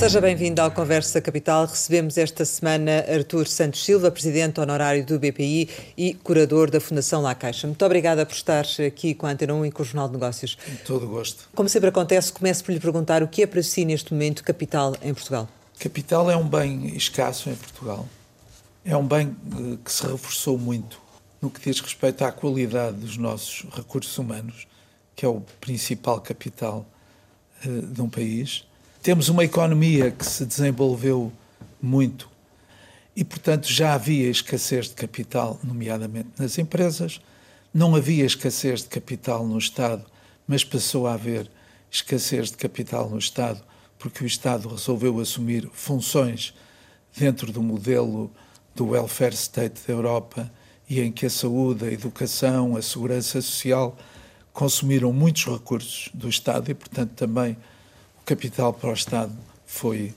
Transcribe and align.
Seja 0.00 0.18
bem-vindo 0.18 0.62
ao 0.62 0.70
Conversa 0.70 1.20
Capital. 1.20 1.66
Recebemos 1.66 2.16
esta 2.16 2.42
semana 2.46 3.04
Artur 3.06 3.46
Santos 3.46 3.84
Silva, 3.84 4.10
presidente 4.10 4.58
honorário 4.58 5.04
do 5.04 5.18
BPI 5.18 5.68
e 5.94 6.14
curador 6.14 6.70
da 6.70 6.80
Fundação 6.80 7.20
La 7.20 7.34
Caixa. 7.34 7.66
Muito 7.66 7.84
obrigada 7.84 8.24
por 8.24 8.32
estar 8.32 8.64
aqui 8.86 9.14
com 9.14 9.26
a 9.26 9.30
Antena 9.32 9.52
1 9.52 9.66
e 9.66 9.70
com 9.70 9.82
o 9.82 9.84
Jornal 9.84 10.08
de 10.08 10.14
Negócios. 10.14 10.54
Com 10.54 10.74
todo 10.86 11.06
gosto. 11.06 11.50
Como 11.54 11.68
sempre 11.68 11.90
acontece, 11.90 12.32
começo 12.32 12.64
por 12.64 12.72
lhe 12.72 12.80
perguntar 12.80 13.22
o 13.22 13.28
que 13.28 13.42
é 13.42 13.46
para 13.46 13.62
si 13.62 13.84
neste 13.84 14.14
momento 14.14 14.42
capital 14.42 14.96
em 15.02 15.12
Portugal? 15.12 15.46
Capital 15.78 16.30
é 16.30 16.36
um 16.36 16.48
bem 16.48 16.96
escasso 16.96 17.50
em 17.50 17.54
Portugal. 17.54 18.08
É 18.82 18.96
um 18.96 19.06
bem 19.06 19.36
eh, 19.52 19.76
que 19.84 19.92
se 19.92 20.06
reforçou 20.06 20.56
muito 20.56 20.98
no 21.42 21.50
que 21.50 21.60
diz 21.60 21.78
respeito 21.78 22.24
à 22.24 22.32
qualidade 22.32 22.96
dos 22.96 23.18
nossos 23.18 23.66
recursos 23.70 24.16
humanos, 24.16 24.66
que 25.14 25.26
é 25.26 25.28
o 25.28 25.42
principal 25.60 26.22
capital 26.22 26.86
uh, 27.66 27.82
de 27.82 28.00
um 28.00 28.08
país. 28.08 28.64
Temos 29.02 29.30
uma 29.30 29.44
economia 29.44 30.10
que 30.10 30.26
se 30.26 30.44
desenvolveu 30.44 31.32
muito 31.80 32.28
e, 33.16 33.24
portanto, 33.24 33.66
já 33.66 33.94
havia 33.94 34.28
escassez 34.28 34.90
de 34.90 34.94
capital, 34.94 35.58
nomeadamente 35.64 36.28
nas 36.38 36.58
empresas. 36.58 37.18
Não 37.72 37.96
havia 37.96 38.26
escassez 38.26 38.82
de 38.82 38.88
capital 38.88 39.46
no 39.46 39.56
Estado, 39.56 40.04
mas 40.46 40.64
passou 40.64 41.06
a 41.06 41.14
haver 41.14 41.50
escassez 41.90 42.50
de 42.50 42.58
capital 42.58 43.08
no 43.08 43.18
Estado 43.18 43.64
porque 43.98 44.22
o 44.22 44.26
Estado 44.26 44.68
resolveu 44.68 45.18
assumir 45.18 45.66
funções 45.72 46.52
dentro 47.16 47.50
do 47.50 47.62
modelo 47.62 48.30
do 48.74 48.88
welfare 48.88 49.34
state 49.34 49.80
da 49.86 49.94
Europa 49.94 50.52
e 50.88 51.00
em 51.00 51.10
que 51.10 51.24
a 51.24 51.30
saúde, 51.30 51.86
a 51.86 51.92
educação, 51.92 52.76
a 52.76 52.82
segurança 52.82 53.40
social 53.40 53.96
consumiram 54.52 55.10
muitos 55.10 55.46
recursos 55.46 56.10
do 56.12 56.28
Estado 56.28 56.70
e, 56.70 56.74
portanto, 56.74 57.12
também 57.12 57.56
capital 58.30 58.72
para 58.72 58.90
o 58.90 58.92
Estado 58.92 59.36
foi 59.66 60.14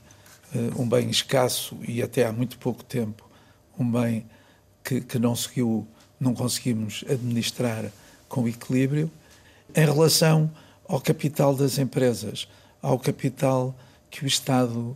uh, 0.53 0.79
um 0.79 0.87
bem 0.87 1.09
escasso 1.09 1.75
e 1.87 1.99
até 1.99 2.27
há 2.27 2.31
muito 2.31 2.59
pouco 2.59 2.83
tempo 2.83 3.27
um 3.77 3.91
bem 3.91 4.23
que, 4.83 5.01
que 5.01 5.17
não, 5.17 5.35
seguiu, 5.35 5.87
não 6.19 6.35
conseguimos 6.35 7.03
administrar 7.09 7.91
com 8.29 8.47
equilíbrio. 8.47 9.09
Em 9.75 9.83
relação 9.83 10.51
ao 10.87 11.01
capital 11.01 11.55
das 11.55 11.79
empresas, 11.79 12.47
ao 12.83 12.99
capital 12.99 13.75
que 14.11 14.23
o 14.23 14.27
Estado 14.27 14.95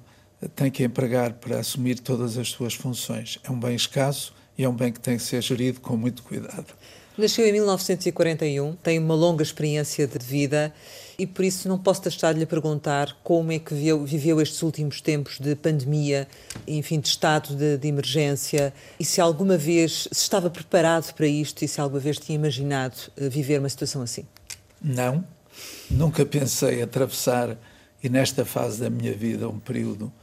tem 0.55 0.69
que 0.69 0.83
empregar 0.83 1.33
para 1.33 1.59
assumir 1.59 1.97
todas 1.97 2.37
as 2.37 2.49
suas 2.49 2.75
funções. 2.75 3.39
É 3.43 3.49
um 3.49 3.59
bem 3.59 3.75
escasso 3.75 4.31
e 4.55 4.63
é 4.63 4.69
um 4.69 4.75
bem 4.75 4.91
que 4.91 4.99
tem 4.99 5.17
que 5.17 5.23
ser 5.23 5.41
gerido 5.41 5.81
com 5.81 5.97
muito 5.97 6.21
cuidado. 6.21 6.67
Nasceu 7.17 7.47
em 7.47 7.51
1941, 7.51 8.75
tem 8.75 8.99
uma 8.99 9.15
longa 9.15 9.41
experiência 9.41 10.05
de 10.05 10.23
vida 10.23 10.71
e 11.17 11.25
por 11.25 11.43
isso 11.43 11.67
não 11.67 11.79
posso 11.79 12.03
deixar 12.03 12.31
de 12.31 12.39
lhe 12.39 12.45
perguntar 12.45 13.17
como 13.23 13.51
é 13.51 13.57
que 13.57 13.73
viveu, 13.73 14.05
viveu 14.05 14.39
estes 14.39 14.61
últimos 14.61 15.01
tempos 15.01 15.39
de 15.39 15.55
pandemia, 15.55 16.27
enfim, 16.67 16.99
de 16.99 17.07
estado 17.07 17.55
de, 17.55 17.75
de, 17.75 17.87
emergência 17.87 18.71
e 18.99 19.03
se 19.03 19.19
alguma 19.19 19.57
vez 19.57 20.07
se 20.11 20.21
estava 20.21 20.47
preparado 20.47 21.11
para 21.15 21.25
isto 21.25 21.65
e 21.65 21.67
se 21.67 21.81
alguma 21.81 21.99
vez 21.99 22.19
tinha 22.19 22.35
imaginado 22.35 22.95
eh, 23.17 23.27
viver 23.27 23.59
uma 23.59 23.69
situação 23.69 24.03
assim. 24.03 24.23
Não, 24.79 25.25
nunca 25.89 26.23
pensei 26.23 26.83
atravessar 26.83 27.57
e 28.03 28.09
nesta 28.09 28.45
fase 28.45 28.79
da 28.79 28.91
minha 28.91 29.13
vida 29.13 29.49
um 29.49 29.57
período 29.57 30.13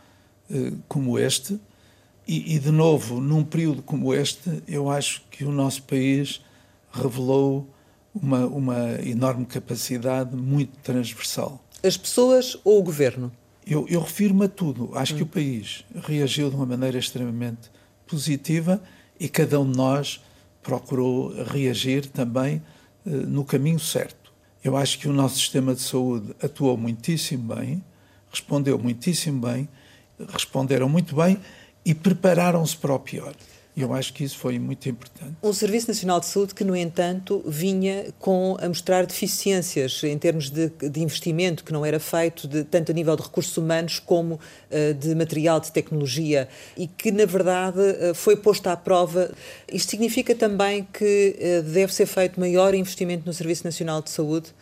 eh, 0.49 0.73
como 0.87 1.19
este 1.19 1.59
e, 2.25 2.55
e, 2.55 2.59
de 2.61 2.71
novo, 2.71 3.21
num 3.21 3.43
período 3.43 3.83
como 3.83 4.15
este, 4.15 4.63
eu 4.69 4.89
acho 4.89 5.23
que 5.29 5.45
o 5.45 5.51
nosso 5.51 5.83
país 5.83 6.41
revelou 6.95 7.69
uma, 8.15 8.47
uma 8.47 8.79
enorme 9.03 9.45
capacidade 9.45 10.37
muito 10.37 10.79
transversal. 10.79 11.63
As 11.83 11.97
pessoas 11.97 12.57
ou 12.65 12.79
o 12.79 12.83
governo? 12.83 13.33
Eu, 13.67 13.87
eu 13.89 14.01
refiro-me 14.01 14.45
a 14.45 14.49
tudo. 14.49 14.91
Acho 14.95 15.15
hum. 15.15 15.17
que 15.19 15.23
o 15.23 15.27
país 15.27 15.85
reagiu 16.07 16.49
de 16.49 16.57
uma 16.57 16.67
maneira 16.67 16.99
extremamente 16.99 17.71
positiva 18.07 18.81
e 19.19 19.29
cada 19.29 19.61
um 19.61 19.71
de 19.71 19.77
nós 19.77 20.23
procurou 20.63 21.35
reagir 21.45 22.07
também 22.07 22.63
uh, 23.05 23.11
no 23.11 23.45
caminho 23.45 23.79
certo. 23.79 24.33
Eu 24.63 24.77
acho 24.77 24.99
que 24.99 25.09
o 25.09 25.13
nosso 25.13 25.37
sistema 25.37 25.75
de 25.75 25.83
saúde 25.83 26.35
atuou 26.43 26.77
muitíssimo 26.77 27.55
bem, 27.55 27.85
respondeu 28.31 28.79
muitíssimo 28.79 29.41
bem, 29.41 29.69
responderam 30.29 30.89
muito 30.89 31.15
bem 31.15 31.39
e 31.85 31.95
prepararam-se 31.95 32.77
para 32.77 32.95
o 32.95 32.99
pior. 32.99 33.35
E 33.77 33.83
eu 33.83 33.93
acho 33.93 34.13
que 34.13 34.23
isso 34.23 34.39
foi 34.39 34.57
muito 34.57 34.89
importante. 34.89 35.35
Um 35.43 35.53
Serviço 35.53 35.89
Nacional 35.89 36.21
de 36.21 36.27
Saúde 36.27 36.55
que, 36.55 36.63
no 36.63 36.77
entanto, 36.77 37.43
vinha 37.45 38.07
com 38.21 38.57
a 38.61 38.69
mostrar 38.69 39.05
deficiências 39.05 40.01
em 40.05 40.17
termos 40.17 40.49
de, 40.49 40.69
de 40.69 41.01
investimento 41.03 41.65
que 41.65 41.73
não 41.73 41.85
era 41.85 41.99
feito, 41.99 42.47
de, 42.47 42.63
tanto 42.63 42.93
a 42.93 42.95
nível 42.95 43.17
de 43.17 43.23
recursos 43.23 43.57
humanos 43.57 43.99
como 43.99 44.35
uh, 44.35 44.95
de 44.95 45.13
material, 45.17 45.59
de 45.59 45.73
tecnologia, 45.73 46.49
e 46.77 46.87
que, 46.87 47.11
na 47.11 47.27
verdade, 47.27 47.81
uh, 47.81 48.15
foi 48.15 48.37
posto 48.37 48.69
à 48.69 48.77
prova. 48.77 49.33
Isto 49.73 49.91
significa 49.91 50.37
também 50.37 50.87
que 50.93 51.37
uh, 51.37 51.63
deve 51.65 51.93
ser 51.93 52.07
feito 52.07 52.39
maior 52.39 52.77
investimento 52.77 53.27
no 53.27 53.33
Serviço 53.33 53.65
Nacional 53.65 54.01
de 54.01 54.11
Saúde? 54.11 54.55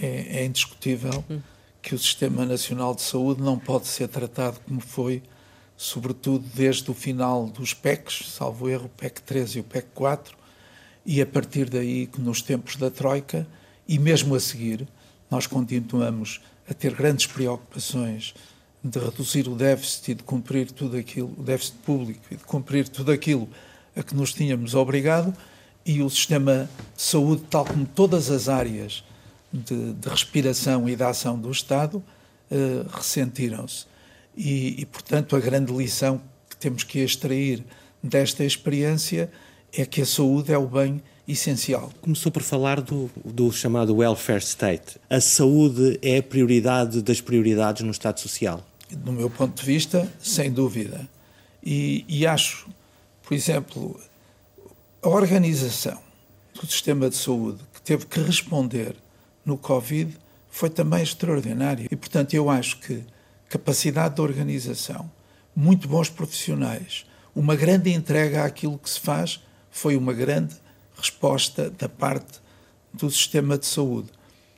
É, 0.00 0.42
é 0.42 0.44
indiscutível 0.44 1.24
hum. 1.28 1.40
que 1.82 1.96
o 1.96 1.98
Sistema 1.98 2.46
Nacional 2.46 2.94
de 2.94 3.02
Saúde 3.02 3.42
não 3.42 3.58
pode 3.58 3.88
ser 3.88 4.06
tratado 4.06 4.60
como 4.68 4.80
foi 4.80 5.20
sobretudo 5.76 6.44
desde 6.54 6.90
o 6.90 6.94
final 6.94 7.46
dos 7.46 7.74
PECs, 7.74 8.32
salvo 8.32 8.68
erro, 8.68 8.90
PEC 8.96 9.22
3 9.22 9.56
e 9.56 9.60
o 9.60 9.64
PEC 9.64 9.88
4, 9.94 10.36
e 11.04 11.20
a 11.20 11.26
partir 11.26 11.68
daí, 11.68 12.08
nos 12.18 12.42
tempos 12.42 12.76
da 12.76 12.90
Troika, 12.90 13.46
e 13.86 13.98
mesmo 13.98 14.34
a 14.34 14.40
seguir, 14.40 14.86
nós 15.30 15.46
continuamos 15.46 16.40
a 16.68 16.74
ter 16.74 16.94
grandes 16.94 17.26
preocupações 17.26 18.34
de 18.82 18.98
reduzir 18.98 19.48
o 19.48 19.54
déficit 19.54 20.12
e 20.12 20.14
de 20.14 20.22
cumprir 20.22 20.70
tudo 20.70 20.96
aquilo, 20.96 21.32
o 21.38 21.42
déficit 21.42 21.76
público, 21.84 22.20
e 22.30 22.36
de 22.36 22.44
cumprir 22.44 22.88
tudo 22.88 23.12
aquilo 23.12 23.48
a 23.94 24.02
que 24.02 24.14
nos 24.14 24.32
tínhamos 24.32 24.74
obrigado, 24.74 25.34
e 25.84 26.02
o 26.02 26.10
sistema 26.10 26.68
de 26.96 27.02
saúde, 27.02 27.42
tal 27.48 27.64
como 27.64 27.86
todas 27.86 28.30
as 28.30 28.48
áreas 28.48 29.04
de, 29.52 29.92
de 29.92 30.08
respiração 30.08 30.88
e 30.88 30.96
de 30.96 31.02
ação 31.02 31.38
do 31.38 31.50
Estado, 31.50 31.98
uh, 31.98 32.88
ressentiram-se. 32.90 33.86
E, 34.36 34.82
e, 34.82 34.86
portanto, 34.86 35.34
a 35.34 35.40
grande 35.40 35.72
lição 35.72 36.20
que 36.48 36.56
temos 36.56 36.84
que 36.84 36.98
extrair 36.98 37.64
desta 38.02 38.44
experiência 38.44 39.30
é 39.72 39.84
que 39.86 40.02
a 40.02 40.06
saúde 40.06 40.52
é 40.52 40.58
o 40.58 40.66
bem 40.66 41.02
essencial. 41.26 41.92
Começou 42.00 42.30
por 42.30 42.42
falar 42.42 42.80
do, 42.80 43.10
do, 43.24 43.50
chamado 43.50 43.96
welfare 43.96 44.42
state. 44.42 44.98
A 45.10 45.20
saúde 45.20 45.98
é 46.02 46.18
a 46.18 46.22
prioridade 46.22 47.02
das 47.02 47.20
prioridades 47.20 47.82
no 47.82 47.90
Estado 47.90 48.20
Social? 48.20 48.64
Do 48.90 49.12
meu 49.12 49.28
ponto 49.28 49.60
de 49.60 49.66
vista, 49.66 50.10
sem 50.20 50.52
dúvida. 50.52 51.08
E, 51.62 52.04
e 52.08 52.26
acho, 52.26 52.68
por 53.22 53.34
exemplo, 53.34 53.98
a 55.02 55.08
organização 55.08 55.98
do 56.54 56.66
sistema 56.66 57.10
de 57.10 57.16
saúde 57.16 57.58
que 57.74 57.82
teve 57.82 58.06
que 58.06 58.20
responder 58.20 58.94
no 59.44 59.58
Covid 59.58 60.16
foi 60.48 60.70
também 60.70 61.02
extraordinária. 61.02 61.88
E, 61.90 61.96
portanto, 61.96 62.34
eu 62.34 62.48
acho 62.48 62.78
que 62.78 63.02
capacidade 63.48 64.16
de 64.16 64.20
organização, 64.20 65.10
muito 65.54 65.88
bons 65.88 66.08
profissionais, 66.08 67.06
uma 67.34 67.54
grande 67.54 67.92
entrega 67.92 68.44
àquilo 68.44 68.78
que 68.78 68.90
se 68.90 69.00
faz, 69.00 69.42
foi 69.70 69.96
uma 69.96 70.12
grande 70.12 70.54
resposta 70.96 71.70
da 71.70 71.88
parte 71.88 72.40
do 72.92 73.10
sistema 73.10 73.58
de 73.58 73.66
saúde. 73.66 74.08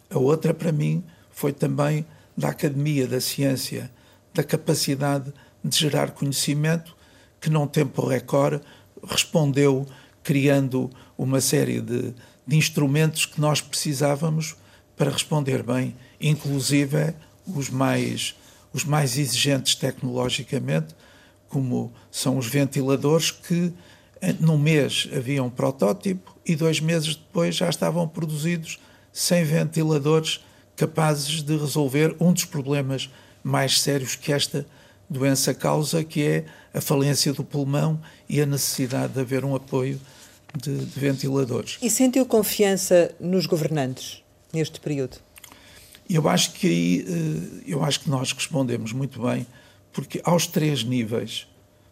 A 0.09 0.19
outra, 0.19 0.55
para 0.55 0.73
mim, 0.73 1.05
foi 1.31 1.53
também 1.53 2.07
da 2.37 2.49
academia, 2.49 3.07
da 3.07 3.21
ciência, 3.21 3.91
da 4.33 4.45
capacidade 4.45 5.33
de 5.63 5.77
gerar 5.77 6.13
conhecimento, 6.13 6.97
que 7.41 7.51
num 7.51 7.67
tempo 7.67 8.07
recorde 8.07 8.61
respondeu 9.05 9.87
criando 10.23 10.91
uma 11.17 11.41
série 11.41 11.81
de, 11.81 12.15
de 12.47 12.57
instrumentos 12.57 13.27
que 13.27 13.41
nós 13.41 13.61
precisávamos 13.61 14.57
para 14.97 15.11
responder 15.11 15.63
bem, 15.63 15.97
inclusive 16.21 17.15
os 17.47 17.71
mais 17.71 18.35
os 18.73 18.85
mais 18.85 19.19
exigentes 19.19 19.75
tecnologicamente, 19.75 20.95
como 21.49 21.93
são 22.11 22.37
os 22.37 22.47
ventiladores, 22.47 23.31
que 23.31 23.73
eh, 24.21 24.35
num 24.39 24.59
mês 24.59 25.09
havia 25.15 25.43
um 25.43 25.51
protótipo 25.51 26.37
e 26.45 26.55
dois 26.55 26.81
meses 26.81 27.17
depois 27.17 27.57
já 27.57 27.69
estavam 27.69 28.07
produzidos 28.07 28.79
100 29.13 29.45
ventiladores 29.45 30.45
capazes 30.77 31.43
de 31.43 31.57
resolver 31.57 32.15
um 32.21 32.33
dos 32.33 32.45
problemas 32.45 33.11
mais 33.43 33.81
sérios 33.81 34.15
que 34.15 34.33
esta 34.33 34.67
doença 35.09 35.55
causa, 35.55 36.05
que 36.05 36.23
é 36.23 36.45
a 36.73 36.81
falência 36.81 37.33
do 37.33 37.43
pulmão 37.43 38.01
e 38.29 38.41
a 38.41 38.47
necessidade 38.47 39.15
de 39.15 39.21
haver 39.21 39.45
um 39.45 39.55
apoio 39.55 40.01
de, 40.57 40.85
de 40.85 41.01
ventiladores. 41.01 41.79
E 41.83 41.91
sentiu 41.91 42.25
confiança 42.27 43.15
nos 43.19 43.47
governantes 43.47 44.23
neste 44.53 44.81
período? 44.81 45.19
Eu 46.09 46.27
acho 46.27 46.53
que 46.55 46.67
aí, 46.67 47.07
eh, 47.07 47.63
eu 47.67 47.85
acho 47.85 48.01
que 48.01 48.09
nós 48.09 48.33
respondemos 48.33 48.93
muito 48.93 49.21
bem, 49.21 49.47
porque 49.93 50.21
aos 50.25 50.47
três 50.47 50.83
níveis, 50.83 51.47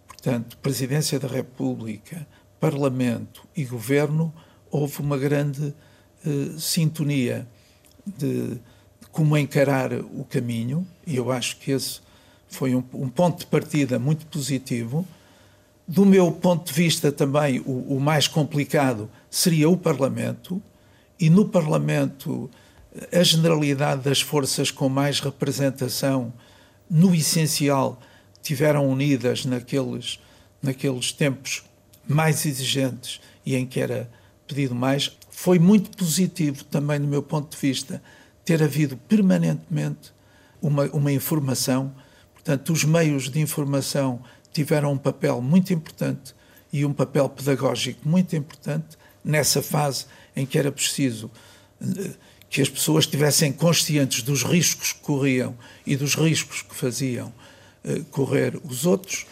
portanto, 0.06 0.56
Presidência 0.58 1.20
da 1.20 1.28
República, 1.28 2.26
Parlamento 2.58 3.46
e 3.54 3.64
Governo, 3.64 4.32
houve 4.70 5.00
uma 5.00 5.18
grande 5.18 5.74
uh, 6.24 6.58
sintonia 6.58 7.46
de, 8.06 8.54
de, 8.54 8.60
como 9.12 9.36
encarar 9.36 9.92
o 9.92 10.24
caminho, 10.24 10.86
e 11.06 11.16
eu 11.16 11.30
acho 11.30 11.58
que 11.58 11.70
esse 11.70 12.00
foi 12.48 12.74
um, 12.74 12.82
um 12.94 13.08
ponto 13.08 13.40
de 13.40 13.46
partida 13.46 13.98
muito 13.98 14.26
positivo. 14.26 15.06
Do 15.86 16.04
meu 16.06 16.32
ponto 16.32 16.66
de 16.66 16.72
vista, 16.72 17.12
também 17.12 17.60
o, 17.60 17.96
o 17.96 18.00
mais 18.00 18.26
complicado 18.26 19.10
seria 19.30 19.68
o 19.68 19.76
Parlamento, 19.76 20.62
e 21.20 21.28
no 21.30 21.46
Parlamento 21.48 22.50
a 23.12 23.22
generalidade 23.22 24.02
das 24.02 24.20
forças 24.20 24.70
com 24.70 24.88
mais 24.88 25.20
representação, 25.20 26.32
no 26.88 27.14
essencial, 27.14 28.00
tiveram 28.42 28.88
unidas 28.88 29.44
naqueles, 29.44 30.20
naqueles 30.62 31.12
tempos 31.12 31.64
mais 32.06 32.46
exigentes 32.46 33.20
e 33.44 33.54
em 33.56 33.66
que 33.66 33.80
era 33.80 34.08
pedido 34.46 34.74
mais. 34.74 35.16
Foi 35.30 35.58
muito 35.58 35.96
positivo 35.96 36.64
também, 36.64 37.00
do 37.00 37.06
meu 37.06 37.22
ponto 37.22 37.50
de 37.50 37.60
vista, 37.60 38.02
ter 38.44 38.62
havido 38.62 38.96
permanentemente 38.96 40.12
uma, 40.62 40.84
uma 40.86 41.12
informação. 41.12 41.92
Portanto, 42.32 42.72
os 42.72 42.84
meios 42.84 43.28
de 43.28 43.40
informação 43.40 44.22
tiveram 44.52 44.92
um 44.92 44.98
papel 44.98 45.42
muito 45.42 45.72
importante 45.72 46.34
e 46.72 46.84
um 46.84 46.92
papel 46.92 47.28
pedagógico 47.28 48.08
muito 48.08 48.36
importante 48.36 48.96
nessa 49.24 49.60
fase 49.60 50.06
em 50.34 50.46
que 50.46 50.58
era 50.58 50.70
preciso 50.70 51.30
eh, 51.80 52.10
que 52.48 52.62
as 52.62 52.68
pessoas 52.68 53.04
estivessem 53.04 53.52
conscientes 53.52 54.22
dos 54.22 54.42
riscos 54.42 54.92
que 54.92 55.00
corriam 55.00 55.56
e 55.84 55.96
dos 55.96 56.14
riscos 56.14 56.62
que 56.62 56.74
faziam 56.74 57.32
uh, 57.84 58.04
correr 58.06 58.58
os 58.64 58.86
outros, 58.86 59.26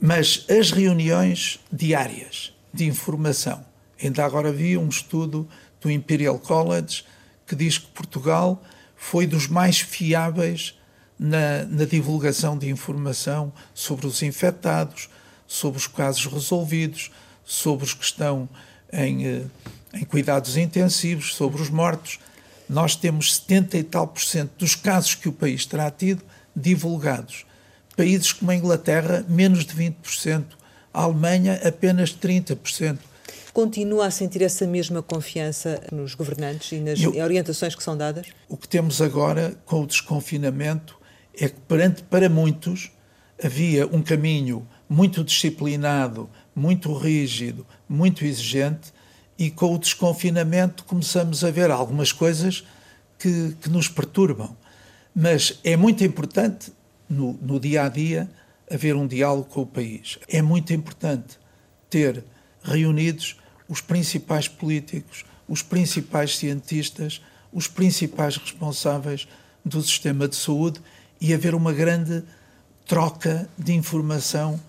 mas 0.00 0.44
as 0.48 0.70
reuniões 0.70 1.60
diárias 1.72 2.52
de 2.72 2.84
informação. 2.86 3.64
Ainda 4.02 4.24
agora 4.24 4.52
vi 4.52 4.76
um 4.76 4.88
estudo 4.88 5.48
do 5.80 5.90
Imperial 5.90 6.38
College 6.38 7.04
que 7.46 7.54
diz 7.54 7.78
que 7.78 7.86
Portugal 7.88 8.62
foi 8.96 9.26
dos 9.26 9.46
mais 9.46 9.80
fiáveis 9.80 10.78
na, 11.18 11.64
na 11.64 11.84
divulgação 11.84 12.56
de 12.56 12.68
informação 12.68 13.52
sobre 13.72 14.06
os 14.06 14.22
infectados, 14.22 15.08
sobre 15.46 15.78
os 15.78 15.86
casos 15.86 16.26
resolvidos, 16.26 17.10
sobre 17.44 17.84
os 17.84 17.94
que 17.94 18.04
estão 18.04 18.48
em. 18.92 19.26
Uh, 19.26 19.50
em 19.94 20.04
cuidados 20.04 20.56
intensivos, 20.56 21.34
sobre 21.34 21.60
os 21.60 21.70
mortos. 21.70 22.18
Nós 22.68 22.96
temos 22.96 23.36
70 23.36 23.78
e 23.78 23.82
tal 23.82 24.08
por 24.08 24.22
cento 24.22 24.52
dos 24.58 24.74
casos 24.74 25.14
que 25.14 25.28
o 25.28 25.32
país 25.32 25.66
terá 25.66 25.90
tido 25.90 26.22
divulgados. 26.54 27.44
Países 27.96 28.32
como 28.32 28.50
a 28.50 28.54
Inglaterra, 28.54 29.24
menos 29.28 29.64
de 29.64 29.74
20%. 29.74 30.44
A 30.92 31.02
Alemanha, 31.02 31.60
apenas 31.64 32.10
30%. 32.10 32.98
Continua 33.52 34.06
a 34.06 34.10
sentir 34.10 34.42
essa 34.42 34.66
mesma 34.66 35.00
confiança 35.00 35.80
nos 35.92 36.14
governantes 36.14 36.72
e 36.72 36.80
nas 36.80 37.00
Eu, 37.00 37.16
orientações 37.22 37.74
que 37.74 37.82
são 37.82 37.96
dadas? 37.96 38.26
O 38.48 38.56
que 38.56 38.68
temos 38.68 39.00
agora 39.00 39.56
com 39.64 39.82
o 39.82 39.86
desconfinamento 39.86 40.98
é 41.32 41.48
que, 41.48 41.60
perante, 41.60 42.02
para 42.02 42.28
muitos, 42.28 42.90
havia 43.42 43.86
um 43.86 44.02
caminho 44.02 44.66
muito 44.88 45.22
disciplinado, 45.22 46.28
muito 46.54 46.92
rígido, 46.92 47.66
muito 47.88 48.24
exigente, 48.24 48.92
e 49.38 49.50
com 49.50 49.74
o 49.74 49.78
desconfinamento 49.78 50.84
começamos 50.84 51.44
a 51.44 51.50
ver 51.50 51.70
algumas 51.70 52.12
coisas 52.12 52.64
que, 53.18 53.56
que 53.60 53.68
nos 53.68 53.88
perturbam. 53.88 54.56
Mas 55.14 55.58
é 55.64 55.76
muito 55.76 56.04
importante, 56.04 56.72
no, 57.08 57.34
no 57.34 57.60
dia 57.60 57.84
a 57.84 57.88
dia, 57.88 58.30
haver 58.70 58.96
um 58.96 59.06
diálogo 59.06 59.48
com 59.48 59.62
o 59.62 59.66
país. 59.66 60.18
É 60.28 60.42
muito 60.42 60.72
importante 60.72 61.38
ter 61.88 62.24
reunidos 62.62 63.36
os 63.68 63.80
principais 63.80 64.48
políticos, 64.48 65.24
os 65.48 65.62
principais 65.62 66.36
cientistas, 66.36 67.22
os 67.52 67.68
principais 67.68 68.36
responsáveis 68.36 69.28
do 69.64 69.80
sistema 69.82 70.26
de 70.26 70.36
saúde 70.36 70.80
e 71.20 71.32
haver 71.32 71.54
uma 71.54 71.72
grande 71.72 72.22
troca 72.86 73.48
de 73.56 73.72
informação 73.72 74.60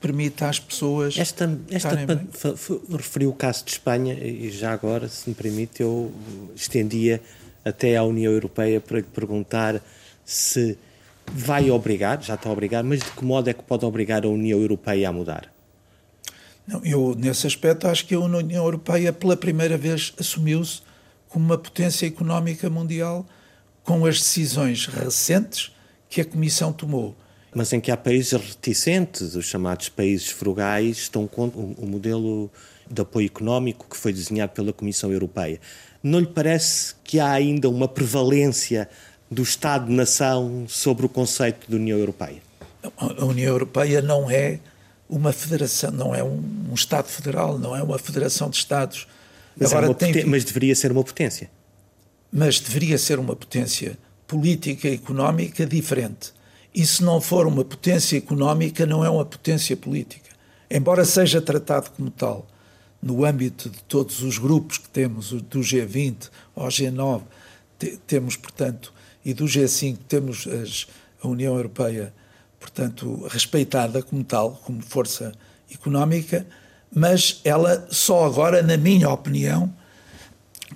permita 0.00 0.48
às 0.48 0.58
pessoas. 0.58 1.16
Esta, 1.18 1.58
esta 1.70 1.90
referiu 2.90 3.30
o 3.30 3.34
caso 3.34 3.64
de 3.64 3.72
Espanha 3.72 4.14
e 4.14 4.50
já 4.50 4.72
agora, 4.72 5.08
se 5.08 5.28
me 5.28 5.34
permite, 5.34 5.82
eu 5.82 6.10
estendia 6.56 7.20
até 7.64 7.96
à 7.96 8.02
União 8.02 8.32
Europeia 8.32 8.80
para 8.80 8.98
lhe 8.98 9.04
perguntar 9.04 9.82
se 10.24 10.78
vai 11.32 11.70
obrigar, 11.70 12.22
já 12.22 12.34
está 12.34 12.48
a 12.48 12.52
obrigar, 12.52 12.82
mas 12.82 13.00
de 13.00 13.10
que 13.10 13.24
modo 13.24 13.50
é 13.50 13.52
que 13.52 13.62
pode 13.62 13.84
obrigar 13.84 14.24
a 14.24 14.28
União 14.28 14.58
Europeia 14.58 15.08
a 15.08 15.12
mudar? 15.12 15.52
Não, 16.66 16.84
eu, 16.84 17.14
nesse 17.18 17.46
aspecto, 17.46 17.86
acho 17.86 18.06
que 18.06 18.14
a 18.14 18.20
União 18.20 18.64
Europeia, 18.64 19.12
pela 19.12 19.36
primeira 19.36 19.76
vez, 19.76 20.14
assumiu-se 20.18 20.82
como 21.28 21.44
uma 21.44 21.58
potência 21.58 22.06
económica 22.06 22.70
mundial 22.70 23.26
com 23.82 24.06
as 24.06 24.18
decisões 24.18 24.86
recentes 24.86 25.72
que 26.08 26.20
a 26.20 26.24
Comissão 26.24 26.72
tomou 26.72 27.16
mas 27.54 27.72
em 27.72 27.80
que 27.80 27.90
há 27.90 27.96
países 27.96 28.32
reticentes, 28.32 29.34
os 29.34 29.44
chamados 29.44 29.88
países 29.88 30.28
frugais, 30.28 30.98
estão 30.98 31.26
contra 31.26 31.58
o 31.58 31.86
modelo 31.86 32.50
de 32.88 33.02
apoio 33.02 33.26
económico 33.26 33.86
que 33.88 33.96
foi 33.96 34.12
desenhado 34.12 34.52
pela 34.52 34.72
Comissão 34.72 35.12
Europeia. 35.12 35.60
Não 36.02 36.20
lhe 36.20 36.26
parece 36.26 36.94
que 37.04 37.20
há 37.20 37.30
ainda 37.30 37.68
uma 37.68 37.88
prevalência 37.88 38.88
do 39.30 39.42
Estado-nação 39.42 40.64
sobre 40.68 41.06
o 41.06 41.08
conceito 41.08 41.68
de 41.68 41.76
União 41.76 41.98
Europeia? 41.98 42.42
A 42.96 43.24
União 43.24 43.52
Europeia 43.52 44.00
não 44.00 44.30
é 44.30 44.58
uma 45.08 45.32
federação, 45.32 45.90
não 45.90 46.14
é 46.14 46.22
um, 46.22 46.42
um 46.70 46.74
Estado 46.74 47.06
federal, 47.06 47.58
não 47.58 47.76
é 47.76 47.82
uma 47.82 47.98
federação 47.98 48.48
de 48.48 48.56
Estados. 48.56 49.06
Mas, 49.56 49.72
é 49.72 49.76
Agora, 49.76 49.92
é 49.92 49.94
tem... 49.94 50.24
mas 50.24 50.44
deveria 50.44 50.74
ser 50.74 50.90
uma 50.90 51.04
potência. 51.04 51.50
Mas 52.32 52.60
deveria 52.60 52.96
ser 52.96 53.18
uma 53.18 53.36
potência 53.36 53.98
política 54.26 54.88
e 54.88 54.94
económica 54.94 55.66
diferente 55.66 56.32
e 56.74 56.86
se 56.86 57.02
não 57.02 57.20
for 57.20 57.46
uma 57.46 57.64
potência 57.64 58.16
económica, 58.16 58.86
não 58.86 59.04
é 59.04 59.10
uma 59.10 59.24
potência 59.24 59.76
política. 59.76 60.30
Embora 60.70 61.04
seja 61.04 61.40
tratado 61.40 61.90
como 61.90 62.10
tal, 62.10 62.46
no 63.02 63.24
âmbito 63.24 63.68
de 63.68 63.82
todos 63.84 64.22
os 64.22 64.38
grupos 64.38 64.78
que 64.78 64.88
temos, 64.88 65.32
do 65.32 65.60
G20 65.60 66.30
ao 66.54 66.68
G9, 66.68 67.22
temos, 68.06 68.36
portanto, 68.36 68.92
e 69.24 69.34
do 69.34 69.46
G5, 69.46 69.98
temos 70.08 70.46
as, 70.46 70.86
a 71.22 71.28
União 71.28 71.56
Europeia, 71.56 72.12
portanto, 72.58 73.26
respeitada 73.28 74.02
como 74.02 74.22
tal, 74.22 74.52
como 74.64 74.82
força 74.82 75.32
económica, 75.72 76.46
mas 76.94 77.40
ela 77.44 77.86
só 77.90 78.24
agora, 78.26 78.62
na 78.62 78.76
minha 78.76 79.08
opinião, 79.08 79.72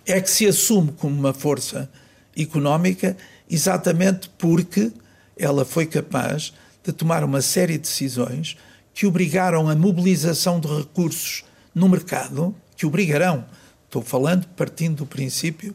é 0.06 0.20
que 0.20 0.30
se 0.30 0.46
assume 0.46 0.92
como 0.92 1.16
uma 1.16 1.32
força 1.32 1.90
económica 2.36 3.16
exatamente 3.48 4.28
porque 4.38 4.90
ela 5.36 5.64
foi 5.64 5.86
capaz 5.86 6.52
de 6.82 6.92
tomar 6.92 7.24
uma 7.24 7.40
série 7.40 7.74
de 7.74 7.80
decisões 7.80 8.56
que 8.92 9.06
obrigaram 9.06 9.68
a 9.68 9.74
mobilização 9.74 10.60
de 10.60 10.68
recursos 10.68 11.44
no 11.74 11.88
mercado, 11.88 12.54
que 12.76 12.86
obrigarão, 12.86 13.44
estou 13.86 14.02
falando 14.02 14.46
partindo 14.56 14.98
do 14.98 15.06
princípio 15.06 15.74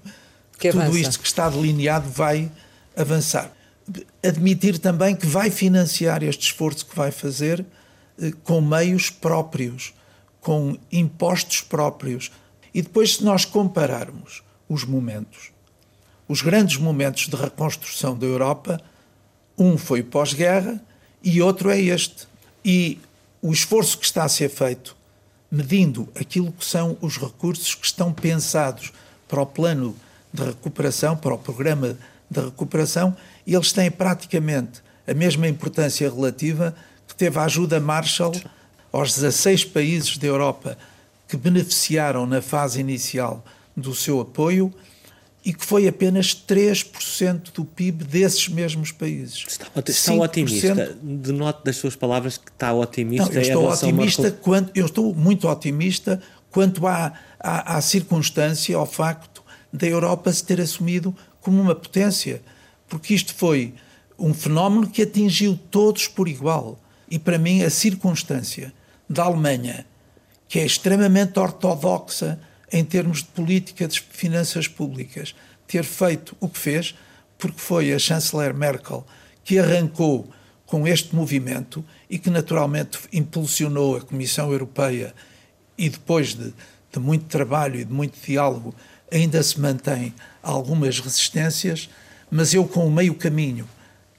que, 0.57 0.71
tudo 0.71 0.97
isto 0.97 1.19
que 1.19 1.27
está 1.27 1.49
delineado 1.49 2.09
vai 2.09 2.51
avançar. 2.95 3.51
Admitir 4.23 4.77
também 4.77 5.15
que 5.15 5.25
vai 5.25 5.49
financiar 5.49 6.21
este 6.21 6.43
esforço 6.43 6.85
que 6.85 6.95
vai 6.95 7.11
fazer 7.11 7.65
eh, 8.21 8.31
com 8.43 8.61
meios 8.61 9.09
próprios, 9.09 9.93
com 10.41 10.77
impostos 10.91 11.61
próprios. 11.61 12.31
E 12.73 12.81
depois, 12.81 13.15
se 13.15 13.23
nós 13.23 13.45
compararmos 13.45 14.43
os 14.67 14.83
momentos, 14.83 15.51
os 16.27 16.41
grandes 16.41 16.77
momentos 16.77 17.27
de 17.27 17.35
reconstrução 17.35 18.15
da 18.15 18.27
Europa, 18.27 18.79
um 19.59 19.77
foi 19.77 20.01
pós-guerra 20.01 20.81
e 21.21 21.41
outro 21.41 21.69
é 21.69 21.79
este. 21.79 22.27
E 22.63 22.97
o 23.41 23.51
esforço 23.51 23.97
que 23.97 24.05
está 24.05 24.23
a 24.23 24.29
ser 24.29 24.49
feito, 24.49 24.95
medindo 25.51 26.07
aquilo 26.19 26.51
que 26.51 26.65
são 26.65 26.97
os 27.01 27.17
recursos 27.17 27.75
que 27.75 27.85
estão 27.85 28.13
pensados 28.13 28.91
para 29.27 29.41
o 29.41 29.45
plano 29.45 29.95
de 30.33 30.43
recuperação, 30.43 31.15
para 31.15 31.33
o 31.33 31.37
programa 31.37 31.97
de 32.29 32.39
recuperação, 32.39 33.15
eles 33.45 33.73
têm 33.73 33.91
praticamente 33.91 34.81
a 35.07 35.13
mesma 35.13 35.47
importância 35.47 36.09
relativa 36.09 36.75
que 37.07 37.15
teve 37.15 37.37
a 37.39 37.43
ajuda 37.43 37.79
Marshall 37.79 38.33
aos 38.91 39.15
16 39.15 39.65
países 39.65 40.17
da 40.17 40.27
Europa 40.27 40.77
que 41.27 41.35
beneficiaram 41.37 42.25
na 42.25 42.41
fase 42.41 42.79
inicial 42.79 43.43
do 43.75 43.93
seu 43.93 44.19
apoio 44.19 44.73
e 45.43 45.53
que 45.53 45.65
foi 45.65 45.87
apenas 45.87 46.35
3% 46.35 47.53
do 47.53 47.63
PIB 47.63 48.03
desses 48.03 48.47
mesmos 48.49 48.91
países. 48.91 49.45
Está, 49.47 49.67
está 49.87 50.13
otimista. 50.13 50.97
Denote 51.01 51.63
das 51.63 51.77
suas 51.77 51.95
palavras 51.95 52.37
que 52.37 52.51
está 52.51 52.73
otimista. 52.73 53.27
Não, 53.27 53.33
eu 53.33 53.41
estou 53.41 53.69
otimista 53.71 54.31
quanto, 54.31 54.71
eu 54.75 54.85
estou 54.85 55.15
muito 55.15 55.47
otimista 55.47 56.21
quanto 56.51 56.85
à, 56.85 57.13
à, 57.39 57.77
à 57.77 57.81
circunstância, 57.81 58.75
ao 58.75 58.85
facto 58.85 59.41
da 59.71 59.87
Europa 59.87 60.31
se 60.33 60.43
ter 60.43 60.59
assumido 60.59 61.15
como 61.39 61.61
uma 61.61 61.75
potência, 61.75 62.41
porque 62.87 63.13
isto 63.13 63.33
foi 63.33 63.73
um 64.17 64.33
fenómeno 64.33 64.89
que 64.89 65.03
atingiu 65.03 65.57
todos 65.71 66.07
por 66.07 66.27
igual. 66.27 66.77
E 67.09 67.17
para 67.17 67.37
mim 67.37 67.63
a 67.63 67.69
circunstância 67.69 68.73
da 69.09 69.23
Alemanha, 69.23 69.85
que 70.47 70.59
é 70.59 70.65
extremamente 70.65 71.39
ortodoxa 71.39 72.39
em 72.71 72.83
termos 72.83 73.19
de 73.19 73.25
política 73.25 73.87
de 73.87 73.99
finanças 73.99 74.67
públicas, 74.67 75.35
ter 75.67 75.83
feito 75.83 76.35
o 76.39 76.49
que 76.49 76.57
fez, 76.57 76.95
porque 77.37 77.59
foi 77.59 77.93
a 77.93 77.99
chanceler 77.99 78.53
Merkel 78.53 79.05
que 79.43 79.57
arrancou 79.57 80.29
com 80.65 80.87
este 80.87 81.15
movimento 81.15 81.83
e 82.09 82.19
que 82.19 82.29
naturalmente 82.29 82.99
impulsionou 83.11 83.97
a 83.97 84.01
Comissão 84.01 84.51
Europeia 84.51 85.15
e 85.77 85.89
depois 85.89 86.35
de, 86.35 86.53
de 86.91 86.99
muito 86.99 87.25
trabalho 87.25 87.79
e 87.79 87.85
de 87.85 87.91
muito 87.91 88.19
diálogo 88.23 88.75
ainda 89.11 89.41
se 89.41 89.59
mantém 89.59 90.13
algumas 90.43 90.99
resistências, 90.99 91.89
mas 92.29 92.53
eu 92.53 92.65
com 92.65 92.85
o 92.85 92.91
meio 92.91 93.15
caminho 93.15 93.67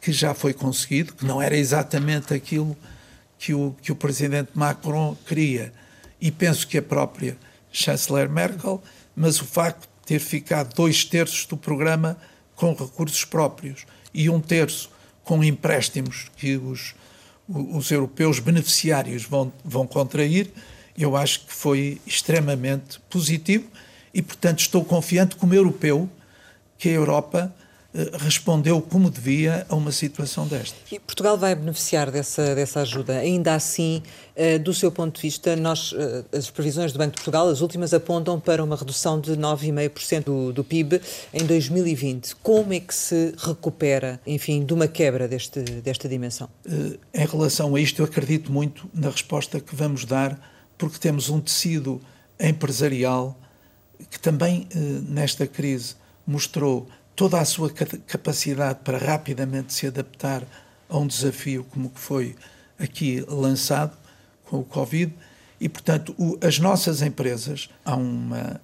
que 0.00 0.11
já 0.12 0.35
foi 0.35 0.52
conseguido, 0.52 1.14
que 1.14 1.25
não 1.25 1.40
era 1.40 1.57
exatamente 1.57 2.35
aquilo 2.35 2.76
que 3.38 3.54
o, 3.54 3.76
que 3.80 3.92
o 3.92 3.97
presidente 3.97 4.50
Macron 4.54 5.16
queria, 5.26 5.73
e 6.21 6.30
penso 6.30 6.66
que 6.66 6.78
a 6.78 6.83
própria 6.83 7.37
chanceler 7.72 8.28
Merkel, 8.28 8.82
mas 9.14 9.40
o 9.40 9.44
facto 9.44 9.82
de 9.82 10.06
ter 10.06 10.18
ficado 10.18 10.74
dois 10.74 11.04
terços 11.04 11.46
do 11.46 11.56
programa 11.56 12.16
com 12.54 12.74
recursos 12.74 13.24
próprios 13.24 13.86
e 14.12 14.28
um 14.28 14.40
terço 14.40 14.90
com 15.24 15.42
empréstimos 15.44 16.30
que 16.36 16.56
os, 16.56 16.94
os 17.48 17.90
europeus 17.90 18.38
beneficiários 18.38 19.24
vão, 19.24 19.52
vão 19.64 19.86
contrair, 19.86 20.50
eu 20.96 21.16
acho 21.16 21.46
que 21.46 21.52
foi 21.52 22.00
extremamente 22.06 23.00
positivo 23.08 23.66
e, 24.12 24.20
portanto, 24.20 24.60
estou 24.60 24.84
confiante 24.84 25.36
como 25.36 25.54
europeu 25.54 26.08
que 26.76 26.88
a 26.88 26.92
Europa 26.92 27.54
respondeu 28.20 28.80
como 28.80 29.11
devia 29.11 29.66
a 29.68 29.75
uma 29.75 29.90
situação 29.90 30.47
desta. 30.47 30.76
E 30.92 30.99
Portugal 31.00 31.37
vai 31.37 31.54
beneficiar 31.56 32.11
dessa, 32.11 32.54
dessa 32.54 32.80
ajuda. 32.80 33.18
Ainda 33.18 33.54
assim, 33.54 34.00
eh, 34.37 34.59
do 34.59 34.73
seu 34.73 34.92
ponto 34.92 35.16
de 35.16 35.23
vista, 35.23 35.56
nós, 35.56 35.92
eh, 35.97 36.38
as 36.38 36.49
previsões 36.50 36.92
do 36.92 36.99
Banco 36.99 37.11
de 37.11 37.16
Portugal, 37.16 37.49
as 37.49 37.61
últimas, 37.61 37.92
apontam 37.92 38.38
para 38.38 38.62
uma 38.62 38.76
redução 38.76 39.20
de 39.20 39.32
9,5% 39.32 40.25
do, 40.25 40.52
do 40.52 40.62
PIB 40.62 41.00
em 41.35 41.44
2020. 41.44 42.37
Como 42.37 42.73
é 42.73 42.78
que 42.78 42.94
se 42.94 43.35
recupera, 43.37 44.20
enfim, 44.25 44.64
de 44.64 44.73
uma 44.73 44.87
quebra 44.87 45.26
deste, 45.26 45.61
desta 45.61 46.09
dimensão? 46.09 46.49
Em 47.12 47.26
relação 47.26 47.75
a 47.75 47.80
isto, 47.80 48.02
eu 48.02 48.06
acredito 48.06 48.52
muito 48.52 48.88
na 48.94 49.11
resposta 49.11 49.59
que 49.59 49.75
vamos 49.75 50.04
dar, 50.04 50.38
porque 50.78 50.99
temos 50.99 51.28
um 51.28 51.40
tecido 51.40 52.00
empresarial 52.38 53.37
que 54.09 54.18
também, 54.18 54.66
nesta 55.09 55.47
crise, 55.47 55.94
mostrou 56.26 56.88
toda 57.20 57.38
a 57.38 57.44
sua 57.44 57.70
capacidade 58.06 58.78
para 58.82 58.96
rapidamente 58.96 59.74
se 59.74 59.86
adaptar 59.86 60.42
a 60.88 60.96
um 60.96 61.06
desafio 61.06 61.64
como 61.64 61.90
que 61.90 62.00
foi 62.00 62.34
aqui 62.78 63.22
lançado 63.28 63.94
com 64.46 64.60
o 64.60 64.64
Covid. 64.64 65.12
E, 65.60 65.68
portanto, 65.68 66.14
o, 66.16 66.38
as 66.40 66.58
nossas 66.58 67.02
empresas, 67.02 67.68
há 67.84 67.94
uma, 67.94 68.58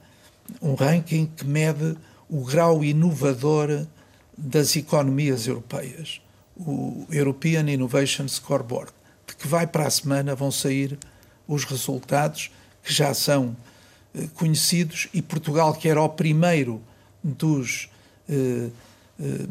um 0.63 0.75
ranking 0.75 1.27
que 1.27 1.45
mede 1.45 1.99
o 2.31 2.47
grau 2.47 2.83
inovador 2.83 3.87
das 4.35 4.75
economias 4.75 5.47
europeias, 5.47 6.23
o 6.57 7.07
European 7.11 7.71
Innovation 7.71 8.27
Scoreboard, 8.27 8.91
de 9.27 9.37
que 9.37 9.47
vai 9.47 9.67
para 9.67 9.87
a 9.87 9.91
semana 9.91 10.35
vão 10.35 10.51
sair 10.51 10.99
os 11.47 11.65
resultados 11.65 12.51
que 12.83 12.91
já 12.91 13.13
são 13.13 13.55
eh, 14.15 14.27
conhecidos 14.33 15.09
e 15.13 15.21
Portugal, 15.21 15.75
que 15.75 15.91
era 15.91 16.01
o 16.01 16.09
primeiro 16.09 16.81
dos 17.23 17.91
eh, 18.29 18.69
eh, 19.21 19.47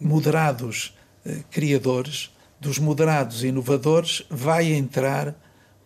moderados 0.00 0.94
eh, 1.24 1.42
criadores, 1.50 2.30
dos 2.60 2.78
moderados 2.78 3.44
inovadores, 3.44 4.24
vai 4.30 4.72
entrar 4.72 5.34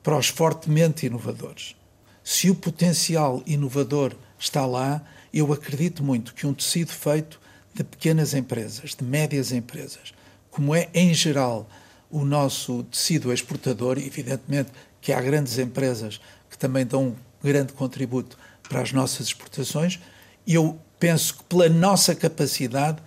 para 0.03 0.17
os 0.17 0.29
fortemente 0.29 1.07
inovadores. 1.07 1.77
Se 2.25 2.51
o 2.51 2.55
potencial 2.55 3.43
inovador 3.47 4.15
está 4.39 4.65
lá, 4.67 5.03
eu 5.33 5.53
acredito 5.53 6.03
muito 6.03 6.35
que 6.35 6.47
um 6.47 6.55
tecido 6.55 6.93
feito 6.93 7.41
de 7.75 7.83
pequenas 7.83 8.35
empresas, 8.35 8.95
de 8.95 9.05
médias 9.05 9.51
empresas, 9.53 10.13
como 10.51 10.75
é 10.75 10.89
em 10.93 11.13
geral 11.15 11.69
o 12.11 12.25
nosso 12.25 12.83
tecido 12.85 13.33
exportador, 13.33 13.99
evidentemente 13.99 14.71
que 15.01 15.13
há 15.13 15.21
grandes 15.21 15.59
empresas 15.59 16.21
que 16.51 16.59
também 16.59 16.85
dão 16.85 17.09
um 17.09 17.15
grande 17.43 17.73
contributo 17.73 18.37
para 18.69 18.83
as 18.83 18.93
nossas 18.93 19.27
exportações, 19.27 19.99
eu 20.47 20.79
penso 21.03 21.39
que 21.39 21.43
pela 21.49 21.69
nossa 21.69 22.15
capacidade, 22.15 22.99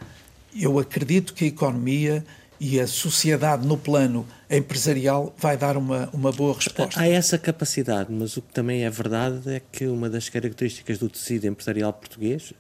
eu 0.53 0.77
acredito 0.77 1.33
que 1.33 1.45
a 1.45 1.47
economia 1.47 2.25
e 2.59 2.77
a 2.77 2.85
sociedade 2.87 3.65
no 3.65 3.77
plano 3.77 4.27
empresarial 4.49 5.33
vai 5.37 5.55
dar 5.55 5.77
uma, 5.77 6.09
uma 6.11 6.29
boa 6.29 6.53
resposta. 6.53 6.99
Há 6.99 7.07
essa 7.07 7.37
capacidade, 7.37 8.11
mas 8.11 8.35
o 8.35 8.41
que 8.41 8.51
também 8.51 8.83
é 8.83 8.89
verdade 8.89 9.49
é 9.49 9.61
que 9.71 9.87
uma 9.87 10.09
das 10.09 10.27
características 10.27 10.97
do 10.97 11.07
tecido 11.07 11.47
empresarial 11.47 11.93
português, 11.93 12.51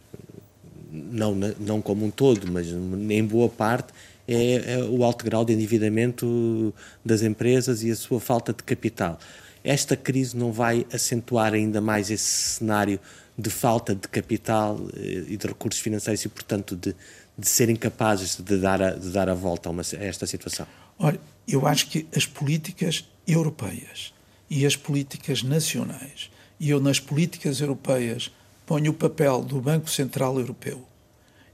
não, 0.89 1.35
não 1.59 1.81
como 1.81 2.05
um 2.05 2.11
todo, 2.11 2.49
mas 2.49 2.67
em 2.69 3.25
boa 3.25 3.49
parte, 3.49 3.91
é, 4.25 4.75
é 4.75 4.83
o 4.85 5.03
alto 5.03 5.25
grau 5.25 5.43
de 5.43 5.51
endividamento 5.51 6.73
das 7.03 7.21
empresas 7.21 7.83
e 7.83 7.91
a 7.91 7.95
sua 7.97 8.21
falta 8.21 8.53
de 8.53 8.63
capital. 8.63 9.19
Esta 9.65 9.97
crise 9.97 10.37
não 10.37 10.53
vai 10.53 10.85
acentuar 10.93 11.53
ainda 11.53 11.81
mais 11.81 12.09
esse 12.09 12.23
cenário 12.23 13.01
de 13.37 13.49
falta 13.49 13.93
de 13.93 14.07
capital 14.07 14.79
eh, 14.95 15.25
e 15.27 15.37
de 15.37 15.47
recursos 15.47 15.81
financeiros 15.81 16.23
e, 16.23 16.29
portanto, 16.29 16.75
de, 16.75 16.95
de 17.37 17.47
serem 17.47 17.75
capazes 17.75 18.37
de 18.37 18.57
dar 18.57 18.81
a, 18.81 18.91
de 18.91 19.09
dar 19.09 19.29
a 19.29 19.33
volta 19.33 19.69
a, 19.69 19.71
uma, 19.71 19.81
a 19.81 20.03
esta 20.03 20.25
situação? 20.25 20.65
Olha, 20.97 21.19
eu 21.47 21.67
acho 21.67 21.87
que 21.87 22.07
as 22.15 22.25
políticas 22.25 23.05
europeias 23.27 24.13
e 24.49 24.65
as 24.65 24.75
políticas 24.75 25.43
nacionais, 25.43 26.29
e 26.59 26.69
eu 26.69 26.79
nas 26.79 26.99
políticas 26.99 27.59
europeias 27.59 28.31
ponho 28.65 28.91
o 28.91 28.93
papel 28.93 29.41
do 29.41 29.59
Banco 29.59 29.89
Central 29.89 30.39
Europeu. 30.39 30.87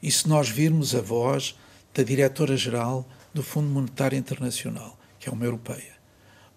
E 0.02 0.12
se 0.12 0.28
nós 0.28 0.50
virmos 0.50 0.96
a 0.96 1.02
voz 1.02 1.56
da 1.94 2.04
diretora-geral 2.04 3.08
do 3.34 3.44
Fundo 3.44 3.68
Monetário 3.70 4.18
Internacional, 4.18 4.98
que 5.20 5.30
é 5.30 5.32
uma 5.32 5.46
europeia, 5.46 5.94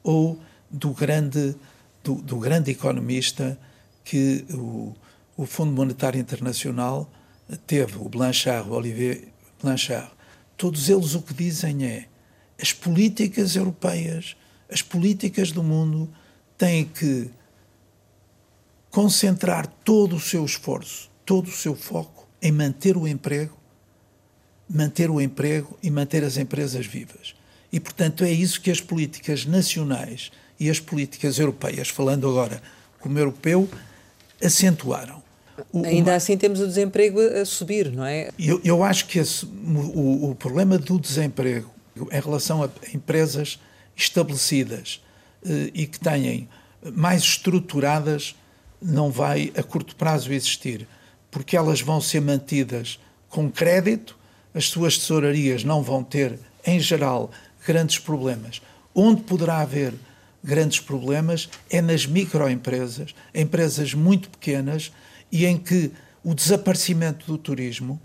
ou 0.03 0.39
do 0.71 0.91
grande, 0.91 1.55
do, 2.03 2.17
do 2.17 2.39
grande 2.39 2.71
economista 2.71 3.59
que 4.05 4.45
o, 4.53 4.95
o 5.37 5.47
Fundo 5.47 5.73
Monetário 5.73 6.21
Internacional 6.21 7.11
teve, 7.67 7.97
o 7.99 8.09
Blanchard, 8.09 8.69
o 8.69 8.73
Olivier 8.73 9.29
Blanchard, 9.63 10.11
todos 10.57 10.89
eles 10.89 11.15
o 11.15 11.23
que 11.23 11.35
dizem 11.35 11.85
é 11.85 12.07
as 12.61 12.73
políticas 12.73 13.57
europeias, 13.57 14.37
as 14.71 14.81
políticas 14.81 15.51
do 15.51 15.63
mundo 15.63 16.09
têm 16.57 16.85
que 16.85 17.31
concentrar 18.91 19.67
todo 19.85 20.17
o 20.17 20.21
seu 20.21 20.45
esforço, 20.45 21.11
todo 21.27 21.49
o 21.49 21.53
seu 21.53 21.75
foco 21.75 22.29
em 22.41 22.53
manter 22.53 22.97
o 22.97 23.09
emprego, 23.09 23.57
manter 24.69 25.11
o 25.11 25.21
emprego 25.21 25.77
e 25.83 25.91
manter 25.91 26.23
as 26.23 26.37
empresas 26.37 26.87
vivas. 26.87 27.35
E, 27.73 27.81
portanto, 27.81 28.23
é 28.23 28.31
isso 28.31 28.61
que 28.61 28.71
as 28.71 28.81
políticas 28.81 29.45
nacionais 29.45 30.31
e 30.61 30.71
as 30.71 30.79
políticas 30.79 31.41
europeias, 31.41 31.89
falando 31.89 32.29
agora 32.29 32.63
como 33.01 33.19
europeu, 33.19 33.69
acentuaram. 34.43 35.24
O, 35.73 35.85
Ainda 35.85 36.15
assim 36.15 36.37
temos 36.37 36.61
o 36.61 36.67
desemprego 36.67 37.21
a 37.21 37.45
subir, 37.45 37.91
não 37.93 38.05
é? 38.05 38.31
Eu, 38.39 38.61
eu 38.65 38.83
acho 38.83 39.07
que 39.07 39.19
esse, 39.19 39.45
o, 39.47 40.31
o, 40.31 40.35
problema 40.35 40.79
do 40.79 40.99
desemprego 40.99 41.71
em 42.11 42.21
relação 42.21 42.63
a 42.63 42.71
empresas 42.93 43.61
estabelecidas 43.97 45.01
eh, 45.45 45.71
e 45.73 45.87
que 45.87 46.01
têm 46.01 46.49
mais 46.93 47.23
estruturadas 47.23 48.35
não 48.83 49.11
vai 49.11 49.53
a 49.57 49.63
curto 49.63 49.95
prazo 49.97 50.33
existir, 50.33 50.87
porque 51.31 51.57
elas 51.57 51.81
vão 51.81 52.01
ser 52.01 52.21
mantidas 52.21 52.99
com 53.29 53.51
crédito, 53.51 54.19
as 54.53 54.67
suas 54.67 54.99
tesourarias 54.99 55.65
não 55.65 55.83
vão 55.83 56.05
ter, 56.05 56.39
em 56.67 56.79
geral, 56.79 57.31
grandes 57.67 57.99
problemas. 57.99 58.61
Onde 58.95 59.23
poderá 59.23 59.59
haver 59.59 59.95
grandes 60.43 60.79
problemas 60.79 61.49
é 61.71 61.81
nas 61.81 62.07
microempresas, 62.07 63.15
empresas 63.35 63.95
muito 63.95 64.29
pequenas 64.29 64.93
e 65.35 65.45
em 65.45 65.59
que 65.59 65.91
o 66.23 66.33
desaparecimento 66.33 67.27
do 67.27 67.37
turismo 67.37 68.01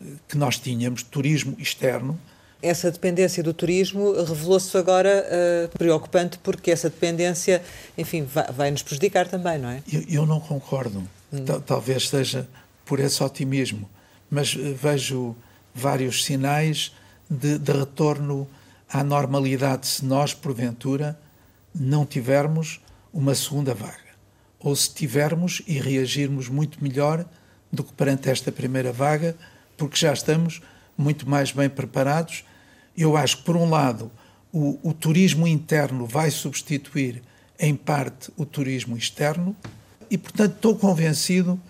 eh, 0.00 0.04
que 0.28 0.36
nós 0.36 0.58
tínhamos, 0.58 1.02
turismo 1.02 1.56
externo, 1.58 2.20
essa 2.60 2.90
dependência 2.90 3.42
do 3.42 3.52
turismo 3.52 4.12
revelou-se 4.22 4.74
agora 4.76 5.26
uh, 5.26 5.78
preocupante 5.78 6.38
porque 6.38 6.70
essa 6.70 6.88
dependência, 6.88 7.62
enfim, 7.96 8.24
vai, 8.24 8.52
vai, 8.52 8.70
nos 8.70 8.82
prejudicar 8.82 9.28
também, 9.28 9.58
não 9.58 9.68
é? 9.68 9.82
Eu, 9.90 10.02
eu 10.08 10.26
não 10.26 10.40
concordo. 10.40 11.06
Hum. 11.30 11.44
Talvez 11.66 12.08
seja 12.08 12.48
por 12.86 13.00
esse 13.00 13.22
otimismo, 13.22 13.88
mas 14.30 14.54
uh, 14.54 14.74
vejo 14.74 15.36
vários 15.74 16.24
sinais 16.24 16.92
de, 17.28 17.58
de 17.58 17.72
retorno 17.72 18.48
à 18.90 19.04
normalidade 19.04 19.86
se 19.86 20.04
nós, 20.04 20.32
porventura, 20.32 21.18
não 21.74 22.06
tivermos 22.06 22.80
uma 23.12 23.34
segunda 23.34 23.74
vaga. 23.74 24.03
Ou 24.64 24.74
se 24.74 24.94
tivermos 24.94 25.60
e 25.66 25.78
reagirmos 25.78 26.48
muito 26.48 26.82
melhor 26.82 27.26
do 27.70 27.84
que 27.84 27.92
perante 27.92 28.30
esta 28.30 28.50
primeira 28.50 28.90
vaga, 28.90 29.36
porque 29.76 29.94
já 29.94 30.10
estamos 30.10 30.62
muito 30.96 31.28
mais 31.28 31.52
bem 31.52 31.68
preparados. 31.68 32.44
Eu 32.96 33.14
acho 33.14 33.36
que, 33.36 33.42
por 33.42 33.58
um 33.58 33.68
lado, 33.68 34.10
o, 34.50 34.78
o 34.82 34.94
turismo 34.94 35.46
interno 35.46 36.06
vai 36.06 36.30
substituir, 36.30 37.22
em 37.60 37.74
parte, 37.74 38.32
o 38.38 38.46
turismo 38.46 38.96
externo, 38.96 39.54
e, 40.10 40.16
portanto, 40.16 40.54
estou 40.54 40.76
convencido 40.76 41.60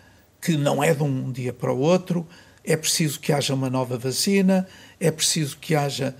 que 0.40 0.56
não 0.56 0.82
é 0.82 0.94
de 0.94 1.02
um 1.02 1.32
dia 1.32 1.52
para 1.52 1.72
o 1.72 1.80
outro, 1.80 2.24
é 2.62 2.76
preciso 2.76 3.18
que 3.18 3.32
haja 3.32 3.54
uma 3.54 3.68
nova 3.68 3.98
vacina, 3.98 4.68
é 5.00 5.10
preciso 5.10 5.58
que 5.58 5.74
haja 5.74 6.14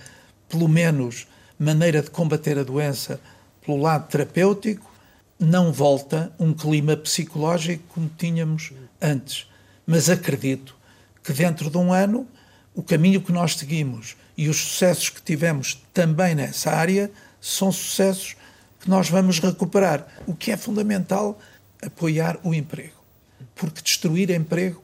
pelo 0.49 0.67
menos, 0.67 1.25
maneira 1.57 2.01
de 2.01 2.09
combater 2.09 2.59
a 2.59 2.63
doença 2.63 3.21
pelo 3.65 3.81
lado 3.81 4.09
terapêutico, 4.09 4.91
não 5.39 5.71
volta 5.71 6.31
um 6.39 6.53
clima 6.53 6.95
psicológico 6.95 7.83
como 7.89 8.09
tínhamos 8.17 8.71
antes. 9.01 9.47
Mas 9.85 10.09
acredito 10.09 10.75
que 11.23 11.33
dentro 11.33 11.69
de 11.69 11.77
um 11.77 11.91
ano 11.91 12.27
o 12.73 12.83
caminho 12.83 13.21
que 13.21 13.31
nós 13.31 13.55
seguimos 13.55 14.15
e 14.37 14.49
os 14.49 14.57
sucessos 14.57 15.09
que 15.09 15.21
tivemos 15.21 15.81
também 15.93 16.35
nessa 16.35 16.71
área 16.71 17.11
são 17.39 17.71
sucessos 17.71 18.35
que 18.79 18.89
nós 18.89 19.09
vamos 19.09 19.39
recuperar. 19.39 20.07
O 20.27 20.35
que 20.35 20.51
é 20.51 20.57
fundamental 20.57 21.39
apoiar 21.81 22.37
o 22.43 22.53
emprego, 22.53 22.95
porque 23.53 23.81
destruir 23.81 24.29
emprego 24.31 24.83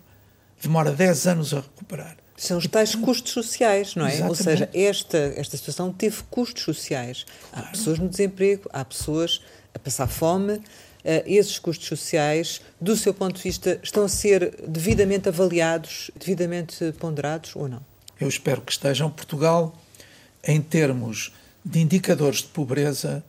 demora 0.62 0.92
10 0.92 1.28
anos 1.28 1.54
a 1.54 1.58
recuperar. 1.58 2.18
São 2.38 2.58
os 2.58 2.66
tais 2.66 2.96
custos 2.96 3.34
sociais, 3.34 3.94
não 3.96 4.06
é? 4.06 4.16
Exatamente. 4.16 4.30
Ou 4.30 4.36
seja, 4.36 4.70
esta, 4.74 5.18
esta 5.36 5.58
situação 5.58 5.94
teve 5.94 6.24
custos 6.30 6.64
sociais. 6.64 7.26
Há 7.52 7.62
pessoas 7.64 8.00
no 8.00 8.10
desemprego, 8.10 8.68
há 8.74 8.84
pessoas 8.84 9.42
a 9.74 9.80
passar 9.80 10.08
fome. 10.08 10.54
Uh, 10.54 11.24
esses 11.26 11.58
custos 11.58 11.88
sociais, 11.88 12.62
do 12.80 12.96
seu 12.96 13.14
ponto 13.14 13.36
de 13.38 13.44
vista, 13.44 13.80
estão 13.82 14.04
a 14.04 14.10
ser 14.10 14.56
devidamente 14.68 15.28
avaliados, 15.28 16.12
devidamente 16.16 16.94
ponderados 17.00 17.56
ou 17.56 17.68
não? 17.68 17.82
Eu 18.20 18.28
espero 18.28 18.62
que 18.62 18.72
estejam. 18.72 19.10
Portugal, 19.10 19.76
em 20.44 20.62
termos 20.62 21.34
de 21.66 21.80
indicadores 21.80 22.40
de 22.40 22.48
pobreza, 22.48 23.24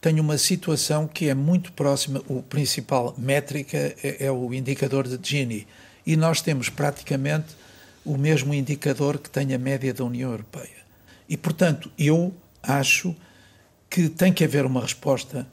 tem 0.00 0.18
uma 0.18 0.36
situação 0.36 1.06
que 1.06 1.28
é 1.28 1.34
muito 1.34 1.72
próxima. 1.72 2.20
O 2.28 2.42
principal 2.42 3.14
métrica 3.16 3.78
é, 4.02 4.26
é 4.26 4.32
o 4.32 4.52
indicador 4.52 5.06
de 5.06 5.16
Gini. 5.22 5.66
E 6.04 6.16
nós 6.16 6.40
temos 6.40 6.68
praticamente 6.68 7.54
o 8.04 8.18
mesmo 8.18 8.52
indicador 8.52 9.18
que 9.18 9.30
tem 9.30 9.54
a 9.54 9.58
média 9.58 9.94
da 9.94 10.02
União 10.04 10.32
Europeia. 10.32 10.82
E, 11.28 11.36
portanto, 11.36 11.90
eu 11.96 12.34
acho 12.60 13.14
que 13.88 14.08
tem 14.08 14.32
que 14.32 14.42
haver 14.42 14.66
uma 14.66 14.80
resposta 14.80 15.46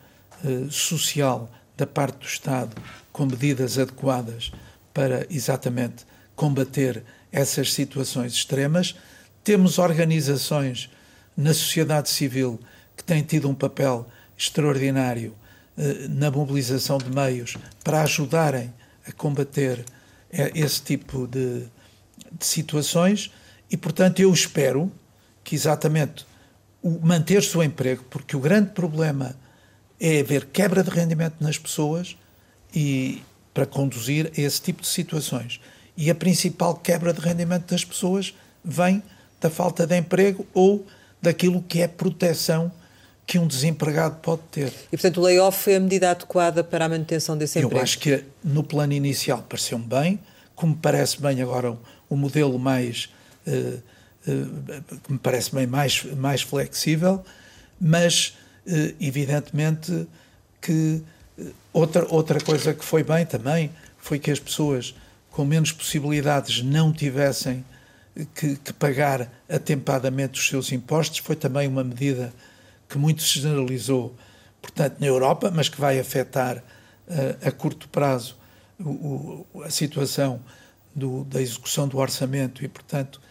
social 0.70 1.50
da 1.76 1.88
parte 1.88 2.20
do 2.20 2.26
Estado 2.26 2.76
com 3.12 3.26
medidas 3.26 3.78
adequadas 3.78 4.52
para 4.94 5.26
exatamente 5.30 6.06
combater 6.36 7.04
essas 7.32 7.74
situações 7.74 8.34
extremas. 8.34 8.96
Temos 9.44 9.78
organizações 9.78 10.90
na 11.36 11.54
sociedade 11.54 12.10
civil 12.10 12.60
que 12.96 13.04
têm 13.04 13.24
tido 13.24 13.50
um 13.50 13.56
papel 13.56 14.06
extraordinário 14.38 15.34
uh, 15.78 16.10
na 16.10 16.30
mobilização 16.30 16.98
de 16.98 17.10
meios 17.10 17.58
para 17.84 18.02
ajudarem 18.02 18.74
a 19.08 19.12
combater 19.12 19.80
uh, 19.80 19.86
esse 20.54 20.82
tipo 20.82 21.28
de, 21.28 21.66
de 22.32 22.46
situações 22.46 23.32
e, 23.72 23.78
portanto, 23.78 24.20
eu 24.20 24.34
espero 24.34 24.92
que 25.44 25.56
exatamente 25.56 26.26
manter-se 27.02 27.58
o 27.58 27.64
emprego, 27.64 28.04
porque 28.10 28.36
o 28.36 28.40
grande 28.40 28.72
problema 28.72 29.36
é 30.00 30.20
haver 30.20 30.46
quebra 30.46 30.84
de 30.84 30.90
rendimento 30.90 31.36
nas 31.40 31.58
pessoas 31.58 32.18
e 32.74 33.22
para 33.54 33.66
conduzir 33.66 34.32
a 34.38 34.42
esse 34.42 34.62
tipo 34.62 34.82
de 34.82 34.88
situações. 34.88 35.60
E 35.98 36.10
a 36.10 36.16
principal 36.16 36.76
quebra 36.76 37.14
de 37.14 37.20
rendimento 37.20 37.70
das 37.70 37.84
pessoas 37.84 38.34
vem 38.64 39.04
da 39.42 39.50
falta 39.50 39.86
de 39.86 39.98
emprego 39.98 40.46
ou 40.54 40.86
daquilo 41.22 41.62
que 41.62 41.82
é 41.82 41.88
proteção 41.88 42.72
que 43.26 43.38
um 43.38 43.46
desempregado 43.46 44.16
pode 44.22 44.42
ter. 44.50 44.74
E, 44.92 44.98
portanto, 44.98 45.18
o 45.18 45.22
layoff 45.22 45.64
foi 45.64 45.76
a 45.76 45.80
medida 45.80 46.10
adequada 46.10 46.64
para 46.64 46.86
a 46.86 46.90
manutenção 46.90 47.38
desse 47.38 47.60
emprego? 47.60 47.78
Eu 47.78 47.84
acho 47.84 48.00
que 48.00 48.24
no 48.44 48.64
plano 48.64 48.94
inicial 48.94 49.46
pareceu-me 49.48 49.86
bem, 49.86 50.20
como 50.56 50.76
parece 50.76 51.22
bem 51.22 51.42
agora 51.42 51.78
o 52.10 52.16
modelo 52.16 52.58
mais 52.58 53.10
uh, 53.46 53.82
uh, 54.28 55.00
que 55.04 55.12
me 55.12 55.20
parece 55.20 55.54
bem 55.54 55.68
mais, 55.68 56.04
mais 56.16 56.42
flexível, 56.42 57.24
mas 57.80 58.36
evidentemente 59.00 60.08
que 60.62 61.02
outra, 61.74 62.06
outra 62.10 62.40
coisa 62.40 62.74
que 62.74 62.84
foi 62.84 63.04
bem 63.04 63.26
também 63.26 63.72
foi 63.98 64.20
que 64.20 64.32
as 64.32 64.40
pessoas 64.40 64.96
com 65.32 65.46
menos 65.46 65.72
possibilidades 65.72 66.62
não 66.64 66.92
tivessem 66.92 67.64
que, 68.36 68.56
que 68.58 68.74
pagar 68.74 69.32
atempadamente 69.48 70.40
os 70.40 70.48
seus 70.48 70.72
impostos, 70.72 71.20
foi 71.20 71.36
também 71.36 71.68
uma 71.68 71.84
medida 71.84 72.34
que 72.90 72.98
muito 72.98 73.22
se 73.22 73.40
generalizou, 73.40 74.16
portanto, 74.62 74.98
na 75.00 75.08
Europa, 75.08 75.52
mas 75.54 75.70
que 75.70 75.80
vai 75.80 76.00
afetar 76.00 76.64
a 77.46 77.52
curto 77.52 77.88
prazo 77.90 78.38
o, 78.80 79.46
o, 79.54 79.64
a 79.64 79.70
situação 79.70 80.40
do, 80.96 81.24
da 81.26 81.42
execução 81.42 81.88
do 81.88 81.98
orçamento 81.98 82.64
e, 82.64 82.68
portanto, 82.68 83.22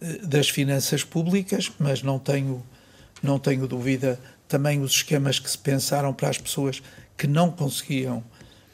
eh, 0.00 0.18
das 0.22 0.48
finanças 0.48 1.04
públicas, 1.04 1.70
mas 1.78 2.02
não 2.02 2.18
tenho, 2.18 2.64
não 3.22 3.38
tenho 3.38 3.66
dúvida 3.66 4.18
também 4.48 4.80
os 4.80 4.92
esquemas 4.92 5.38
que 5.38 5.50
se 5.50 5.58
pensaram 5.58 6.12
para 6.12 6.28
as 6.28 6.38
pessoas 6.38 6.82
que 7.16 7.26
não 7.26 7.50
conseguiam 7.50 8.22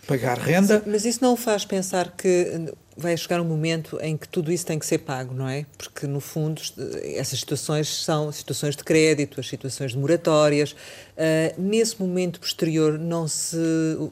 pagar 0.06 0.38
renda. 0.38 0.82
Mas 0.86 1.04
isso 1.04 1.22
não 1.22 1.36
faz 1.36 1.64
pensar 1.64 2.10
que 2.16 2.72
vai 2.96 3.16
chegar 3.16 3.40
um 3.40 3.44
momento 3.44 3.98
em 4.02 4.16
que 4.16 4.28
tudo 4.28 4.52
isso 4.52 4.66
tem 4.66 4.78
que 4.78 4.84
ser 4.84 4.98
pago, 4.98 5.34
não 5.34 5.48
é? 5.48 5.64
Porque, 5.78 6.06
no 6.06 6.20
fundo, 6.20 6.60
essas 7.02 7.40
situações 7.40 7.88
são 7.88 8.30
situações 8.30 8.76
de 8.76 8.84
crédito, 8.84 9.40
as 9.40 9.48
situações 9.48 9.92
de 9.92 9.98
moratórias. 9.98 10.72
Uh, 10.72 11.60
nesse 11.60 12.00
momento 12.00 12.38
posterior, 12.38 12.98
não 12.98 13.26
se, 13.26 13.56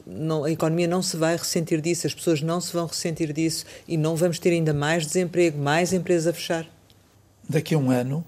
não, 0.05 0.43
a 0.43 0.51
economia 0.51 0.87
não 0.87 1.01
se 1.01 1.15
vai 1.15 1.37
ressentir 1.37 1.79
disso, 1.79 2.07
as 2.07 2.13
pessoas 2.13 2.41
não 2.41 2.59
se 2.59 2.73
vão 2.73 2.87
ressentir 2.87 3.31
disso 3.33 3.65
e 3.87 3.97
não 3.97 4.15
vamos 4.15 4.39
ter 4.39 4.49
ainda 4.49 4.73
mais 4.73 5.05
desemprego, 5.05 5.57
mais 5.59 5.93
empresas 5.93 6.27
a 6.27 6.33
fechar? 6.33 6.67
Daqui 7.47 7.75
a 7.75 7.77
um 7.77 7.91
ano, 7.91 8.25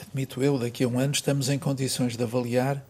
admito 0.00 0.42
eu, 0.42 0.58
daqui 0.58 0.84
a 0.84 0.88
um 0.88 0.98
ano, 0.98 1.12
estamos 1.12 1.48
em 1.48 1.58
condições 1.58 2.16
de 2.16 2.22
avaliar 2.22 2.84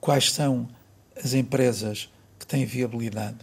quais 0.00 0.32
são 0.32 0.68
as 1.16 1.34
empresas 1.34 2.10
que 2.38 2.46
têm 2.46 2.64
viabilidade, 2.64 3.38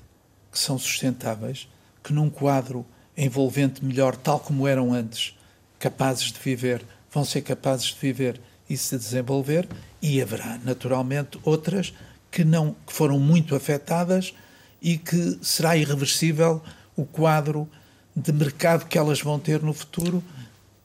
que 0.51 0.59
são 0.59 0.77
sustentáveis 0.77 1.67
que 2.03 2.13
num 2.13 2.29
quadro 2.29 2.85
envolvente 3.15 3.83
melhor, 3.83 4.15
tal 4.15 4.39
como 4.39 4.67
eram 4.67 4.93
antes, 4.93 5.37
capazes 5.77 6.31
de 6.31 6.39
viver, 6.39 6.85
vão 7.11 7.25
ser 7.25 7.41
capazes 7.41 7.87
de 7.87 7.99
viver 7.99 8.39
e 8.69 8.77
se 8.77 8.97
desenvolver, 8.97 9.67
e 10.01 10.21
haverá 10.21 10.59
naturalmente 10.63 11.39
outras 11.43 11.93
que 12.31 12.43
não 12.43 12.75
que 12.85 12.93
foram 12.93 13.19
muito 13.19 13.55
afetadas 13.55 14.33
e 14.81 14.97
que 14.97 15.39
será 15.41 15.75
irreversível 15.75 16.61
o 16.95 17.05
quadro 17.05 17.67
de 18.15 18.31
mercado 18.31 18.85
que 18.85 18.97
elas 18.97 19.21
vão 19.21 19.39
ter 19.39 19.61
no 19.61 19.73
futuro 19.73 20.23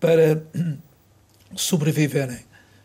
para 0.01 0.43
sobreviverem. 1.57 2.41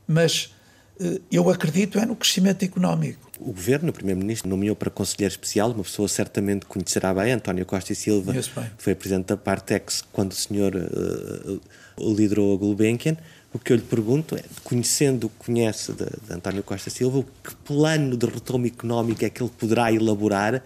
Mas 0.08 0.54
eh, 1.00 1.22
eu 1.32 1.50
acredito 1.50 2.00
é 2.00 2.06
no 2.06 2.16
crescimento 2.16 2.64
económico 2.64 3.30
o 3.40 3.54
governo, 3.54 3.90
o 3.90 3.94
primeiro-ministro, 3.94 4.50
nomeou 4.50 4.76
para 4.76 4.90
conselheiro 4.90 5.32
especial 5.32 5.72
uma 5.72 5.84
pessoa 5.84 6.08
certamente 6.08 6.66
conhecerá 6.66 7.14
bem, 7.14 7.32
António 7.32 7.66
Costa 7.66 7.94
e 7.94 7.96
Silva, 7.96 8.34
foi 8.78 8.94
presidente 8.94 9.28
da 9.28 9.38
Partex 9.38 10.04
quando 10.12 10.34
o 10.34 10.36
senhor 10.36 10.76
uh, 10.76 11.62
liderou 11.98 12.54
a 12.54 12.58
Gulbenkian. 12.58 13.16
O 13.52 13.58
que 13.58 13.74
eu 13.74 13.78
lhe 13.78 13.84
pergunto 13.84 14.36
é, 14.36 14.44
conhecendo 14.64 15.26
o 15.26 15.30
que 15.30 15.46
conhece 15.46 15.94
de, 15.94 16.06
de 16.06 16.34
António 16.34 16.62
Costa 16.62 16.90
Silva, 16.90 17.26
que 17.44 17.56
plano 17.56 18.16
de 18.16 18.26
retoma 18.28 18.68
económico 18.68 19.26
é 19.26 19.30
que 19.30 19.42
ele 19.42 19.52
poderá 19.58 19.92
elaborar 19.92 20.64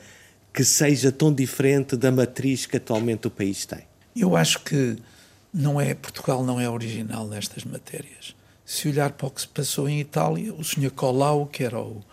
que 0.54 0.66
seja 0.66 1.12
tão 1.12 1.34
diferente 1.34 1.96
da 1.96 2.12
matriz 2.12 2.66
que 2.66 2.78
atualmente 2.78 3.28
o 3.28 3.32
país 3.32 3.66
tem? 3.66 3.84
Eu 4.16 4.36
acho 4.36 4.60
que 4.64 4.98
não 5.54 5.80
é 5.80 5.94
Portugal 5.94 6.44
não 6.44 6.60
é 6.60 6.70
original 6.70 7.28
nestas 7.28 7.64
matérias. 7.64 8.36
Se 8.66 8.88
olhar 8.88 9.12
para 9.12 9.28
o 9.28 9.32
que 9.32 9.42
se 9.42 9.48
passou 9.48 9.88
em 9.88 10.00
Itália, 10.00 10.54
o 10.54 10.64
senhor 10.64 10.92
Colau, 10.92 11.46
que 11.46 11.64
era 11.64 11.80
o 11.80 12.04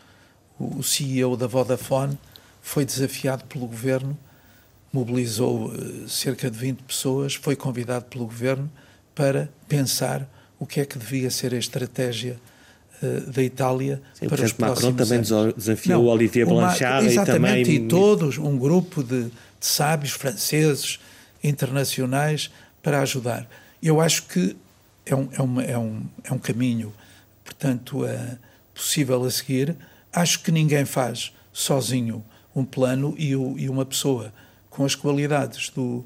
o 0.61 0.83
CEO 0.83 1.37
da 1.37 1.47
Vodafone 1.47 2.19
foi 2.61 2.85
desafiado 2.85 3.45
pelo 3.45 3.67
governo, 3.67 4.17
mobilizou 4.93 5.73
eh, 5.75 6.07
cerca 6.07 6.51
de 6.51 6.59
20 6.59 6.83
pessoas, 6.83 7.35
foi 7.35 7.57
convidado 7.57 8.05
pelo 8.05 8.27
governo 8.27 8.71
para 9.15 9.49
pensar 9.67 10.29
o 10.59 10.67
que 10.67 10.81
é 10.81 10.85
que 10.85 10.99
devia 10.99 11.31
ser 11.31 11.55
a 11.55 11.57
estratégia 11.57 12.39
uh, 13.03 13.31
da 13.31 13.43
Itália 13.43 14.03
Sim, 14.13 14.29
para 14.29 14.45
os 14.45 14.53
Macron 14.53 14.93
próximos 14.93 15.09
também 15.09 15.39
anos. 15.39 15.55
desafiou 15.55 16.05
o 16.05 16.09
Olivier 16.09 16.47
Blanchard 16.47 17.09
e 17.09 17.25
também... 17.25 17.63
e 17.63 17.89
todos, 17.89 18.37
um 18.37 18.59
grupo 18.59 19.03
de, 19.03 19.25
de 19.25 19.33
sábios 19.59 20.13
franceses, 20.13 21.01
internacionais, 21.43 22.51
para 22.83 23.01
ajudar. 23.03 23.49
Eu 23.83 24.01
acho 24.01 24.25
que 24.25 24.57
é 25.07 25.15
um, 25.15 25.29
é 25.33 25.43
uma, 25.43 25.63
é 25.63 25.79
um, 25.79 26.07
é 26.25 26.33
um 26.33 26.39
caminho, 26.39 26.93
portanto, 27.45 28.05
uh, 28.05 28.39
possível 28.75 29.25
a 29.25 29.31
seguir, 29.31 29.77
Acho 30.13 30.41
que 30.41 30.51
ninguém 30.51 30.85
faz 30.85 31.33
sozinho 31.53 32.25
um 32.55 32.65
plano 32.65 33.15
e, 33.17 33.37
o, 33.37 33.57
e 33.57 33.69
uma 33.69 33.87
pessoa 33.87 34.33
com 34.69 34.85
as 34.85 34.97
qualidades 34.97 35.71
do, 35.71 36.05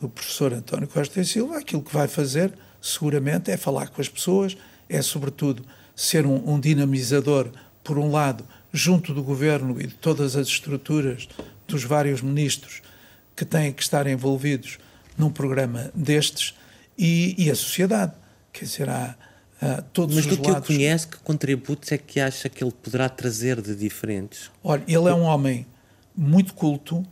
do 0.00 0.08
professor 0.08 0.52
António 0.52 0.86
Costa 0.86 1.20
e 1.20 1.24
Silva, 1.24 1.58
aquilo 1.58 1.82
que 1.82 1.92
vai 1.92 2.06
fazer, 2.06 2.52
seguramente, 2.80 3.50
é 3.50 3.56
falar 3.56 3.88
com 3.88 4.00
as 4.00 4.08
pessoas, 4.08 4.56
é, 4.88 5.02
sobretudo, 5.02 5.64
ser 5.94 6.24
um, 6.24 6.52
um 6.54 6.60
dinamizador, 6.60 7.50
por 7.82 7.98
um 7.98 8.10
lado, 8.10 8.44
junto 8.72 9.12
do 9.12 9.24
governo 9.24 9.80
e 9.80 9.88
de 9.88 9.94
todas 9.94 10.36
as 10.36 10.46
estruturas 10.46 11.28
dos 11.66 11.82
vários 11.82 12.22
ministros 12.22 12.80
que 13.34 13.44
têm 13.44 13.72
que 13.72 13.82
estar 13.82 14.06
envolvidos 14.06 14.78
num 15.16 15.30
programa 15.30 15.90
destes 15.94 16.54
e, 16.98 17.34
e 17.38 17.50
a 17.50 17.54
sociedade. 17.54 18.12
Quer 18.52 18.64
dizer, 18.64 18.88
há, 18.88 19.14
uh, 19.62 19.82
todos 19.92 20.14
Mas 20.14 20.26
os 20.26 20.36
do 20.36 20.42
que 20.42 20.50
eu 20.50 20.62
conheço, 20.62 21.08
que 21.08 21.18
contributos 21.18 21.92
é 21.92 21.98
que 21.98 22.20
acha 22.20 22.48
que 22.48 22.62
ele 22.62 22.72
poderá 22.72 23.08
trazer 23.08 23.60
de 23.60 23.74
diferentes? 23.74 24.50
Olha, 24.62 24.82
ele 24.86 25.08
é 25.08 25.14
um 25.14 25.22
homem 25.22 25.66
muito 26.16 26.54
culto, 26.54 26.98
uh, 26.98 27.06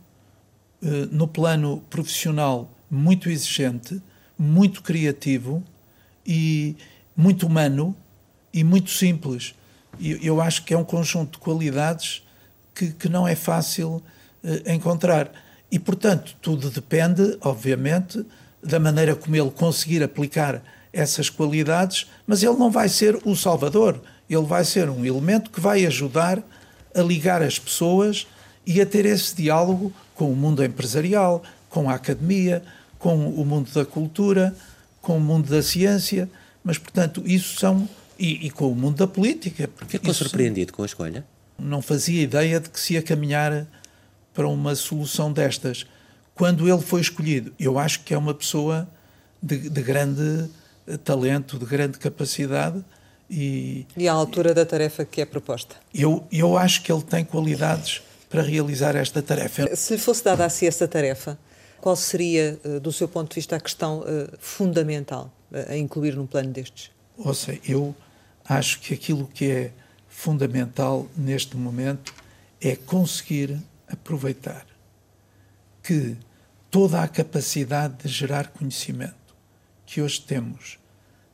no 1.11 1.27
plano 1.27 1.83
profissional 1.89 2.71
muito 2.89 3.29
exigente, 3.29 4.01
muito 4.37 4.81
criativo 4.81 5.63
e 6.25 6.75
muito 7.15 7.45
humano 7.45 7.95
e 8.53 8.63
muito 8.63 8.89
simples. 8.89 9.55
E 9.99 10.25
eu 10.25 10.41
acho 10.41 10.63
que 10.63 10.73
é 10.73 10.77
um 10.77 10.83
conjunto 10.83 11.33
de 11.33 11.37
qualidades 11.37 12.23
que, 12.73 12.91
que 12.91 13.07
não 13.07 13.27
é 13.27 13.35
fácil 13.35 14.03
uh, 14.43 14.71
encontrar. 14.71 15.31
E, 15.71 15.79
portanto, 15.79 16.35
tudo 16.41 16.69
depende, 16.69 17.37
obviamente, 17.41 18.25
da 18.63 18.79
maneira 18.79 19.15
como 19.15 19.35
ele 19.35 19.51
conseguir 19.51 20.03
aplicar 20.03 20.63
essas 20.91 21.29
qualidades, 21.29 22.07
mas 22.25 22.41
ele 22.41 22.55
não 22.55 22.71
vai 22.71 22.87
ser 22.87 23.19
o 23.25 23.35
salvador, 23.35 24.01
ele 24.29 24.45
vai 24.45 24.63
ser 24.63 24.89
um 24.89 25.05
elemento 25.05 25.49
que 25.49 25.59
vai 25.59 25.85
ajudar 25.85 26.41
a 26.95 27.01
ligar 27.01 27.41
as 27.41 27.59
pessoas 27.59 28.25
e 28.65 28.79
a 28.81 28.85
ter 28.85 29.05
esse 29.05 29.35
diálogo 29.35 29.93
com 30.15 30.31
o 30.31 30.35
mundo 30.35 30.63
empresarial, 30.63 31.43
com 31.69 31.89
a 31.89 31.95
academia, 31.95 32.63
com 32.97 33.29
o 33.29 33.45
mundo 33.45 33.69
da 33.71 33.85
cultura, 33.85 34.55
com 35.01 35.17
o 35.17 35.21
mundo 35.21 35.49
da 35.49 35.61
ciência, 35.61 36.29
mas, 36.63 36.77
portanto, 36.77 37.21
isso 37.25 37.59
são. 37.59 37.87
E, 38.17 38.47
e 38.47 38.49
com 38.49 38.71
o 38.71 38.75
mundo 38.75 38.95
da 38.95 39.05
política. 39.05 39.69
Ficou 39.87 40.13
surpreendido 40.13 40.71
com 40.71 40.83
a 40.83 40.85
escolha? 40.85 41.25
Não 41.59 41.81
fazia 41.81 42.23
ideia 42.23 42.61
de 42.61 42.69
que 42.69 42.79
se 42.79 42.93
ia 42.93 43.01
caminhar 43.01 43.67
para 44.35 44.47
uma 44.47 44.75
solução 44.75 45.31
destas. 45.31 45.87
Quando 46.35 46.69
ele 46.69 46.81
foi 46.81 47.01
escolhido, 47.01 47.53
eu 47.57 47.79
acho 47.79 48.01
que 48.01 48.13
é 48.13 48.17
uma 48.17 48.33
pessoa 48.33 48.87
de, 49.41 49.69
de 49.69 49.81
grande 49.81 50.49
talento, 51.03 51.57
de 51.57 51.65
grande 51.65 51.97
capacidade. 51.97 52.83
E, 53.29 53.87
e 53.97 54.07
à 54.07 54.13
altura 54.13 54.53
da 54.53 54.65
tarefa 54.65 55.03
que 55.03 55.21
é 55.21 55.25
proposta? 55.25 55.75
Eu, 55.93 56.27
eu 56.31 56.57
acho 56.57 56.83
que 56.83 56.91
ele 56.91 57.01
tem 57.01 57.23
qualidades 57.25 58.01
para 58.29 58.43
realizar 58.43 58.95
esta 58.95 59.21
tarefa. 59.21 59.75
Se 59.75 59.93
lhe 59.93 59.99
fosse 59.99 60.23
dada 60.23 60.45
a 60.45 60.49
si 60.49 60.67
essa 60.67 60.87
tarefa, 60.87 61.37
qual 61.79 61.95
seria, 61.95 62.59
eh, 62.63 62.79
do 62.79 62.91
seu 62.91 63.07
ponto 63.07 63.29
de 63.29 63.35
vista, 63.35 63.55
a 63.55 63.59
questão 63.59 63.99
uh, 63.99 64.03
fundamental 64.39 65.31
a 65.69 65.77
incluir 65.77 66.15
num 66.15 66.25
plano 66.25 66.51
destes? 66.51 66.91
Ouça, 67.17 67.57
eu 67.67 67.95
acho 68.43 68.79
que 68.81 68.93
aquilo 68.93 69.27
que 69.33 69.49
é 69.49 69.71
fundamental 70.09 71.07
neste 71.15 71.55
momento 71.55 72.13
é 72.61 72.75
conseguir 72.75 73.57
aproveitar 73.87 74.65
que 75.81 76.17
toda 76.71 77.01
a 77.01 77.07
capacidade 77.07 78.03
de 78.03 78.09
gerar 78.09 78.49
conhecimento 78.49 79.35
que 79.85 80.01
hoje 80.01 80.21
temos 80.21 80.79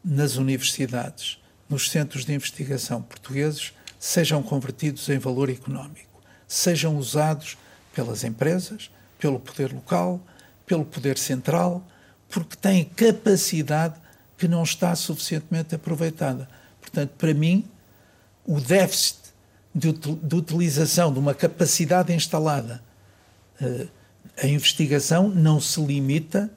nas 0.04 0.36
universidades, 0.36 1.40
nos 1.70 1.90
centros 1.90 2.26
de 2.26 2.34
investigação 2.34 3.02
portugueses, 3.02 3.74
sejam 4.00 4.44
convertidos 4.44 5.08
em 5.10 5.18
valor 5.18 5.50
económico, 5.50 6.22
sejam 6.48 6.98
usados 6.98 7.58
pelas 7.94 8.24
empresas, 8.24 8.92
pelo 9.18 9.40
poder 9.40 9.72
local, 9.72 10.20
pelo 10.66 10.84
poder 10.84 11.18
central, 11.18 11.86
porque 12.30 12.56
têm 12.56 12.84
capacidade 12.84 13.96
que 14.38 14.48
não 14.48 14.64
está 14.64 14.96
suficientemente 14.96 15.76
aproveitada. 15.76 16.50
Portanto, 16.80 17.12
para 17.18 17.34
mim, 17.34 17.70
o 18.46 18.60
déficit 18.60 19.21
de, 19.74 19.92
de 19.92 20.36
utilização 20.36 21.12
de 21.12 21.20
uma 21.20 21.34
capacidade 21.34 22.14
instalada 22.14 22.82
uh, 23.62 23.88
a 24.42 24.48
investigação 24.48 25.30
não 25.30 25.60
se 25.60 25.80
limita 25.82 26.52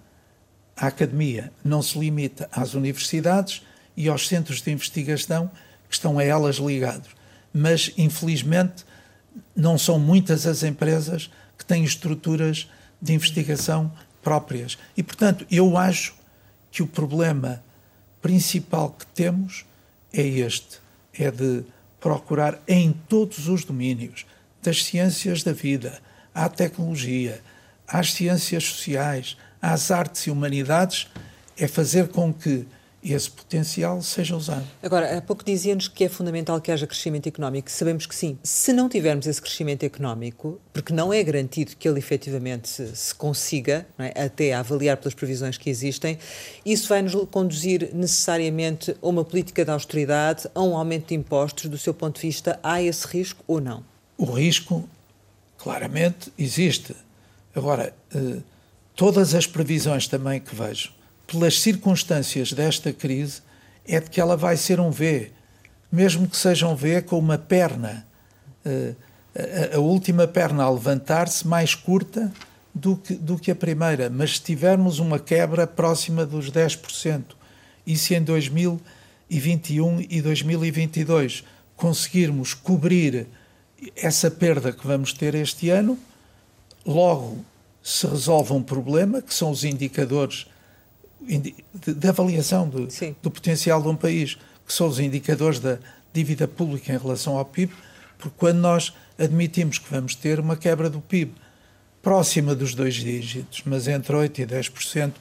à 0.76 0.86
academia, 0.86 1.52
não 1.64 1.82
se 1.82 1.98
limita 1.98 2.48
às 2.50 2.74
universidades 2.74 3.62
e 3.96 4.08
aos 4.08 4.26
centros 4.26 4.60
de 4.60 4.70
investigação 4.70 5.50
que 5.88 5.94
estão 5.94 6.18
a 6.18 6.24
elas 6.24 6.56
ligados. 6.56 7.10
Mas, 7.52 7.92
infelizmente, 7.96 8.84
não 9.54 9.78
são 9.78 9.98
muitas 9.98 10.46
as 10.46 10.62
empresas 10.62 11.30
que 11.56 11.64
têm 11.64 11.84
estruturas 11.84 12.68
de 13.00 13.12
investigação 13.12 13.92
próprias. 14.22 14.78
E, 14.96 15.02
portanto, 15.02 15.46
eu 15.50 15.76
acho 15.76 16.14
que 16.70 16.82
o 16.82 16.86
problema 16.86 17.62
principal 18.20 18.90
que 18.90 19.06
temos 19.06 19.64
é 20.12 20.26
este: 20.26 20.80
é 21.12 21.30
de 21.30 21.64
procurar 22.04 22.62
em 22.68 22.92
todos 22.92 23.48
os 23.48 23.64
domínios, 23.64 24.26
das 24.62 24.84
ciências 24.84 25.42
da 25.42 25.52
vida 25.52 26.02
à 26.34 26.50
tecnologia, 26.50 27.40
às 27.88 28.12
ciências 28.12 28.64
sociais, 28.64 29.38
às 29.60 29.90
artes 29.90 30.26
e 30.26 30.30
humanidades, 30.30 31.08
é 31.56 31.66
fazer 31.66 32.08
com 32.08 32.30
que 32.30 32.66
esse 33.12 33.30
potencial 33.30 34.00
seja 34.00 34.34
usado. 34.34 34.64
Agora, 34.82 35.18
há 35.18 35.20
pouco 35.20 35.44
dizia-nos 35.44 35.88
que 35.88 36.04
é 36.04 36.08
fundamental 36.08 36.58
que 36.58 36.72
haja 36.72 36.86
crescimento 36.86 37.26
económico. 37.26 37.70
Sabemos 37.70 38.06
que 38.06 38.14
sim. 38.14 38.38
Se 38.42 38.72
não 38.72 38.88
tivermos 38.88 39.26
esse 39.26 39.42
crescimento 39.42 39.84
económico, 39.84 40.58
porque 40.72 40.92
não 40.92 41.12
é 41.12 41.22
garantido 41.22 41.76
que 41.76 41.86
ele 41.86 41.98
efetivamente 41.98 42.66
se, 42.66 42.96
se 42.96 43.14
consiga, 43.14 43.86
é? 43.98 44.24
até 44.24 44.54
a 44.54 44.60
avaliar 44.60 44.96
pelas 44.96 45.12
previsões 45.12 45.58
que 45.58 45.68
existem, 45.68 46.18
isso 46.64 46.88
vai 46.88 47.02
nos 47.02 47.14
conduzir 47.30 47.90
necessariamente 47.92 48.96
a 49.02 49.06
uma 49.06 49.24
política 49.24 49.66
de 49.66 49.70
austeridade, 49.70 50.48
a 50.54 50.62
um 50.62 50.74
aumento 50.74 51.08
de 51.08 51.14
impostos. 51.14 51.68
Do 51.68 51.76
seu 51.76 51.92
ponto 51.92 52.16
de 52.16 52.26
vista, 52.26 52.58
há 52.62 52.80
esse 52.80 53.06
risco 53.06 53.44
ou 53.46 53.60
não? 53.60 53.84
O 54.16 54.24
risco, 54.24 54.88
claramente, 55.58 56.32
existe. 56.38 56.96
Agora, 57.54 57.94
eh, 58.14 58.38
todas 58.96 59.34
as 59.34 59.46
previsões 59.46 60.08
também 60.08 60.40
que 60.40 60.54
vejo 60.54 60.93
pelas 61.26 61.60
circunstâncias 61.60 62.52
desta 62.52 62.92
crise, 62.92 63.40
é 63.86 64.00
de 64.00 64.10
que 64.10 64.20
ela 64.20 64.36
vai 64.36 64.56
ser 64.56 64.80
um 64.80 64.90
V, 64.90 65.30
mesmo 65.90 66.28
que 66.28 66.36
seja 66.36 66.66
um 66.66 66.74
V 66.74 67.02
com 67.02 67.18
uma 67.18 67.38
perna, 67.38 68.06
uh, 68.64 68.96
a, 69.74 69.78
última 69.78 70.26
perna 70.26 70.64
a 70.64 70.70
levantar-se 70.70 71.46
mais 71.46 71.74
curta 71.74 72.32
do 72.74 72.96
que, 72.96 73.14
do 73.14 73.38
que 73.38 73.50
a 73.50 73.54
primeira, 73.54 74.08
mas 74.08 74.36
se 74.36 74.42
tivermos 74.42 74.98
uma 74.98 75.18
quebra 75.18 75.66
próxima 75.66 76.24
dos 76.24 76.50
10%, 76.50 77.22
e 77.86 77.96
se 77.96 78.14
em 78.14 78.22
2021 78.22 80.06
e 80.08 80.22
2022 80.22 81.44
conseguirmos 81.76 82.54
cobrir 82.54 83.26
essa 83.96 84.30
perda 84.30 84.72
que 84.72 84.86
vamos 84.86 85.12
ter 85.12 85.34
este 85.34 85.68
ano, 85.68 85.98
logo 86.86 87.44
se 87.82 88.06
resolve 88.06 88.52
um 88.52 88.62
problema, 88.62 89.20
que 89.20 89.34
são 89.34 89.50
os 89.50 89.62
indicadores 89.64 90.46
de, 91.26 91.54
de 91.92 92.08
avaliação 92.08 92.68
do, 92.68 92.88
do 93.22 93.30
potencial 93.30 93.80
de 93.80 93.88
um 93.88 93.96
país, 93.96 94.36
que 94.66 94.72
são 94.72 94.86
os 94.86 94.98
indicadores 94.98 95.58
da 95.58 95.78
dívida 96.12 96.46
pública 96.46 96.92
em 96.92 96.98
relação 96.98 97.36
ao 97.36 97.44
PIB, 97.44 97.72
porque 98.18 98.34
quando 98.38 98.58
nós 98.58 98.92
admitimos 99.18 99.78
que 99.78 99.90
vamos 99.90 100.14
ter 100.14 100.40
uma 100.40 100.56
quebra 100.56 100.88
do 100.88 101.00
PIB 101.00 101.32
próxima 102.02 102.54
dos 102.54 102.74
dois 102.74 102.94
dígitos, 102.94 103.62
mas 103.64 103.88
entre 103.88 104.14
8% 104.14 104.38
e 104.38 104.46
10% 104.46 105.12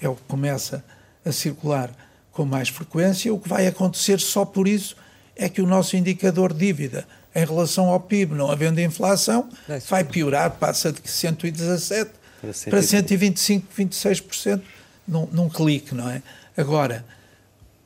é 0.00 0.08
o 0.08 0.16
que 0.16 0.22
começa 0.26 0.84
a 1.24 1.30
circular 1.30 1.90
com 2.32 2.44
mais 2.44 2.68
frequência, 2.68 3.32
o 3.32 3.38
que 3.38 3.48
vai 3.48 3.66
acontecer 3.66 4.18
só 4.18 4.44
por 4.44 4.66
isso 4.66 4.96
é 5.36 5.48
que 5.48 5.62
o 5.62 5.66
nosso 5.66 5.96
indicador 5.96 6.52
de 6.52 6.66
dívida 6.66 7.06
em 7.34 7.44
relação 7.44 7.88
ao 7.88 8.00
PIB, 8.00 8.34
não 8.34 8.50
havendo 8.50 8.80
inflação, 8.80 9.48
vai 9.88 10.04
piorar, 10.04 10.50
passa 10.52 10.92
de 10.92 11.00
117% 11.00 12.08
para 12.68 12.82
125, 12.82 13.66
26% 13.78 14.60
num, 15.06 15.26
num 15.26 15.48
clique, 15.48 15.94
não 15.94 16.08
é? 16.08 16.22
Agora, 16.56 17.04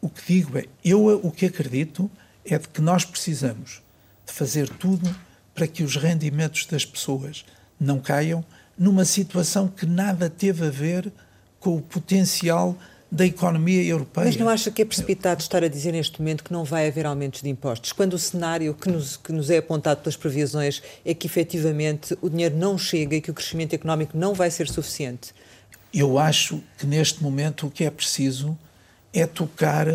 o 0.00 0.08
que 0.08 0.34
digo 0.34 0.58
é, 0.58 0.66
eu 0.84 1.06
o 1.06 1.30
que 1.30 1.46
acredito 1.46 2.10
é 2.44 2.58
de 2.58 2.68
que 2.68 2.80
nós 2.80 3.04
precisamos 3.04 3.82
de 4.26 4.32
fazer 4.32 4.68
tudo 4.68 5.14
para 5.54 5.66
que 5.66 5.82
os 5.82 5.96
rendimentos 5.96 6.66
das 6.66 6.84
pessoas 6.84 7.44
não 7.80 7.98
caiam 7.98 8.44
numa 8.78 9.04
situação 9.04 9.68
que 9.68 9.86
nada 9.86 10.28
teve 10.28 10.66
a 10.66 10.70
ver 10.70 11.10
com 11.58 11.76
o 11.76 11.80
potencial 11.80 12.76
da 13.10 13.24
economia 13.24 13.82
europeia. 13.82 14.26
Mas 14.26 14.36
não 14.36 14.48
acha 14.48 14.70
que 14.70 14.82
é 14.82 14.84
precipitado 14.84 15.40
estar 15.40 15.62
a 15.62 15.68
dizer 15.68 15.92
neste 15.92 16.20
momento 16.20 16.42
que 16.42 16.52
não 16.52 16.64
vai 16.64 16.88
haver 16.88 17.06
aumentos 17.06 17.40
de 17.40 17.48
impostos, 17.48 17.92
quando 17.92 18.14
o 18.14 18.18
cenário 18.18 18.74
que 18.74 18.90
nos, 18.90 19.16
que 19.16 19.32
nos 19.32 19.48
é 19.48 19.58
apontado 19.58 20.00
pelas 20.00 20.16
previsões 20.16 20.82
é 21.04 21.14
que 21.14 21.26
efetivamente 21.26 22.16
o 22.20 22.28
dinheiro 22.28 22.56
não 22.56 22.76
chega 22.76 23.16
e 23.16 23.20
que 23.20 23.30
o 23.30 23.34
crescimento 23.34 23.74
económico 23.74 24.16
não 24.16 24.34
vai 24.34 24.50
ser 24.50 24.68
suficiente? 24.68 25.32
Eu 25.98 26.18
acho 26.18 26.62
que 26.76 26.86
neste 26.86 27.22
momento 27.22 27.66
o 27.66 27.70
que 27.70 27.82
é 27.82 27.90
preciso 27.90 28.56
é 29.14 29.24
tocar 29.26 29.86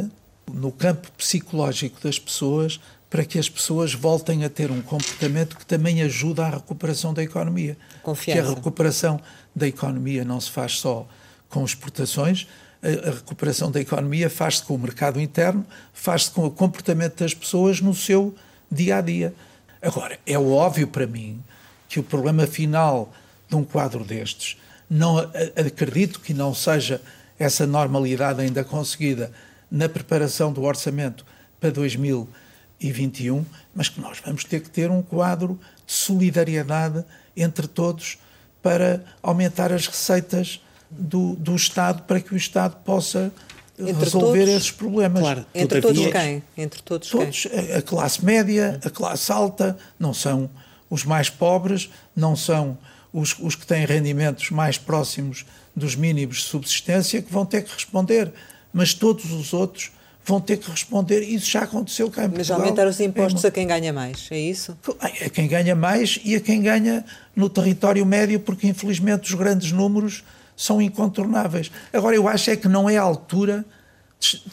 no 0.52 0.72
campo 0.72 1.12
psicológico 1.12 2.02
das 2.02 2.18
pessoas 2.18 2.80
para 3.08 3.24
que 3.24 3.38
as 3.38 3.48
pessoas 3.48 3.94
voltem 3.94 4.44
a 4.44 4.50
ter 4.50 4.72
um 4.72 4.82
comportamento 4.82 5.56
que 5.56 5.66
também 5.66 6.02
ajuda 6.02 6.48
à 6.48 6.50
recuperação 6.50 7.14
da 7.14 7.22
economia. 7.22 7.78
Confiança. 8.02 8.42
Que 8.42 8.48
a 8.48 8.56
recuperação 8.56 9.22
da 9.56 9.68
economia 9.68 10.26
não 10.26 10.42
se 10.42 10.50
faz 10.50 10.80
só 10.80 11.08
com 11.50 11.64
exportações, 11.64 12.48
a 12.82 13.12
recuperação 13.12 13.70
da 13.70 13.80
economia 13.80 14.28
faz-se 14.28 14.64
com 14.64 14.74
o 14.74 14.80
mercado 14.80 15.22
interno, 15.22 15.64
faz-se 15.94 16.32
com 16.32 16.46
o 16.48 16.50
comportamento 16.50 17.20
das 17.20 17.36
pessoas 17.36 17.80
no 17.80 17.94
seu 17.94 18.34
dia 18.72 18.98
a 18.98 19.02
dia. 19.02 19.36
Agora, 19.80 20.18
é 20.26 20.40
óbvio 20.40 20.88
para 20.88 21.06
mim 21.06 21.44
que 21.88 22.00
o 22.00 22.04
problema 22.04 22.48
final 22.48 23.14
de 23.48 23.56
um 23.56 23.64
quadro 23.64 24.04
destes 24.04 24.58
não 24.92 25.18
acredito 25.18 26.20
que 26.20 26.34
não 26.34 26.54
seja 26.54 27.02
essa 27.40 27.66
normalidade 27.66 28.42
ainda 28.42 28.62
conseguida 28.62 29.32
na 29.72 29.88
preparação 29.88 30.52
do 30.52 30.64
orçamento 30.64 31.26
para 31.62 31.72
2021, 31.72 33.46
mas 33.74 33.88
que 33.88 34.02
nós 34.02 34.22
vamos 34.24 34.44
ter 34.44 34.60
que 34.60 34.70
ter 34.70 34.92
um 34.92 35.02
quadro 35.02 35.58
de 35.88 35.94
solidariedade 35.94 37.06
entre 37.38 37.68
todos 37.68 38.18
para 38.62 39.02
aumentar 39.24 39.72
as 39.72 39.88
receitas 39.88 40.62
do, 40.90 41.38
do 41.38 41.56
Estado 41.56 42.04
para 42.04 42.20
que 42.20 42.34
o 42.34 42.38
Estado 42.38 42.76
possa 42.84 43.32
entre 43.80 44.04
resolver 44.04 44.40
todos, 44.40 44.54
esses 44.56 44.72
problemas. 44.72 45.22
Claro, 45.22 45.46
entre 45.56 45.80
todos 45.80 46.08
quem? 46.08 46.44
Entre 46.58 46.82
todos, 46.82 47.10
todos 47.10 47.44
quem? 47.44 47.72
A 47.74 47.82
classe 47.82 48.26
média, 48.26 48.78
a 48.84 48.90
classe 48.90 49.32
alta, 49.32 49.78
não 49.98 50.14
são 50.14 50.50
os 50.90 51.06
mais 51.06 51.30
pobres, 51.30 51.90
não 52.14 52.36
são 52.36 52.78
os, 53.14 53.36
os 53.40 53.56
que 53.56 53.66
têm 53.66 53.86
rendimentos 53.86 54.50
mais 54.50 54.78
próximos 54.78 55.46
dos 55.76 55.96
mínimos 55.96 56.38
de 56.38 56.44
subsistência 56.44 57.22
que 57.22 57.32
vão 57.32 57.46
ter 57.46 57.64
que 57.64 57.74
responder, 57.74 58.32
mas 58.74 58.94
todos 58.94 59.32
os 59.32 59.54
outros 59.54 59.92
vão 60.26 60.40
ter 60.40 60.58
que 60.58 60.70
responder. 60.70 61.22
Isso 61.22 61.50
já 61.50 61.64
aconteceu 61.64 62.10
cá 62.10 62.26
em 62.26 62.30
Portugal. 62.30 62.60
Mas 62.60 62.68
aumentar 62.68 62.88
os 62.88 63.00
impostos 63.00 63.44
é, 63.44 63.48
a 63.48 63.52
quem 63.52 63.68
ganha 63.68 63.92
mais, 63.92 64.28
é 64.32 64.40
isso? 64.40 64.78
A 65.00 65.30
quem 65.30 65.48
ganha 65.48 65.76
mais 65.76 66.20
e 66.24 66.36
a 66.36 66.40
quem 66.40 66.62
ganha 66.62 67.04
no 67.36 67.50
território 67.50 68.06
médio, 68.06 68.40
porque 68.40 68.68
infelizmente 68.68 69.30
os 69.30 69.34
grandes 69.34 69.72
números 69.72 70.24
são 70.56 70.82
incontornáveis. 70.82 71.72
Agora, 71.92 72.16
eu 72.16 72.28
acho 72.28 72.52
é 72.52 72.56
que 72.56 72.68
não 72.68 72.90
é 72.90 72.98
a 72.98 73.02
altura, 73.02 73.66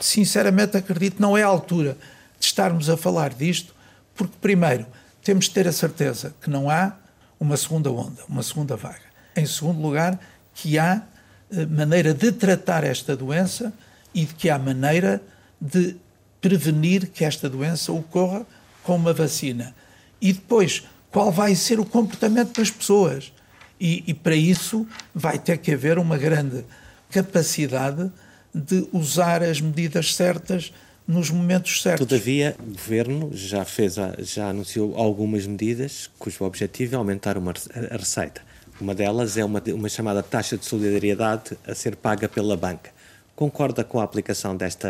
sinceramente 0.01 0.77
acredito, 0.77 1.21
não 1.21 1.37
é 1.37 1.43
a 1.43 1.47
altura 1.47 1.97
de 2.39 2.47
estarmos 2.47 2.89
a 2.89 2.97
falar 2.97 3.35
disto, 3.35 3.75
porque, 4.15 4.35
primeiro, 4.41 4.87
temos 5.23 5.45
de 5.45 5.51
ter 5.51 5.69
a 5.69 5.73
certeza 5.73 6.35
que 6.41 6.49
não 6.49 6.71
há 6.71 6.97
uma 7.39 7.57
segunda 7.57 7.91
onda, 7.91 8.23
uma 8.29 8.43
segunda 8.43 8.77
vaga. 8.77 9.09
Em 9.37 9.47
segundo 9.47 9.81
lugar, 9.81 10.19
que 10.55 10.79
há 10.79 11.03
eh, 11.51 11.67
maneira 11.67 12.13
de 12.13 12.33
tratar 12.33 12.85
esta 12.85 13.17
doença 13.17 13.73
e 14.15 14.25
de 14.25 14.35
que 14.35 14.51
há 14.51 14.59
maneira 14.59 15.23
de 15.61 15.97
prevenir 16.41 17.09
que 17.09 17.25
esta 17.25 17.49
doença 17.49 17.93
ocorra 17.93 18.47
com 18.83 18.97
uma 18.97 19.13
vacina. 19.13 19.75
E 20.21 20.33
depois, 20.33 20.85
qual 21.11 21.31
vai 21.31 21.55
ser 21.55 21.79
o 21.79 21.85
comportamento 21.85 22.59
das 22.59 22.71
pessoas? 22.71 23.33
E, 23.81 24.03
e, 24.07 24.15
para 24.15 24.35
isso 24.35 24.87
vai 25.15 25.39
ter 25.39 25.59
que 25.59 25.73
haver 25.73 25.99
uma 25.99 26.19
grande 26.19 26.65
capacidade 27.11 28.11
de 28.53 28.89
usar 28.93 29.43
as 29.43 29.61
medidas 29.61 30.15
certas 30.15 30.73
nos 31.09 31.31
momentos 31.31 31.81
certos. 31.81 32.07
Todavia, 32.07 32.55
o 32.61 32.73
Governo 32.73 33.31
já, 33.33 33.65
fez, 33.65 33.97
já 34.19 34.51
anunciou 34.51 34.95
algumas 34.95 35.47
medidas 35.47 36.11
cujo 36.19 36.45
objetivo 36.45 36.95
é 36.95 36.99
aumentar 36.99 37.39
uma, 37.39 37.55
a 37.91 37.97
receita. 37.97 38.43
Uma 38.79 38.95
delas 38.95 39.39
é 39.39 39.45
uma, 39.45 39.63
uma 39.75 39.89
chamada 39.89 40.23
taxa 40.23 40.59
de 40.59 40.67
solidariedade 40.67 41.57
a 41.67 41.75
ser 41.75 41.97
paga 41.97 42.29
pela 42.29 42.57
banca. 42.59 42.91
Concorda 43.35 43.83
com 43.83 43.99
a 44.01 44.05
aplicação 44.05 44.55
desta, 44.55 44.89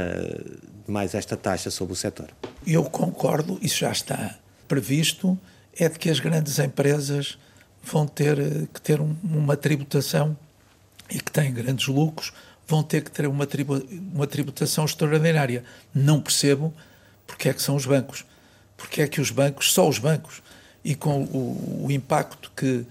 de 0.85 0.91
mais 0.91 1.15
esta 1.15 1.37
taxa 1.37 1.71
sobre 1.71 1.93
o 1.93 1.97
setor? 1.97 2.29
Eu 2.67 2.83
concordo, 2.85 3.57
isso 3.63 3.79
já 3.79 3.93
está 3.93 4.35
previsto, 4.67 5.39
é 5.79 5.89
de 5.89 5.99
que 5.99 6.11
as 6.11 6.19
grandes 6.19 6.59
empresas 6.59 7.39
vão 7.83 8.07
ter 8.07 8.39
eh, 8.39 8.67
que 8.73 8.81
ter 8.81 9.01
uma 9.01 9.57
tributação 9.57 10.37
e 11.09 11.21
que 11.21 11.31
têm 11.31 11.53
grandes 11.53 11.87
lucros 11.87 12.33
vão 12.69 12.83
ter 12.83 13.03
que 13.03 13.11
ter 13.11 13.27
uma, 13.27 13.47
tribu 13.47 13.83
uma 14.15 14.27
tributação 14.27 14.85
extraordinária. 14.85 15.65
Não 15.95 16.21
percebo 16.21 16.73
porque 17.27 17.49
é 17.49 17.55
que 17.55 17.63
são 17.63 17.75
os 17.75 17.87
bancos. 17.87 18.25
Porque 18.77 19.03
é 19.03 19.09
que 19.09 19.21
os 19.21 19.31
bancos, 19.31 19.73
só 19.73 19.89
os 19.89 19.99
bancos, 19.99 20.43
e 20.85 20.95
com 20.95 21.25
o, 21.25 21.87
o 21.87 21.91
impacto 21.91 22.53
que 22.55 22.85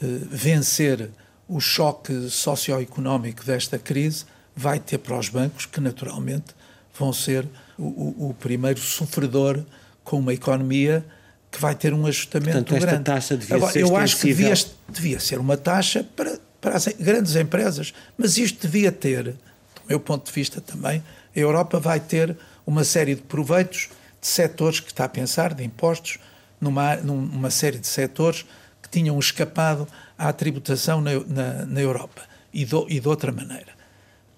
eh, 0.00 0.06
vencer 0.30 1.10
o 1.48 1.58
choque 1.58 2.30
socioeconómico 2.30 3.44
desta 3.44 3.78
crise 3.78 4.24
vai 4.54 4.78
ter 4.78 4.98
para 4.98 5.18
os 5.18 5.28
bancos, 5.28 5.66
que 5.66 5.80
naturalmente 5.80 6.54
vão 6.96 7.12
ser 7.12 7.48
o, 7.78 7.82
o, 7.82 8.28
o 8.30 8.34
primeiro 8.34 8.78
sofredor 8.78 9.64
com 10.04 10.18
uma 10.18 10.32
economia 10.32 11.04
que 11.50 11.60
vai 11.60 11.74
ter 11.74 11.92
um 11.92 12.06
ajustamento 12.06 12.52
Portanto, 12.52 12.74
esta 12.74 12.86
grande. 12.86 13.04
taxa 13.04 13.36
devia 13.36 13.56
Agora, 13.56 13.72
ser 13.72 13.82
eu 13.82 13.96
acho 13.96 14.16
que 14.16 14.26
devia, 14.28 14.54
devia, 14.88 15.20
ser 15.20 15.38
uma 15.38 15.56
taxa 15.56 16.06
para, 16.16 16.38
para 16.62 16.76
as 16.76 16.86
grandes 16.86 17.34
empresas, 17.34 17.92
mas 18.16 18.38
isto 18.38 18.62
devia 18.62 18.92
ter, 18.92 19.24
do 19.24 19.82
meu 19.88 19.98
ponto 19.98 20.26
de 20.26 20.32
vista 20.32 20.60
também, 20.60 21.02
a 21.34 21.38
Europa 21.38 21.80
vai 21.80 21.98
ter 21.98 22.36
uma 22.64 22.84
série 22.84 23.16
de 23.16 23.22
proveitos 23.22 23.90
de 24.20 24.28
setores 24.28 24.78
que 24.78 24.92
está 24.92 25.04
a 25.04 25.08
pensar, 25.08 25.52
de 25.52 25.64
impostos, 25.64 26.18
numa, 26.60 26.94
numa 26.96 27.50
série 27.50 27.78
de 27.78 27.88
setores 27.88 28.46
que 28.80 28.88
tinham 28.88 29.18
escapado 29.18 29.88
à 30.16 30.32
tributação 30.32 31.00
na, 31.00 31.18
na, 31.26 31.66
na 31.66 31.80
Europa 31.80 32.22
e, 32.54 32.64
do, 32.64 32.86
e 32.88 33.00
de 33.00 33.08
outra 33.08 33.32
maneira. 33.32 33.72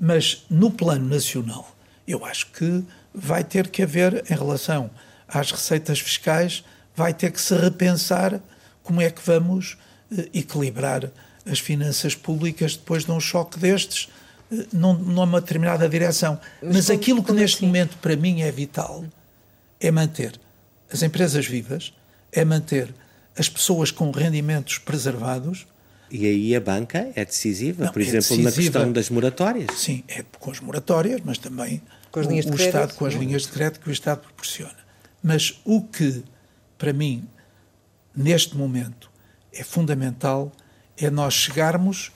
Mas 0.01 0.47
no 0.49 0.71
plano 0.71 1.07
nacional, 1.07 1.77
eu 2.09 2.25
acho 2.25 2.47
que 2.53 2.83
vai 3.13 3.45
ter 3.45 3.69
que 3.69 3.83
haver, 3.83 4.25
em 4.31 4.35
relação 4.35 4.91
às 5.29 5.51
receitas 5.53 6.01
fiscais, 6.01 6.65
vai 6.97 7.13
ter 7.13 7.31
que 7.31 7.41
se 7.41 7.55
repensar 7.55 8.41
como 8.83 9.03
é 9.03 9.11
que 9.11 9.21
vamos 9.23 9.77
eh, 10.11 10.31
equilibrar 10.33 11.11
as 11.47 11.59
finanças 11.59 12.15
públicas 12.15 12.77
depois 12.77 13.05
de 13.05 13.13
um 13.13 13.21
choque 13.21 13.59
destes 13.59 14.09
eh, 14.53 14.67
numa 14.73 15.41
determinada 15.41 15.89
direção. 15.89 16.41
Mas, 16.63 16.77
Mas 16.77 16.91
aquilo 16.91 17.23
que 17.23 17.33
neste 17.33 17.59
assim? 17.59 17.67
momento 17.67 17.97
para 17.99 18.17
mim 18.17 18.43
é 18.43 18.51
vital 18.51 19.05
é 19.81 19.91
manter 19.91 20.41
as 20.91 21.03
empresas 21.03 21.47
vivas, 21.47 21.93
é 22.33 22.45
manter 22.45 22.95
as 23.37 23.49
pessoas 23.49 23.91
com 23.91 24.11
rendimentos 24.11 24.79
preservados. 24.79 25.67
E 26.11 26.27
aí 26.27 26.55
a 26.55 26.61
banca 26.61 27.11
é 27.15 27.25
decisiva, 27.25 27.87
Não, 27.87 27.93
por 27.93 28.01
é 28.01 28.05
exemplo, 28.05 28.21
decisiva, 28.21 28.51
na 28.51 28.57
questão 28.57 28.93
das 28.93 29.11
moratórias. 29.11 29.69
Sim, 29.77 30.05
é 30.09 30.25
com 30.39 30.51
as 30.51 30.61
moratórias, 30.61 31.21
mas 31.25 31.39
também 31.39 31.83
com 32.11 32.21
o, 32.21 32.27
o 32.27 32.55
Estado 32.55 32.95
com 32.95 33.05
as 33.05 33.15
linhas 33.15 33.43
de 33.43 33.49
crédito 33.49 33.81
que 33.81 33.89
o 33.89 33.93
Estado 33.93 34.21
proporciona. 34.21 34.77
Mas 35.23 35.61
o 35.65 35.83
que 35.83 36.23
para 36.79 36.93
mim, 36.93 37.27
neste 38.15 38.57
momento, 38.57 39.11
é 39.53 39.65
fundamental 39.65 40.53
é 40.99 41.11
nós 41.11 41.35
chegarmos 41.35 42.13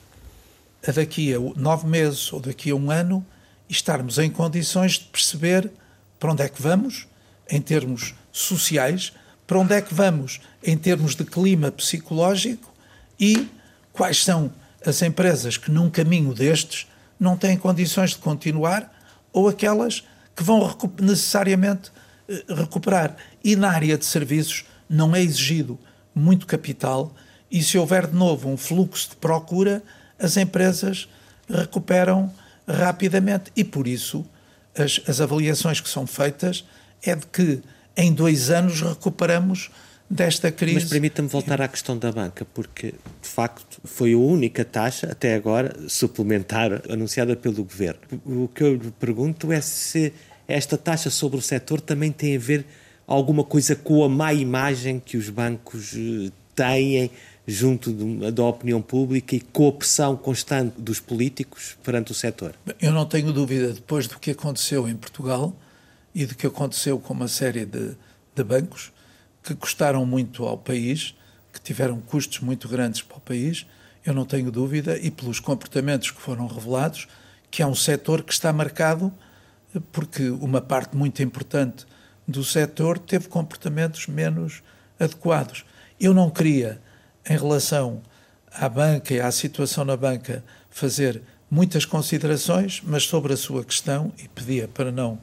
a 0.86 0.92
daqui 0.92 1.34
a 1.34 1.38
nove 1.56 1.86
meses 1.86 2.32
ou 2.32 2.40
daqui 2.40 2.70
a 2.70 2.74
um 2.74 2.90
ano 2.90 3.24
e 3.68 3.72
estarmos 3.72 4.18
em 4.18 4.30
condições 4.30 4.92
de 4.92 5.04
perceber 5.06 5.70
para 6.18 6.32
onde 6.32 6.42
é 6.42 6.48
que 6.48 6.60
vamos, 6.60 7.06
em 7.50 7.60
termos 7.60 8.14
sociais, 8.32 9.12
para 9.46 9.58
onde 9.58 9.74
é 9.74 9.80
que 9.80 9.94
vamos 9.94 10.40
em 10.62 10.76
termos 10.76 11.14
de 11.14 11.24
clima 11.24 11.70
psicológico 11.70 12.72
e 13.18 13.48
quais 13.92 14.22
são 14.22 14.52
as 14.84 15.02
empresas 15.02 15.56
que 15.56 15.70
num 15.70 15.90
caminho 15.90 16.32
destes 16.32 16.86
não 17.18 17.36
têm 17.36 17.56
condições 17.56 18.10
de 18.10 18.18
continuar 18.18 18.92
ou 19.32 19.48
aquelas 19.48 20.04
que 20.36 20.42
vão 20.42 20.76
necessariamente 21.00 21.90
eh, 22.28 22.44
recuperar. 22.48 23.16
E 23.42 23.56
na 23.56 23.70
área 23.70 23.98
de 23.98 24.04
serviços 24.04 24.64
não 24.88 25.14
é 25.16 25.20
exigido 25.20 25.78
muito 26.14 26.46
capital, 26.46 27.14
e 27.50 27.62
se 27.62 27.78
houver 27.78 28.06
de 28.06 28.14
novo 28.14 28.48
um 28.48 28.56
fluxo 28.56 29.10
de 29.10 29.16
procura, 29.16 29.82
as 30.18 30.36
empresas 30.36 31.08
recuperam 31.48 32.32
rapidamente. 32.66 33.50
E 33.56 33.64
por 33.64 33.86
isso, 33.86 34.24
as, 34.76 35.00
as 35.06 35.20
avaliações 35.20 35.80
que 35.80 35.88
são 35.88 36.06
feitas 36.06 36.64
é 37.02 37.14
de 37.14 37.26
que 37.26 37.60
em 37.96 38.12
dois 38.12 38.50
anos 38.50 38.80
recuperamos 38.80 39.70
desta 40.08 40.50
crise. 40.50 40.74
Mas 40.74 40.90
permita-me 40.90 41.28
voltar 41.28 41.60
à 41.60 41.68
questão 41.68 41.98
da 41.98 42.10
banca, 42.10 42.46
porque 42.54 42.94
de 43.22 43.28
facto 43.28 43.80
foi 43.84 44.14
a 44.14 44.18
única 44.18 44.64
taxa 44.64 45.08
até 45.10 45.34
agora 45.34 45.76
suplementar 45.88 46.82
anunciada 46.88 47.36
pelo 47.36 47.64
governo. 47.64 48.00
O 48.24 48.48
que 48.48 48.62
eu 48.62 48.74
lhe 48.74 48.90
pergunto 48.92 49.52
é 49.52 49.60
se 49.60 50.12
esta 50.46 50.78
taxa 50.78 51.10
sobre 51.10 51.38
o 51.38 51.42
setor 51.42 51.80
também 51.80 52.10
tem 52.10 52.36
a 52.36 52.38
ver 52.38 52.64
alguma 53.06 53.44
coisa 53.44 53.74
com 53.74 54.02
a 54.04 54.08
má 54.08 54.32
imagem 54.32 55.00
que 55.04 55.16
os 55.16 55.28
bancos 55.28 55.94
eh, 55.94 56.30
têm 56.54 57.10
junto 57.50 57.90
da 58.30 58.44
opinião 58.44 58.82
pública 58.82 59.34
e 59.34 59.40
com 59.40 59.68
a 59.68 59.72
pressão 59.72 60.14
constante 60.14 60.78
dos 60.78 61.00
políticos 61.00 61.78
perante 61.82 62.12
o 62.12 62.14
setor? 62.14 62.54
Eu 62.78 62.92
não 62.92 63.06
tenho 63.06 63.32
dúvida, 63.32 63.72
depois 63.72 64.06
do 64.06 64.18
que 64.18 64.32
aconteceu 64.32 64.86
em 64.86 64.94
Portugal 64.94 65.56
e 66.14 66.26
do 66.26 66.34
que 66.34 66.46
aconteceu 66.46 66.98
com 66.98 67.14
uma 67.14 67.26
série 67.26 67.64
de, 67.64 67.96
de 68.36 68.44
bancos 68.44 68.92
que 69.42 69.54
custaram 69.54 70.04
muito 70.04 70.44
ao 70.44 70.58
país, 70.58 71.14
que 71.50 71.60
tiveram 71.60 71.98
custos 72.00 72.40
muito 72.40 72.68
grandes 72.68 73.00
para 73.00 73.16
o 73.16 73.20
país, 73.20 73.66
eu 74.04 74.12
não 74.12 74.26
tenho 74.26 74.50
dúvida, 74.50 74.98
e 74.98 75.10
pelos 75.10 75.40
comportamentos 75.40 76.10
que 76.10 76.20
foram 76.20 76.46
revelados, 76.46 77.08
que 77.50 77.62
é 77.62 77.66
um 77.66 77.74
setor 77.74 78.22
que 78.22 78.32
está 78.32 78.52
marcado 78.52 79.10
porque 79.92 80.28
uma 80.30 80.60
parte 80.60 80.96
muito 80.96 81.22
importante 81.22 81.86
do 82.26 82.44
setor 82.44 82.98
teve 82.98 83.28
comportamentos 83.28 84.06
menos 84.06 84.62
adequados. 84.98 85.64
Eu 86.00 86.12
não 86.12 86.30
queria, 86.30 86.80
em 87.28 87.36
relação 87.36 88.00
à 88.52 88.68
banca 88.68 89.14
e 89.14 89.20
à 89.20 89.30
situação 89.30 89.84
na 89.84 89.96
banca, 89.96 90.42
fazer 90.70 91.22
muitas 91.50 91.84
considerações, 91.84 92.82
mas 92.84 93.04
sobre 93.04 93.32
a 93.32 93.36
sua 93.36 93.64
questão, 93.64 94.12
e 94.18 94.28
pedia 94.28 94.68
para 94.68 94.90
não 94.90 95.18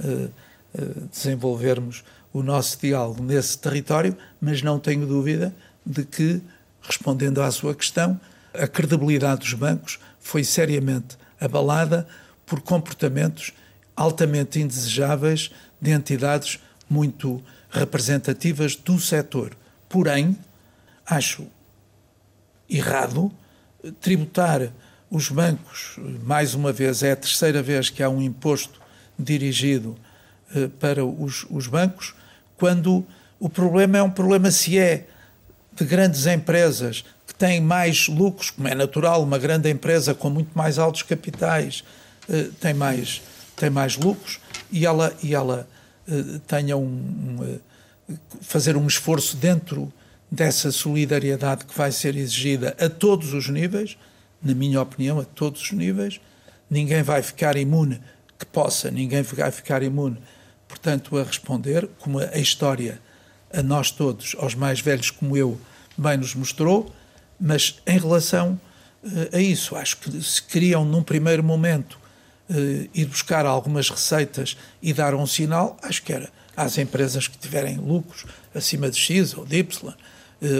uh, 0.00 0.30
uh, 0.74 1.08
desenvolvermos 1.10 2.04
o 2.32 2.42
nosso 2.42 2.78
diálogo 2.80 3.22
nesse 3.22 3.58
território, 3.58 4.16
mas 4.40 4.62
não 4.62 4.78
tenho 4.78 5.06
dúvida 5.06 5.54
de 5.84 6.04
que, 6.04 6.40
respondendo 6.82 7.42
à 7.42 7.50
sua 7.50 7.74
questão, 7.74 8.20
a 8.54 8.66
credibilidade 8.66 9.40
dos 9.40 9.54
bancos 9.54 9.98
foi 10.20 10.44
seriamente 10.44 11.16
abalada 11.40 12.06
por 12.44 12.60
comportamentos 12.60 13.52
altamente 13.94 14.60
indesejáveis 14.60 15.50
de 15.80 15.90
entidades 15.90 16.60
muito 16.88 17.42
representativas 17.70 18.74
do 18.76 18.98
setor. 18.98 19.56
Porém, 19.88 20.36
acho 21.08 21.46
errado 22.68 23.32
tributar 24.00 24.70
os 25.10 25.30
bancos, 25.30 25.96
mais 26.22 26.54
uma 26.54 26.70
vez, 26.70 27.02
é 27.02 27.12
a 27.12 27.16
terceira 27.16 27.62
vez 27.62 27.88
que 27.88 28.02
há 28.02 28.10
um 28.10 28.20
imposto 28.20 28.80
dirigido 29.18 29.96
eh, 30.54 30.68
para 30.78 31.04
os, 31.04 31.46
os 31.48 31.66
bancos, 31.66 32.14
quando 32.56 33.06
o 33.40 33.48
problema 33.48 33.98
é 33.98 34.02
um 34.02 34.10
problema 34.10 34.50
se 34.50 34.78
é 34.78 35.06
de 35.74 35.84
grandes 35.84 36.26
empresas 36.26 37.04
que 37.26 37.34
têm 37.34 37.60
mais 37.60 38.08
lucros, 38.08 38.50
como 38.50 38.68
é 38.68 38.74
natural, 38.74 39.22
uma 39.22 39.38
grande 39.38 39.70
empresa 39.70 40.14
com 40.14 40.28
muito 40.28 40.50
mais 40.54 40.78
altos 40.78 41.02
capitais 41.02 41.82
eh, 42.28 42.48
tem 42.60 42.74
mais 42.74 43.22
tem 43.56 43.70
mais 43.70 43.96
lucros 43.96 44.38
e 44.70 44.84
ela 44.84 45.16
e 45.22 45.34
ela 45.34 45.66
eh, 46.06 46.40
tenha 46.46 46.76
um, 46.76 46.82
um 46.84 47.58
fazer 48.40 48.76
um 48.76 48.86
esforço 48.86 49.36
dentro 49.36 49.92
dessa 50.30 50.70
solidariedade 50.70 51.64
que 51.64 51.76
vai 51.76 51.90
ser 51.90 52.16
exigida 52.16 52.76
a 52.78 52.88
todos 52.88 53.32
os 53.32 53.48
níveis, 53.48 53.96
na 54.42 54.54
minha 54.54 54.80
opinião, 54.80 55.18
a 55.18 55.24
todos 55.24 55.62
os 55.62 55.72
níveis. 55.72 56.20
Ninguém 56.70 57.02
vai 57.02 57.22
ficar 57.22 57.56
imune 57.56 58.00
que 58.38 58.46
possa, 58.46 58.90
ninguém 58.90 59.22
vai 59.22 59.50
ficar 59.50 59.82
imune, 59.82 60.18
portanto, 60.68 61.16
a 61.18 61.24
responder, 61.24 61.88
como 61.98 62.18
a 62.20 62.38
história 62.38 63.00
a 63.52 63.62
nós 63.62 63.90
todos, 63.90 64.36
aos 64.38 64.54
mais 64.54 64.80
velhos 64.80 65.10
como 65.10 65.36
eu, 65.36 65.58
bem 65.96 66.16
nos 66.16 66.34
mostrou, 66.34 66.94
mas 67.40 67.80
em 67.86 67.98
relação 67.98 68.60
uh, 69.02 69.36
a 69.36 69.40
isso, 69.40 69.74
acho 69.74 69.96
que 69.96 70.22
se 70.22 70.42
queriam, 70.42 70.84
num 70.84 71.02
primeiro 71.02 71.42
momento, 71.42 71.98
uh, 72.50 72.88
ir 72.94 73.06
buscar 73.06 73.46
algumas 73.46 73.88
receitas 73.88 74.56
e 74.82 74.92
dar 74.92 75.14
um 75.14 75.26
sinal, 75.26 75.76
acho 75.82 76.02
que 76.02 76.12
era 76.12 76.30
às 76.56 76.76
empresas 76.76 77.26
que 77.26 77.38
tiverem 77.38 77.78
lucros 77.78 78.26
acima 78.54 78.90
de 78.90 78.98
X 78.98 79.36
ou 79.36 79.44
de 79.44 79.58
Y, 79.58 79.94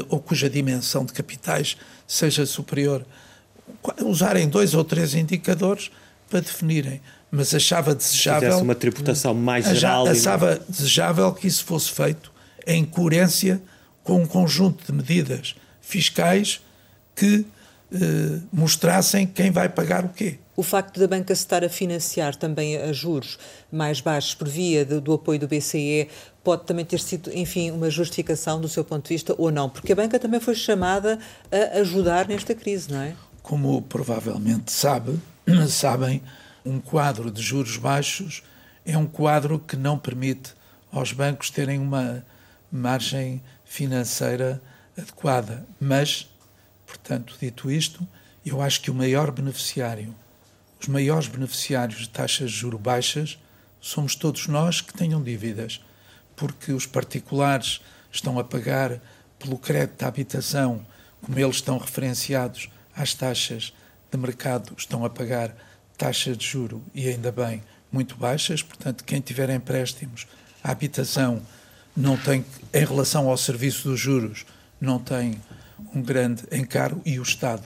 ou 0.08 0.20
cuja 0.20 0.48
dimensão 0.50 1.04
de 1.04 1.12
capitais 1.12 1.76
seja 2.06 2.44
superior, 2.46 3.04
usarem 4.04 4.48
dois 4.48 4.74
ou 4.74 4.84
três 4.84 5.14
indicadores 5.14 5.90
para 6.28 6.40
definirem 6.40 7.00
mas 7.30 7.54
achava 7.54 7.94
desejável. 7.94 8.58
uma 8.58 8.74
tributação 8.74 9.34
mais 9.34 9.66
geral. 9.66 10.06
Achava 10.08 10.60
desejável 10.68 11.32
que 11.32 11.46
isso 11.46 11.64
fosse 11.64 11.90
feito 11.90 12.32
em 12.66 12.84
coerência 12.84 13.60
com 14.02 14.22
um 14.22 14.26
conjunto 14.26 14.84
de 14.86 14.92
medidas 14.92 15.54
fiscais 15.80 16.60
que 17.14 17.44
eh, 17.92 18.40
mostrassem 18.52 19.26
quem 19.26 19.50
vai 19.50 19.68
pagar 19.68 20.04
o 20.04 20.10
quê. 20.10 20.38
O 20.56 20.62
facto 20.62 20.98
da 20.98 21.06
banca 21.06 21.34
se 21.34 21.42
estar 21.42 21.64
a 21.64 21.68
financiar 21.68 22.34
também 22.34 22.76
a 22.76 22.92
juros 22.92 23.38
mais 23.70 24.00
baixos 24.00 24.34
por 24.34 24.48
via 24.48 24.84
de, 24.84 25.00
do 25.00 25.12
apoio 25.12 25.38
do 25.38 25.46
BCE 25.46 26.08
pode 26.42 26.64
também 26.64 26.84
ter 26.84 27.00
sido, 27.00 27.30
enfim, 27.32 27.70
uma 27.70 27.88
justificação 27.88 28.60
do 28.60 28.68
seu 28.68 28.84
ponto 28.84 29.04
de 29.04 29.14
vista 29.14 29.34
ou 29.38 29.50
não? 29.50 29.70
Porque 29.70 29.92
a 29.92 29.96
banca 29.96 30.18
também 30.18 30.40
foi 30.40 30.54
chamada 30.54 31.18
a 31.50 31.78
ajudar 31.78 32.26
nesta 32.28 32.54
crise, 32.54 32.90
não 32.90 33.00
é? 33.00 33.14
Como 33.42 33.80
provavelmente 33.82 34.72
sabe, 34.72 35.18
sabem, 35.68 36.22
um 36.64 36.80
quadro 36.80 37.30
de 37.30 37.40
juros 37.40 37.76
baixos 37.76 38.42
é 38.84 38.96
um 38.96 39.06
quadro 39.06 39.58
que 39.58 39.76
não 39.76 39.98
permite 39.98 40.52
aos 40.90 41.12
bancos 41.12 41.50
terem 41.50 41.78
uma 41.78 42.24
margem 42.70 43.42
financeira 43.64 44.60
adequada. 44.96 45.66
Mas, 45.80 46.28
portanto, 47.08 47.38
dito 47.40 47.70
isto, 47.70 48.06
eu 48.44 48.60
acho 48.60 48.82
que 48.82 48.90
o 48.90 48.94
maior 48.94 49.30
beneficiário, 49.30 50.14
os 50.78 50.88
maiores 50.88 51.26
beneficiários 51.26 52.00
de 52.00 52.10
taxas 52.10 52.50
de 52.50 52.56
juros 52.58 52.80
baixas, 52.80 53.38
somos 53.80 54.14
todos 54.14 54.46
nós 54.46 54.82
que 54.82 54.92
tenham 54.92 55.22
dívidas, 55.22 55.82
porque 56.36 56.70
os 56.70 56.84
particulares 56.84 57.80
estão 58.12 58.38
a 58.38 58.44
pagar 58.44 59.00
pelo 59.38 59.58
crédito 59.58 60.02
à 60.02 60.08
habitação, 60.08 60.84
como 61.22 61.38
eles 61.38 61.56
estão 61.56 61.78
referenciados 61.78 62.68
às 62.94 63.14
taxas 63.14 63.72
de 64.10 64.18
mercado, 64.18 64.74
estão 64.76 65.02
a 65.02 65.08
pagar 65.08 65.56
taxas 65.96 66.36
de 66.36 66.46
juro 66.46 66.82
e 66.94 67.08
ainda 67.08 67.32
bem 67.32 67.62
muito 67.90 68.16
baixas, 68.16 68.62
portanto, 68.62 69.02
quem 69.02 69.20
tiver 69.20 69.48
empréstimos 69.48 70.26
à 70.62 70.72
habitação 70.72 71.40
não 71.96 72.18
tem, 72.18 72.44
em 72.74 72.84
relação 72.84 73.30
ao 73.30 73.36
serviço 73.38 73.88
dos 73.88 73.98
juros, 73.98 74.44
não 74.78 74.98
tem 74.98 75.40
um 75.94 76.02
grande 76.02 76.42
encargo 76.52 77.00
e 77.04 77.18
o 77.18 77.22
Estado. 77.22 77.62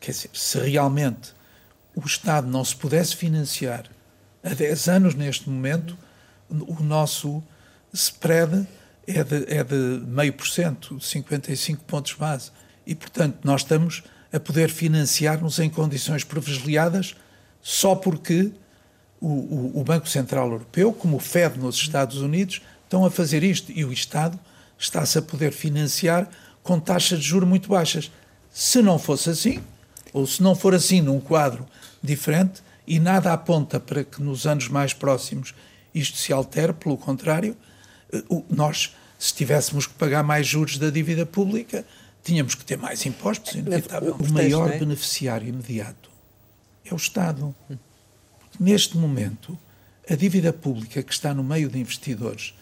Quer 0.00 0.12
dizer, 0.12 0.30
se 0.32 0.58
realmente 0.58 1.32
o 1.94 2.06
Estado 2.06 2.46
não 2.46 2.64
se 2.64 2.76
pudesse 2.76 3.16
financiar 3.16 3.84
há 4.42 4.54
10 4.54 4.88
anos 4.88 5.14
neste 5.14 5.48
momento, 5.48 5.96
o 6.48 6.82
nosso 6.82 7.42
spread 7.92 8.66
é 9.06 9.24
de, 9.24 9.44
é 9.52 9.64
de 9.64 10.02
meio 10.06 10.32
por 10.32 10.46
cento, 10.46 11.00
55 11.00 11.84
pontos 11.84 12.12
base. 12.14 12.50
E, 12.86 12.94
portanto, 12.94 13.38
nós 13.42 13.62
estamos 13.62 14.02
a 14.32 14.38
poder 14.38 14.70
financiar-nos 14.70 15.58
em 15.58 15.70
condições 15.70 16.24
privilegiadas 16.24 17.14
só 17.60 17.94
porque 17.94 18.52
o, 19.20 19.26
o, 19.26 19.80
o, 19.80 19.84
Banco 19.84 20.08
Central 20.08 20.50
Europeu, 20.50 20.92
como 20.92 21.16
o 21.16 21.20
Fed 21.20 21.58
nos 21.58 21.76
Estados 21.76 22.18
Unidos, 22.18 22.62
estão 22.84 23.04
a 23.04 23.10
fazer 23.10 23.42
isto 23.42 23.72
e 23.72 23.84
o 23.84 23.92
Estado 23.92 24.38
está-se 24.78 25.18
a 25.18 25.22
poder 25.22 25.52
financiar 25.52 26.28
com 26.68 26.78
taxas 26.78 27.20
de 27.20 27.24
juros 27.24 27.48
muito 27.48 27.66
baixas. 27.66 28.12
Se 28.52 28.82
não 28.82 28.98
fosse 28.98 29.30
assim, 29.30 29.62
ou 30.12 30.26
se 30.26 30.42
não 30.42 30.54
for 30.54 30.74
assim 30.74 31.00
num 31.00 31.18
quadro 31.18 31.66
diferente, 32.02 32.62
e 32.86 33.00
nada 33.00 33.32
aponta 33.32 33.80
para 33.80 34.04
que 34.04 34.22
nos 34.22 34.46
anos 34.46 34.68
mais 34.68 34.92
próximos 34.92 35.54
isto 35.94 36.18
se 36.18 36.30
altere, 36.30 36.74
pelo 36.74 36.98
contrário, 36.98 37.56
eh, 38.12 38.22
nós, 38.50 38.94
se 39.18 39.32
tivéssemos 39.32 39.86
que 39.86 39.94
pagar 39.94 40.22
mais 40.22 40.46
juros 40.46 40.76
da 40.76 40.90
dívida 40.90 41.24
pública, 41.24 41.86
tínhamos 42.22 42.54
que 42.54 42.66
ter 42.66 42.76
mais 42.76 43.06
impostos, 43.06 43.54
inevitável. 43.54 44.14
O 44.14 44.30
maior 44.30 44.70
é? 44.70 44.78
beneficiário 44.78 45.48
imediato 45.48 46.10
é 46.84 46.92
o 46.92 46.98
Estado. 46.98 47.54
Neste 48.60 48.98
momento, 48.98 49.58
a 50.08 50.14
dívida 50.14 50.52
pública 50.52 51.02
que 51.02 51.14
está 51.14 51.32
no 51.32 51.42
meio 51.42 51.70
de 51.70 51.78
investidores 51.78 52.52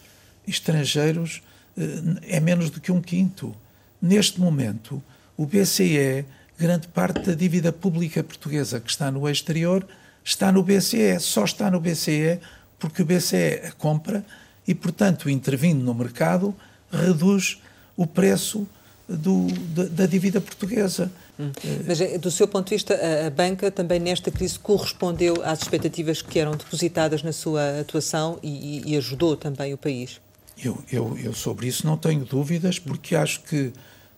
estrangeiros 0.47 1.41
eh, 1.77 2.37
é 2.37 2.39
menos 2.39 2.69
do 2.69 2.79
que 2.79 2.89
um 2.89 3.01
quinto. 3.01 3.53
Neste 4.01 4.39
momento, 4.39 5.01
o 5.35 5.45
BCE, 5.45 6.25
grande 6.57 6.87
parte 6.87 7.21
da 7.21 7.33
dívida 7.33 7.71
pública 7.71 8.23
portuguesa 8.23 8.79
que 8.79 8.89
está 8.89 9.11
no 9.11 9.27
exterior, 9.29 9.85
está 10.23 10.51
no 10.51 10.63
BCE, 10.63 11.19
só 11.19 11.45
está 11.45 11.69
no 11.71 11.79
BCE 11.79 12.39
porque 12.79 13.01
o 13.01 13.05
BCE 13.05 13.67
a 13.67 13.71
compra 13.71 14.23
e, 14.67 14.75
portanto, 14.75 15.29
intervindo 15.29 15.83
no 15.83 15.93
mercado, 15.93 16.53
reduz 16.91 17.61
o 17.95 18.05
preço 18.05 18.67
do, 19.07 19.47
da, 19.73 19.85
da, 19.85 20.05
dívida 20.05 20.41
portuguesa. 20.41 21.09
Hum. 21.39 21.51
Mas, 21.87 22.01
eh, 22.01 22.17
do 22.17 22.29
seu 22.29 22.47
ponto 22.47 22.67
de 22.67 22.75
vista, 22.75 22.93
a, 22.93 23.27
a, 23.27 23.29
banca 23.29 23.71
também 23.71 23.99
nesta 23.99 24.29
crise 24.29 24.59
correspondeu 24.59 25.41
às 25.43 25.61
expectativas 25.61 26.21
que 26.21 26.39
eram 26.39 26.51
depositadas 26.51 27.23
na 27.23 27.31
sua 27.31 27.79
atuação 27.79 28.37
e, 28.43 28.83
e 28.85 28.97
ajudou 28.97 29.37
também 29.37 29.73
o 29.73 29.77
país? 29.77 30.19
Eu, 30.63 30.83
eu, 30.91 31.17
eu, 31.17 31.33
sobre 31.33 31.67
isso 31.67 31.85
não 31.85 31.97
tenho 31.97 32.25
dúvidas, 32.25 32.79
porque 32.79 33.15
acho 33.15 33.41
que, 33.41 33.71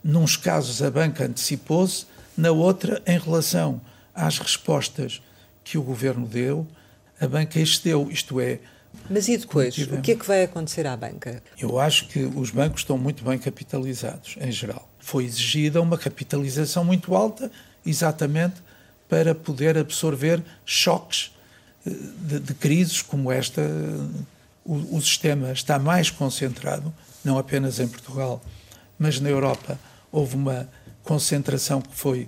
nos 0.04 0.38
casos, 0.38 0.82
a 0.82 0.90
banca 0.90 1.26
antecipou-se, 1.26 2.06
na 2.38 2.52
outra, 2.52 3.02
em 3.06 3.20
relação 3.20 3.82
às 4.16 4.40
respostas 4.40 5.22
que 5.64 5.78
o 5.78 5.84
governo 5.84 6.26
deu, 6.26 6.66
a 7.20 7.28
banca 7.28 7.60
excedeu, 7.60 8.10
isto 8.10 8.40
é, 8.40 8.60
mas 9.10 9.28
e 9.28 9.38
depois? 9.38 9.78
O 9.78 10.02
que 10.02 10.12
é 10.12 10.16
que 10.16 10.26
vai 10.26 10.44
acontecer 10.44 10.86
à 10.86 10.96
banca? 10.96 11.42
Eu 11.58 11.80
acho 11.80 12.08
que 12.08 12.20
os 12.20 12.52
bancos 12.52 12.82
estão 12.82 12.98
muito 12.98 13.24
bem 13.24 13.38
capitalizados, 13.38 14.36
em 14.40 14.52
geral. 14.52 14.88
Foi 15.00 15.26
exigida 15.26 15.82
uma 15.82 15.98
capitalização 15.98 16.84
muito 16.84 17.16
alta, 17.16 17.52
exatamente 17.86 18.56
para 19.08 19.34
poder 19.34 19.78
absorver 19.78 20.44
choques 20.66 21.32
eh, 21.86 21.90
de, 21.90 22.40
de 22.40 22.54
crises 22.54 23.02
como 23.02 23.32
esta. 23.32 23.62
O, 24.66 24.98
o 24.98 25.02
sistema 25.02 25.52
está 25.52 25.80
mais 25.80 26.10
concentrado, 26.10 26.94
não 27.24 27.38
apenas 27.38 27.80
em 27.80 27.88
Portugal, 27.88 28.42
mas 28.98 29.20
na 29.20 29.30
Europa. 29.30 29.80
Houve 30.12 30.36
uma 30.36 30.70
concentração 31.04 31.82
que 31.82 31.96
foi 31.96 32.28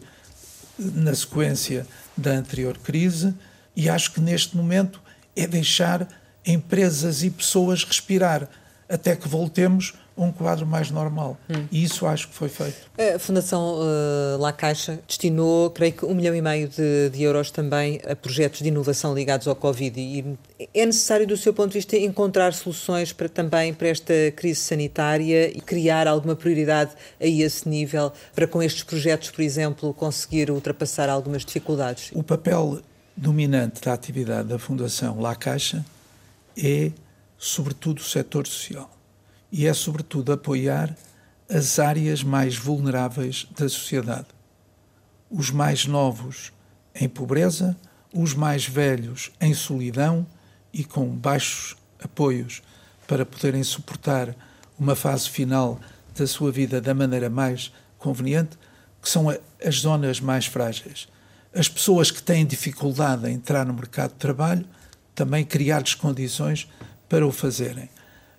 na 0.78 1.14
sequência 1.14 1.86
da 2.18 2.32
anterior 2.32 2.78
crise, 2.78 3.34
e 3.76 3.90
acho 3.90 4.12
que 4.12 4.22
neste 4.22 4.56
momento 4.58 5.02
é 5.36 5.48
deixar 5.48 6.08
empresas 6.46 7.24
e 7.24 7.30
pessoas 7.30 7.84
respirar 7.84 8.50
até 8.90 9.16
que 9.16 9.28
voltemos 9.28 9.94
um 10.18 10.32
quadro 10.32 10.66
mais 10.66 10.92
normal. 10.92 11.38
Hum. 11.50 11.66
E 11.72 11.84
isso 11.84 12.06
acho 12.06 12.28
que 12.28 12.36
foi 12.36 12.50
feito. 12.50 12.78
A 13.16 13.18
Fundação 13.18 13.80
uh, 13.80 14.38
La 14.40 14.52
Caixa 14.52 15.00
destinou, 15.08 15.70
creio 15.70 15.94
que, 15.94 16.06
um 16.06 16.14
milhão 16.14 16.36
e 16.36 16.42
meio 16.42 16.68
de, 16.68 17.10
de, 17.10 17.24
euros 17.24 17.50
também 17.50 18.00
a 18.08 18.16
projetos 18.16 18.60
de 18.62 18.68
inovação 18.68 19.14
ligados 19.14 19.48
ao 19.48 19.56
Covid. 19.56 20.00
E 20.00 20.38
é 20.74 20.86
necessário, 20.86 21.26
do 21.26 21.38
seu 21.38 21.54
ponto 21.54 21.70
de 21.70 21.76
vista, 21.76 21.96
encontrar 21.98 22.54
soluções 22.54 23.14
para, 23.14 23.30
também 23.30 23.74
para 23.74 23.88
esta 23.88 24.14
crise 24.36 24.60
sanitária 24.60 25.50
e 25.50 25.62
criar 25.62 26.08
alguma 26.08 26.36
prioridade 26.36 26.92
a 27.20 27.26
esse 27.26 27.68
nível 27.68 28.12
para, 28.36 28.46
com 28.48 28.62
estes 28.62 28.84
projetos, 28.84 29.32
por 29.32 29.42
exemplo, 29.42 29.94
conseguir 29.94 30.52
ultrapassar 30.52 31.10
algumas 31.10 31.46
dificuldades? 31.46 32.12
O 32.14 32.22
papel 32.22 32.82
dominante 33.16 33.82
da 33.82 33.94
atividade 33.94 34.50
da 34.50 34.60
Fundação 34.60 35.20
La 35.20 35.36
Caixa 35.36 35.86
é, 36.58 36.92
sobretudo, 37.38 38.00
o 38.00 38.04
setor 38.04 38.46
social. 38.46 38.90
E 39.52 39.68
é, 39.68 39.74
sobretudo, 39.74 40.32
apoiar 40.32 40.96
as 41.50 41.80
áreas 41.80 42.24
mais 42.24 42.56
vulneráveis 42.56 43.48
da 43.58 43.68
sociedade. 43.68 44.28
Os 45.30 45.50
mais 45.50 45.86
novos 45.86 46.54
em 46.96 47.10
pobreza, 47.10 47.76
os 48.14 48.34
mais 48.34 48.66
velhos 48.66 49.32
em 49.40 49.54
solidão 49.54 50.26
e 50.74 50.84
com 50.84 51.08
baixos 51.08 51.76
apoios 52.02 52.62
para 53.08 53.26
poderem 53.26 53.64
suportar 53.64 54.36
uma 54.80 54.96
fase 54.96 55.30
final 55.30 55.80
da 56.16 56.26
sua 56.26 56.52
vida 56.52 56.82
da 56.82 56.94
maneira 56.94 57.30
mais 57.30 57.72
conveniente, 57.98 58.58
que 59.02 59.10
são 59.10 59.28
as 59.64 59.76
zonas 59.76 60.20
mais 60.20 60.46
frágeis. 60.46 61.08
As 61.54 61.68
pessoas 61.68 62.12
que 62.12 62.24
têm 62.24 62.46
dificuldade 62.46 63.30
em 63.30 63.34
entrar 63.34 63.66
no 63.66 63.74
mercado 63.74 64.12
de 64.12 64.18
trabalho, 64.18 64.66
também 65.14 65.44
criar-lhes 65.44 65.94
condições 65.94 66.70
para 67.10 67.28
o 67.28 67.32
fazerem. 67.32 67.90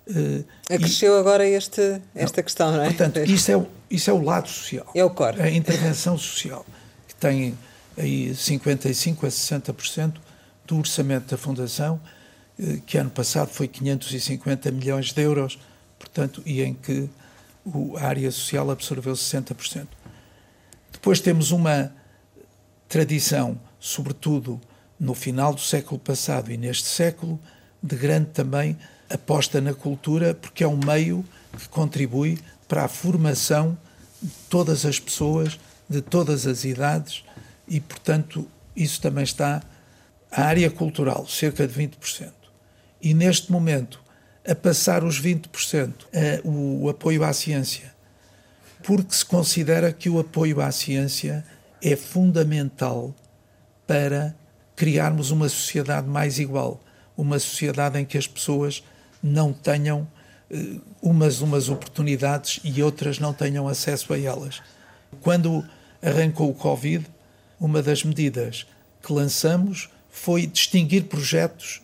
Uh, 0.07 0.45
Acresceu 0.69 1.15
e, 1.15 1.19
agora 1.19 1.47
este, 1.47 2.01
esta 2.13 2.37
não, 2.37 2.43
questão, 2.43 2.71
não 2.71 2.83
é? 2.83 2.87
Portanto, 2.87 3.19
isso 3.29 3.51
é, 3.51 3.65
isso 3.89 4.09
é 4.09 4.13
o 4.13 4.21
lado 4.21 4.49
social. 4.49 4.85
É 4.93 5.03
o 5.03 5.09
core. 5.09 5.41
A 5.41 5.49
intervenção 5.49 6.17
social, 6.17 6.65
que 7.07 7.15
tem 7.15 7.57
aí 7.97 8.31
55% 8.31 9.23
a 9.23 9.73
60% 9.73 10.15
do 10.65 10.77
orçamento 10.77 11.31
da 11.31 11.37
Fundação, 11.37 12.01
uh, 12.59 12.81
que 12.81 12.97
ano 12.97 13.09
passado 13.09 13.49
foi 13.49 13.67
550 13.67 14.71
milhões 14.71 15.13
de 15.13 15.21
euros, 15.21 15.57
portanto, 15.97 16.41
e 16.45 16.61
em 16.61 16.73
que 16.73 17.09
o, 17.65 17.95
a 17.97 18.03
área 18.03 18.29
social 18.31 18.69
absorveu 18.69 19.13
60%. 19.13 19.87
Depois 20.91 21.19
temos 21.19 21.51
uma 21.51 21.93
tradição, 22.89 23.59
sobretudo 23.79 24.59
no 24.99 25.13
final 25.13 25.53
do 25.53 25.61
século 25.61 25.99
passado 25.99 26.51
e 26.51 26.57
neste 26.57 26.87
século, 26.87 27.39
de 27.81 27.95
grande 27.95 28.27
também 28.27 28.77
aposta 29.13 29.61
na 29.61 29.73
cultura, 29.73 30.33
porque 30.33 30.63
é 30.63 30.67
um 30.67 30.77
meio 30.77 31.23
que 31.57 31.69
contribui 31.69 32.39
para 32.67 32.85
a 32.85 32.87
formação 32.87 33.77
de 34.21 34.31
todas 34.49 34.85
as 34.85 34.99
pessoas, 34.99 35.59
de 35.87 36.01
todas 36.01 36.47
as 36.47 36.63
idades, 36.63 37.23
e, 37.67 37.79
portanto, 37.79 38.47
isso 38.75 38.99
também 39.01 39.23
está. 39.23 39.61
A 40.31 40.45
área 40.45 40.69
cultural, 40.71 41.27
cerca 41.27 41.67
de 41.67 41.73
20%. 41.73 42.31
E 43.01 43.13
neste 43.13 43.51
momento, 43.51 44.01
a 44.47 44.55
passar 44.55 45.03
os 45.03 45.21
20%, 45.21 45.93
a, 46.11 46.47
o, 46.47 46.83
o 46.83 46.89
apoio 46.89 47.23
à 47.23 47.31
ciência, 47.31 47.93
porque 48.81 49.13
se 49.13 49.25
considera 49.25 49.93
que 49.93 50.09
o 50.09 50.19
apoio 50.19 50.59
à 50.59 50.71
ciência 50.71 51.45
é 51.81 51.95
fundamental 51.95 53.13
para 53.85 54.35
criarmos 54.75 55.29
uma 55.29 55.47
sociedade 55.47 56.07
mais 56.07 56.39
igual, 56.39 56.81
uma 57.15 57.37
sociedade 57.37 57.99
em 57.99 58.05
que 58.05 58.17
as 58.17 58.27
pessoas 58.27 58.83
não 59.23 59.53
tenham 59.53 60.07
uh, 60.51 60.81
umas 61.01 61.41
umas 61.41 61.69
oportunidades 61.69 62.59
e 62.63 62.83
outras 62.83 63.17
não 63.17 63.33
tenham 63.33 63.67
acesso 63.67 64.13
a 64.13 64.19
elas. 64.19 64.61
Quando 65.21 65.63
arrancou 66.01 66.49
o 66.49 66.53
Covid, 66.53 67.05
uma 67.59 67.81
das 67.81 68.03
medidas 68.03 68.67
que 69.01 69.13
lançamos 69.13 69.89
foi 70.09 70.45
distinguir 70.45 71.05
projetos 71.05 71.81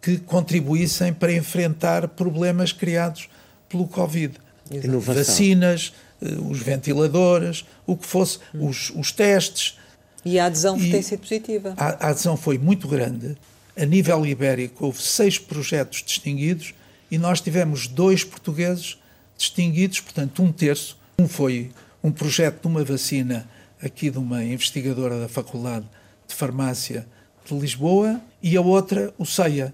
que 0.00 0.18
contribuíssem 0.18 1.12
para 1.12 1.32
enfrentar 1.32 2.08
problemas 2.08 2.72
criados 2.72 3.28
pelo 3.68 3.86
Covid. 3.86 4.34
Inovação. 4.70 5.14
Vacinas, 5.14 5.92
eh, 6.22 6.26
os 6.48 6.58
ventiladores, 6.60 7.64
o 7.86 7.96
que 7.96 8.06
fosse, 8.06 8.38
os, 8.54 8.90
os 8.90 9.12
testes. 9.12 9.78
E 10.24 10.38
a 10.38 10.46
adesão 10.46 10.78
e 10.78 10.90
tem 10.90 11.02
sido 11.02 11.20
positiva. 11.20 11.74
A, 11.76 12.06
a 12.06 12.10
adesão 12.10 12.36
foi 12.36 12.56
muito 12.56 12.88
grande. 12.88 13.36
A 13.76 13.84
nível 13.84 14.26
ibérico, 14.26 14.86
houve 14.86 15.00
seis 15.00 15.38
projetos 15.38 16.02
distinguidos 16.02 16.74
e 17.10 17.18
nós 17.18 17.40
tivemos 17.40 17.86
dois 17.86 18.24
portugueses 18.24 18.98
distinguidos, 19.36 20.00
portanto, 20.00 20.42
um 20.42 20.52
terço. 20.52 20.98
Um 21.18 21.28
foi 21.28 21.70
um 22.02 22.10
projeto 22.10 22.62
de 22.62 22.66
uma 22.66 22.84
vacina 22.84 23.48
aqui 23.82 24.10
de 24.10 24.18
uma 24.18 24.44
investigadora 24.44 25.20
da 25.20 25.28
Faculdade 25.28 25.86
de 26.26 26.34
Farmácia 26.34 27.06
de 27.44 27.54
Lisboa 27.58 28.20
e 28.42 28.56
a 28.56 28.60
outra, 28.60 29.12
o 29.18 29.24
CEIA, 29.24 29.72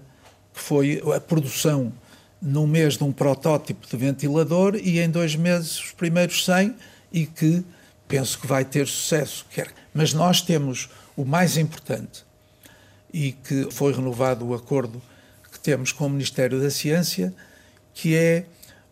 que 0.53 0.61
foi 0.61 1.01
a 1.15 1.19
produção 1.19 1.91
num 2.41 2.67
mês 2.67 2.97
de 2.97 3.03
um 3.03 3.11
protótipo 3.11 3.87
de 3.87 3.97
ventilador 3.97 4.75
e 4.75 4.99
em 4.99 5.09
dois 5.09 5.35
meses 5.35 5.79
os 5.79 5.91
primeiros 5.91 6.45
100 6.45 6.75
e 7.11 7.25
que 7.25 7.63
penso 8.07 8.39
que 8.39 8.47
vai 8.47 8.63
ter 8.63 8.87
sucesso. 8.87 9.45
Mas 9.93 10.13
nós 10.13 10.41
temos 10.41 10.89
o 11.15 11.25
mais 11.25 11.57
importante 11.57 12.26
e 13.13 13.31
que 13.31 13.69
foi 13.71 13.93
renovado 13.93 14.45
o 14.45 14.53
acordo 14.53 15.01
que 15.51 15.59
temos 15.59 15.91
com 15.91 16.07
o 16.07 16.09
Ministério 16.09 16.61
da 16.61 16.69
Ciência, 16.69 17.33
que 17.93 18.15
é 18.15 18.45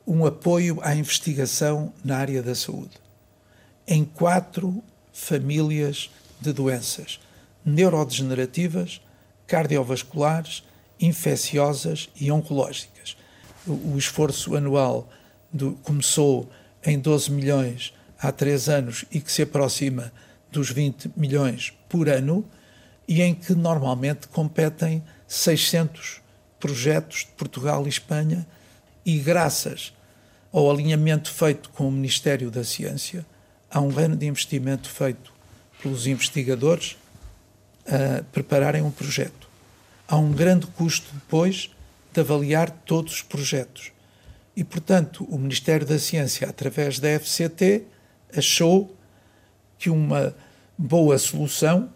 um 0.07 0.25
apoio 0.25 0.79
à 0.81 0.95
investigação 0.95 1.93
na 2.03 2.17
área 2.17 2.41
da 2.41 2.55
saúde. 2.55 2.97
Em 3.87 4.03
quatro 4.03 4.83
famílias 5.11 6.09
de 6.39 6.51
doenças 6.53 7.19
neurodegenerativas, 7.65 9.01
cardiovasculares, 9.47 10.63
infecciosas 10.99 12.09
e 12.19 12.31
oncológicas. 12.31 13.17
O, 13.65 13.97
esforço 13.97 14.55
anual 14.55 15.09
do, 15.51 15.73
começou 15.83 16.49
em 16.83 16.99
12 16.99 17.31
milhões 17.31 17.93
há 18.19 18.31
três 18.31 18.69
anos 18.69 19.05
e 19.11 19.19
que 19.19 19.31
se 19.31 19.41
aproxima 19.41 20.13
dos 20.51 20.69
20 20.69 21.11
milhões 21.17 21.73
por 21.89 22.07
ano 22.07 22.45
e 23.07 23.21
em 23.21 23.33
que 23.33 23.53
normalmente 23.53 24.27
competem 24.27 25.03
600 25.27 26.21
projetos 26.59 27.19
de 27.19 27.31
Portugal 27.37 27.85
e 27.85 27.89
Espanha 27.89 28.45
e 29.05 29.19
graças 29.19 29.93
ao 30.51 30.69
alinhamento 30.71 31.31
feito 31.31 31.69
com 31.69 31.87
o 31.87 31.91
Ministério 31.91 32.49
da 32.49 32.63
Ciência, 32.63 33.25
há 33.69 33.79
um 33.79 33.89
grande 33.89 34.25
investimento 34.25 34.89
feito 34.89 35.33
pelos 35.81 36.07
investigadores 36.07 36.97
a 37.85 38.23
prepararem 38.23 38.81
um 38.81 38.89
projeto 38.89 39.45
há 40.07 40.17
um 40.17 40.31
grande 40.31 40.67
custo 40.67 41.07
depois 41.13 41.69
de 42.13 42.21
avaliar 42.21 42.69
todos 42.69 43.15
os 43.15 43.21
projetos. 43.21 43.91
E, 44.55 44.63
portanto, 44.63 45.25
o 45.29 45.37
Ministério 45.37 45.85
da 45.85 45.99
Ciência, 45.99 46.47
através 46.47 46.99
da 46.99 47.09
FCT, 47.19 47.83
achou 48.35 48.95
que 49.77 49.89
uma 49.89 50.33
boa 50.77 51.17
solução 51.17 51.89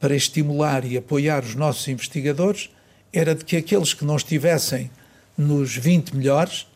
para 0.00 0.16
estimular 0.16 0.84
e 0.84 0.96
apoiar 0.96 1.44
os 1.44 1.54
nossos 1.54 1.86
investigadores 1.86 2.70
era 3.12 3.34
de 3.34 3.44
que 3.44 3.56
aqueles 3.56 3.92
que 3.92 4.04
não 4.04 4.16
estivessem 4.16 4.90
nos 5.36 5.76
20 5.76 6.16
melhores, 6.16 6.66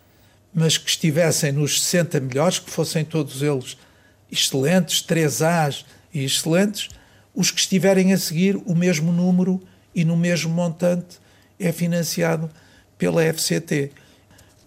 mas 0.53 0.77
que 0.77 0.89
estivessem 0.89 1.51
nos 1.51 1.83
60 1.83 2.21
melhores, 2.21 2.59
que 2.59 2.71
fossem 2.71 3.05
todos 3.05 3.43
eles 3.43 3.77
excelentes, 4.31 5.03
3As 5.03 5.85
e 6.13 6.25
excelentes, 6.25 6.91
os 7.35 7.51
que 7.51 7.59
estiverem 7.59 8.13
a 8.13 8.19
seguir 8.19 8.57
o 8.67 8.75
mesmo 8.75 9.11
número 9.11 9.61
e 9.95 10.05
no 10.05 10.17
mesmo 10.17 10.53
montante 10.53 11.19
é 11.59 11.73
financiado 11.73 12.51
pela 12.99 13.23
FCT. 13.23 13.91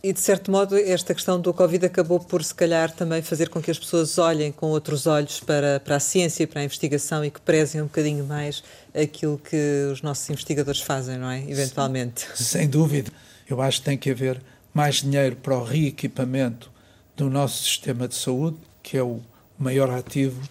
E, 0.03 0.13
de 0.13 0.19
certo 0.19 0.51
modo, 0.51 0.77
esta 0.77 1.13
questão 1.13 1.41
do 1.41 1.51
Covid 1.53 1.87
acabou 1.87 2.19
por, 2.19 2.43
se 2.43 2.53
calhar, 2.53 2.91
também 2.91 3.21
fazer 3.21 3.49
com 3.49 3.61
que 3.61 3.71
as 3.71 3.79
pessoas 3.79 4.17
olhem 4.17 4.51
com 4.51 4.67
outros 4.67 5.07
olhos 5.07 5.39
para, 5.39 5.79
para 5.79 5.95
a 5.95 5.99
ciência, 5.99 6.47
para 6.47 6.61
a 6.61 6.63
investigação 6.63 7.25
e 7.25 7.31
que 7.31 7.41
prezem 7.41 7.81
um 7.81 7.85
bocadinho 7.85 8.23
mais 8.23 8.63
aquilo 8.93 9.39
que 9.39 9.89
os 9.91 10.01
nossos 10.01 10.29
investigadores 10.29 10.81
fazem, 10.81 11.17
não 11.17 11.29
é? 11.29 11.43
Eventualmente. 11.49 12.27
Sem 12.35 12.69
dúvida. 12.69 13.11
Eu 13.49 13.59
acho 13.59 13.79
que 13.79 13.85
tem 13.85 13.97
que 13.97 14.11
haver 14.11 14.41
mais 14.73 15.01
dinheiro 15.01 15.35
para 15.37 15.57
o 15.57 15.63
reequipamento 15.63 16.71
do 17.15 17.29
nosso 17.29 17.63
sistema 17.63 18.07
de 18.07 18.13
saúde, 18.13 18.57
que 18.83 18.95
é 18.95 19.03
o 19.03 19.19
maior 19.57 19.89
ativo 19.89 20.47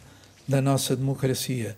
da 0.49 0.61
nossa 0.61 0.97
democracia. 0.97 1.77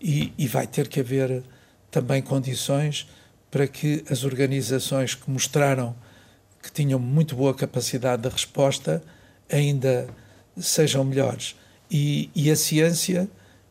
E, 0.00 0.32
e 0.36 0.46
vai 0.46 0.66
ter 0.66 0.88
que 0.88 1.00
haver 1.00 1.42
também 1.90 2.20
condições 2.20 3.08
para 3.50 3.66
que 3.66 4.04
as 4.10 4.24
organizações 4.24 5.14
que 5.14 5.30
mostraram 5.30 5.96
que 6.62 6.72
tinham 6.72 6.98
muito 6.98 7.36
boa 7.36 7.54
capacidade 7.54 8.22
de 8.22 8.28
resposta 8.28 9.02
ainda 9.50 10.08
sejam 10.56 11.04
melhores. 11.04 11.56
E, 11.90 12.30
e 12.34 12.50
a 12.50 12.56
ciência 12.56 13.28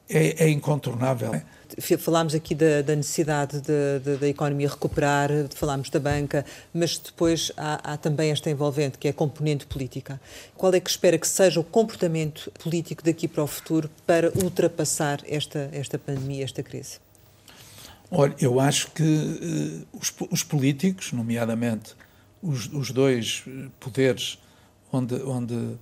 é, 0.09 0.45
é, 0.45 0.49
incontornável. 0.49 1.39
Falámos 1.99 2.33
aqui 2.33 2.55
da, 2.55 2.81
da 2.81 2.95
necessidade 2.95 3.59
de, 3.61 3.99
de, 4.03 4.17
da 4.17 4.27
economia 4.27 4.69
recuperar, 4.69 5.29
falámos 5.53 5.89
da 5.89 5.99
banca, 5.99 6.45
mas 6.73 6.97
depois 6.97 7.51
há, 7.57 7.93
há, 7.93 7.97
também 7.97 8.31
esta 8.31 8.49
envolvente, 8.49 8.97
que 8.97 9.07
é 9.07 9.11
a 9.11 9.13
componente 9.13 9.65
política. 9.65 10.19
Qual 10.55 10.73
é 10.73 10.79
que 10.79 10.89
espera 10.89 11.17
que 11.17 11.27
seja 11.27 11.59
o 11.59 11.63
comportamento 11.63 12.51
político 12.63 13.03
daqui 13.03 13.27
para 13.27 13.43
o 13.43 13.47
futuro 13.47 13.89
para 14.05 14.31
ultrapassar 14.41 15.19
esta, 15.27 15.69
esta 15.73 15.99
pandemia, 15.99 16.45
esta 16.45 16.63
crise? 16.63 16.99
Olha, 18.09 18.33
eu 18.39 18.59
acho 18.59 18.89
que 18.91 19.03
uh, 19.03 19.99
os, 19.99 20.13
os, 20.31 20.43
políticos, 20.43 21.11
nomeadamente 21.11 21.93
os, 22.47 22.71
os, 22.73 22.91
dois 22.91 23.43
poderes 23.79 24.39
onde, 24.91 25.15
onde 25.23 25.75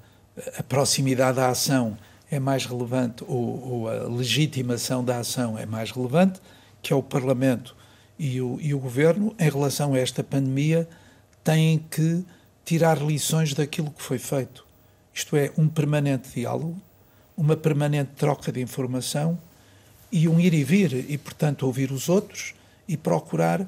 a 0.58 0.64
proximidade 0.64 1.40
à 1.40 1.50
ação 1.50 1.98
é 2.30 2.40
mais 2.40 2.66
relevante 2.66 3.24
ou, 3.28 3.72
ou, 3.72 3.90
a 3.90 4.08
legitimação 4.08 5.04
da 5.04 5.20
ação 5.20 5.58
é 5.58 5.66
mais 5.66 5.92
relevante, 5.92 6.42
que 6.82 6.92
é 6.92 6.96
o 6.96 7.04
Parlamento 7.04 7.76
e 8.18 8.42
o, 8.42 8.58
e 8.60 8.74
o 8.74 8.80
governo, 8.80 9.36
em 9.40 9.50
relação 9.50 9.94
a 9.94 10.00
esta 10.00 10.24
pandemia, 10.24 10.88
têm 11.44 11.78
que 11.78 12.26
tirar 12.64 12.98
lições 12.98 13.54
daquilo 13.54 13.92
que 13.92 14.02
foi 14.02 14.18
feito. 14.18 14.66
Isto 15.14 15.36
é, 15.36 15.52
um 15.58 15.68
permanente 15.68 16.30
diálogo, 16.34 16.76
uma 17.38 17.56
permanente 17.56 18.12
troca 18.16 18.52
de 18.52 18.62
informação 18.62 19.38
e 20.12 20.28
um 20.28 20.40
ir 20.40 20.54
e 20.54 20.64
vir, 20.64 21.10
e 21.10 21.18
portanto 21.18 21.64
ouvir 21.64 21.92
os 21.92 22.10
outros 22.10 22.56
e 22.88 22.98
procurar, 22.98 23.66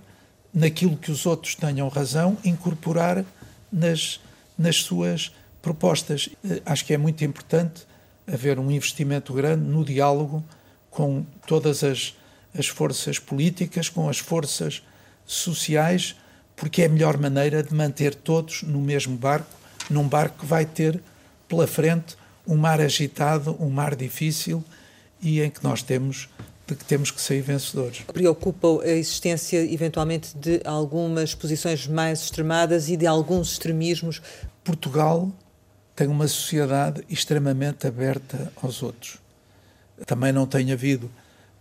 naquilo 0.57 0.97
que 0.97 1.11
os 1.11 1.27
outros 1.27 1.53
tenham 1.53 1.87
razão, 1.87 2.35
incorporar 2.43 3.23
nas, 3.71 4.19
nas 4.57 4.77
suas 4.77 5.31
propostas. 5.61 6.29
Eh, 6.43 6.61
acho 6.65 6.83
que 6.83 6.93
é 6.95 6.97
muito 6.97 7.23
importante 7.23 7.83
haver 8.25 8.57
um 8.57 8.71
investimento 8.71 9.33
grande 9.33 9.63
no 9.63 9.85
diálogo 9.85 10.43
com 10.89 11.23
todas 11.45 11.83
as, 11.83 12.15
as 12.57 12.67
forças 12.67 13.19
políticas, 13.19 13.87
com 13.87 14.09
as 14.09 14.17
forças 14.17 14.81
sociais, 15.27 16.15
porque 16.55 16.81
é 16.81 16.85
a 16.85 16.89
melhor 16.89 17.17
maneira 17.19 17.61
de 17.61 17.73
manter 17.75 18.15
todos 18.15 18.63
no 18.63 18.81
mesmo 18.81 19.15
barco, 19.15 19.55
num 19.91 20.07
barco 20.07 20.39
que 20.39 20.45
vai 20.47 20.65
ter 20.65 20.99
pela 21.47 21.67
frente 21.67 22.17
um 22.47 22.57
mar 22.57 22.81
agitado, 22.81 23.55
um 23.59 23.69
mar 23.69 23.95
difícil 23.95 24.63
e 25.21 25.39
em 25.39 25.51
que 25.51 25.63
nós 25.63 25.83
temos 25.83 26.27
de 26.67 26.75
que 26.75 26.83
temos 26.83 27.11
que 27.11 27.21
sair 27.21 27.41
vencedores. 27.41 28.01
Preocupa 28.01 28.83
a 28.83 28.89
existência, 28.89 29.57
eventualmente, 29.71 30.35
de 30.37 30.61
algumas 30.65 31.33
posições 31.33 31.87
mais 31.87 32.23
extremadas 32.23 32.89
e 32.89 32.97
de 32.97 33.07
alguns 33.07 33.53
extremismos? 33.53 34.21
Portugal 34.63 35.31
tem 35.95 36.07
uma 36.07 36.27
sociedade 36.27 37.03
extremamente 37.09 37.87
aberta 37.87 38.51
aos 38.61 38.83
outros. 38.83 39.17
Também 40.05 40.33
não 40.33 40.45
tem 40.45 40.71
havido. 40.71 41.09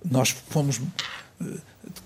Nós 0.04 0.30
fomos. 0.30 0.80
Eh, 1.40 1.44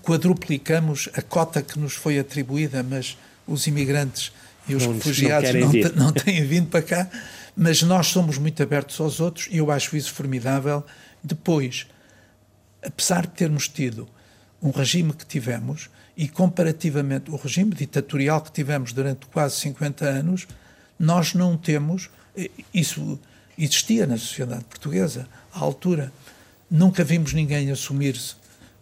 quadruplicamos 0.03 1.09
a 1.13 1.21
cota 1.23 1.61
que 1.61 1.79
nos 1.79 1.93
foi 1.93 2.19
atribuída, 2.19 2.83
mas 2.83 3.17
os 3.47 3.65
imigrantes 3.65 4.31
e 4.67 4.75
os 4.75 4.85
não, 4.85 4.93
refugiados 4.93 5.51
não, 5.53 5.71
não, 5.71 6.05
não 6.05 6.13
têm 6.13 6.45
vindo 6.45 6.67
para 6.67 6.83
cá. 6.83 7.09
Mas 7.55 7.81
nós 7.81 8.07
somos 8.07 8.37
muito 8.37 8.61
abertos 8.61 8.99
aos 9.01 9.19
outros 9.19 9.47
e 9.51 9.57
eu 9.57 9.71
acho 9.71 9.97
isso 9.97 10.13
formidável. 10.13 10.83
Depois, 11.23 11.87
apesar 12.83 13.23
de 13.23 13.33
termos 13.33 13.67
tido 13.67 14.07
um 14.61 14.71
regime 14.71 15.13
que 15.13 15.25
tivemos, 15.25 15.89
e 16.15 16.27
comparativamente 16.27 17.31
o 17.31 17.35
regime 17.35 17.73
ditatorial 17.73 18.41
que 18.41 18.51
tivemos 18.51 18.93
durante 18.93 19.25
quase 19.27 19.55
50 19.55 20.05
anos, 20.05 20.47
nós 20.99 21.33
não 21.33 21.57
temos 21.57 22.09
isso 22.73 23.19
existia 23.57 24.07
na 24.07 24.17
sociedade 24.17 24.63
portuguesa 24.65 25.27
à 25.53 25.59
altura. 25.59 26.11
Nunca 26.69 27.03
vimos 27.03 27.33
ninguém 27.33 27.69
assumir-se 27.69 28.35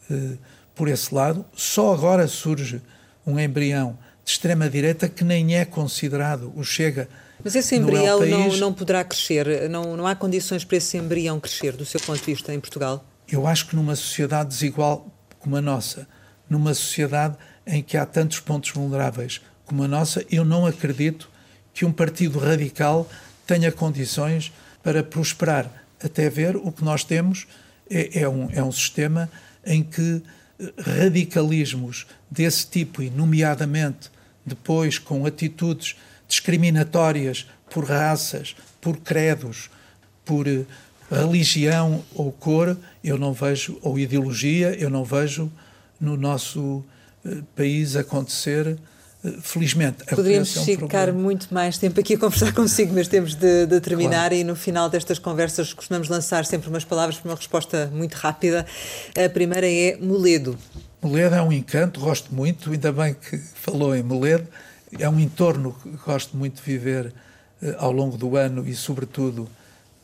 uh, 0.09 0.37
por 0.75 0.87
esse 0.87 1.13
lado. 1.13 1.45
Só 1.55 1.93
agora 1.93 2.27
surge 2.27 2.81
um 3.25 3.39
embrião 3.39 3.97
de 4.23 4.31
extrema-direita 4.31 5.09
que 5.09 5.23
nem 5.23 5.55
é 5.55 5.65
considerado 5.65 6.53
o 6.55 6.63
Chega. 6.63 7.09
Mas 7.43 7.55
esse 7.55 7.75
embrião 7.75 8.25
não, 8.25 8.57
não 8.57 8.73
poderá 8.73 9.03
crescer? 9.03 9.69
Não, 9.69 9.95
não 9.95 10.05
há 10.05 10.15
condições 10.15 10.63
para 10.63 10.77
esse 10.77 10.97
embrião 10.97 11.39
crescer, 11.39 11.75
do 11.75 11.85
seu 11.85 11.99
ponto 11.99 12.19
de 12.19 12.25
vista, 12.25 12.53
em 12.53 12.59
Portugal? 12.59 13.03
Eu 13.31 13.45
acho 13.47 13.67
que 13.67 13.75
numa 13.75 13.95
sociedade 13.95 14.49
desigual 14.49 15.07
como 15.39 15.55
a 15.55 15.61
nossa, 15.61 16.07
numa 16.49 16.73
sociedade 16.73 17.37
em 17.65 17.83
que 17.83 17.95
há 17.95 18.05
tantos 18.05 18.39
pontos 18.39 18.71
vulneráveis 18.71 19.41
como 19.65 19.83
a 19.83 19.87
nossa, 19.87 20.25
eu 20.31 20.43
não 20.43 20.65
acredito 20.65 21.29
que 21.73 21.85
um 21.85 21.91
partido 21.91 22.39
radical 22.39 23.07
tenha 23.45 23.71
condições 23.71 24.51
para 24.81 25.03
prosperar. 25.03 25.71
Até 26.03 26.27
ver 26.29 26.55
o 26.55 26.71
que 26.71 26.83
nós 26.83 27.03
temos 27.03 27.45
é, 27.89 28.21
é, 28.21 28.29
um, 28.29 28.49
é 28.51 28.63
um 28.63 28.71
sistema 28.71 29.29
em 29.63 29.83
que 29.83 30.23
eh, 30.59 30.73
radicalismos 30.77 32.07
desse 32.29 32.67
tipo, 32.67 33.03
e 33.03 33.09
nomeadamente 33.09 34.09
depois 34.45 34.97
com 34.97 35.25
atitudes 35.25 35.95
discriminatórias 36.27 37.47
por 37.69 37.85
raças, 37.85 38.55
por 38.81 38.97
credos, 38.97 39.69
por 40.25 40.47
eh, 40.47 40.65
religião 41.11 42.03
ou 42.13 42.31
cor, 42.31 42.77
eu 43.03 43.17
não 43.17 43.33
vejo, 43.33 43.77
ou 43.81 43.97
ideologia, 43.97 44.75
eu 44.79 44.89
não 44.89 45.03
vejo 45.03 45.51
no 45.99 46.15
nosso 46.15 46.83
eh, 47.25 47.41
país 47.55 47.95
acontecer 47.95 48.77
felizmente. 49.41 50.05
Poderíamos 50.05 50.55
é 50.55 50.61
um 50.61 50.63
ficar 50.63 50.87
problema. 50.87 51.19
muito 51.19 51.53
mais 51.53 51.77
tempo 51.77 51.99
aqui 51.99 52.13
a 52.15 52.17
conversar 52.17 52.53
consigo, 52.55 52.93
mas 52.93 53.07
temos 53.07 53.35
de, 53.35 53.65
de 53.65 53.81
terminar 53.81 54.29
claro. 54.29 54.35
e 54.35 54.43
no 54.43 54.55
final 54.55 54.89
destas 54.89 55.19
conversas 55.19 55.73
costumamos 55.73 56.07
lançar 56.07 56.45
sempre 56.45 56.69
umas 56.69 56.85
palavras 56.85 57.17
para 57.17 57.29
uma 57.29 57.35
resposta 57.35 57.89
muito 57.93 58.13
rápida. 58.15 58.65
A 59.15 59.29
primeira 59.29 59.69
é 59.69 59.97
Moledo. 59.97 60.57
Moledo 61.01 61.35
é 61.35 61.41
um 61.41 61.51
encanto, 61.51 61.99
gosto 61.99 62.33
muito, 62.33 62.71
ainda 62.71 62.91
bem 62.91 63.13
que 63.13 63.37
falou 63.37 63.95
em 63.95 64.03
Moledo. 64.03 64.47
É 64.97 65.07
um 65.07 65.19
entorno 65.19 65.75
que 65.83 65.89
gosto 66.05 66.35
muito 66.35 66.55
de 66.55 66.61
viver 66.61 67.13
eh, 67.61 67.75
ao 67.77 67.91
longo 67.91 68.17
do 68.17 68.37
ano 68.37 68.67
e, 68.67 68.73
sobretudo, 68.73 69.49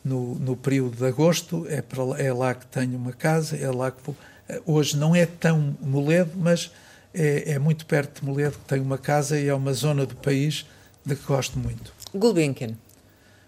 no, 0.06 0.36
no 0.36 0.56
período 0.56 0.96
de 0.96 1.04
agosto. 1.04 1.66
É, 1.68 1.82
para, 1.82 2.02
é 2.22 2.32
lá 2.32 2.54
que 2.54 2.64
tenho 2.66 2.96
uma 2.96 3.12
casa, 3.12 3.56
é 3.56 3.68
lá 3.70 3.90
que 3.90 3.98
vou. 4.04 4.16
Eh, 4.48 4.62
hoje 4.64 4.96
não 4.96 5.16
é 5.16 5.26
tão 5.26 5.76
Moledo, 5.80 6.30
mas 6.36 6.70
é, 7.12 7.52
é, 7.52 7.58
muito 7.58 7.84
perto 7.86 8.20
de 8.20 8.26
Moledo, 8.26 8.56
que 8.56 8.64
tem 8.66 8.80
uma 8.80 8.98
casa 8.98 9.38
e 9.38 9.48
é 9.48 9.54
uma 9.54 9.72
zona 9.72 10.06
do 10.06 10.14
país 10.14 10.64
de 11.04 11.16
que 11.16 11.24
gosto 11.24 11.58
muito. 11.58 11.92
Gulbenkian. 12.14 12.76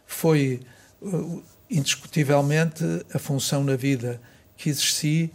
Foi 0.05 0.61
uh, 1.01 1.43
indiscutivelmente 1.71 2.85
a 3.15 3.19
função 3.19 3.63
na 3.63 3.77
vida 3.77 4.21
que 4.57 4.69
exerci 4.69 5.31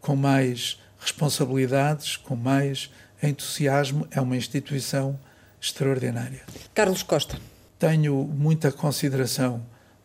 com 0.00 0.16
mais 0.16 0.80
responsabilidades, 0.98 2.16
com 2.16 2.34
mais 2.34 2.90
entusiasmo. 3.22 4.08
É 4.10 4.20
uma 4.20 4.36
instituição 4.36 5.18
extraordinária. 5.60 6.42
Carlos 6.74 7.02
Costa. 7.02 7.38
Tenho 7.78 8.14
muita 8.24 8.72
consideração 8.72 9.64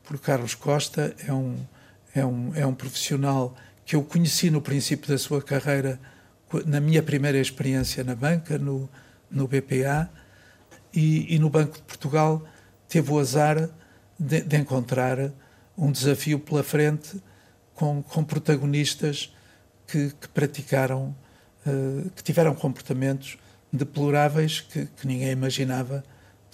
por 0.09 0.17
Carlos 0.17 0.55
Costa, 0.55 1.15
é 1.27 1.31
um, 1.31 1.55
é 2.15 2.25
um, 2.25 2.55
é 2.55 2.65
um 2.65 2.73
profissional 2.73 3.55
que 3.85 3.95
eu 3.95 4.01
conheci 4.01 4.49
no 4.49 4.59
princípio 4.59 5.07
da 5.07 5.19
sua 5.19 5.39
carreira 5.39 5.99
na 6.65 6.79
minha 6.79 7.03
primeira 7.03 7.37
experiência 7.37 8.03
na 8.03 8.15
banca, 8.15 8.57
no, 8.57 8.89
no 9.29 9.47
BPA, 9.47 10.09
e, 10.91 11.35
e 11.35 11.37
no 11.37 11.47
Banco 11.47 11.75
de 11.75 11.83
Portugal 11.83 12.43
teve 12.87 13.11
o 13.11 13.19
azar 13.19 13.69
de, 14.17 14.41
de 14.41 14.57
encontrar 14.57 15.31
um 15.77 15.91
desafio 15.91 16.39
pela 16.39 16.63
frente 16.63 17.21
com, 17.75 18.01
com 18.01 18.23
protagonistas 18.23 19.31
que, 19.85 20.09
que 20.19 20.27
praticaram, 20.29 21.15
uh, 21.67 22.09
que 22.15 22.23
tiveram 22.23 22.55
comportamentos 22.55 23.37
deploráveis 23.71 24.59
que, 24.59 24.87
que, 24.87 25.05
ninguém 25.05 25.29
imaginava 25.29 26.03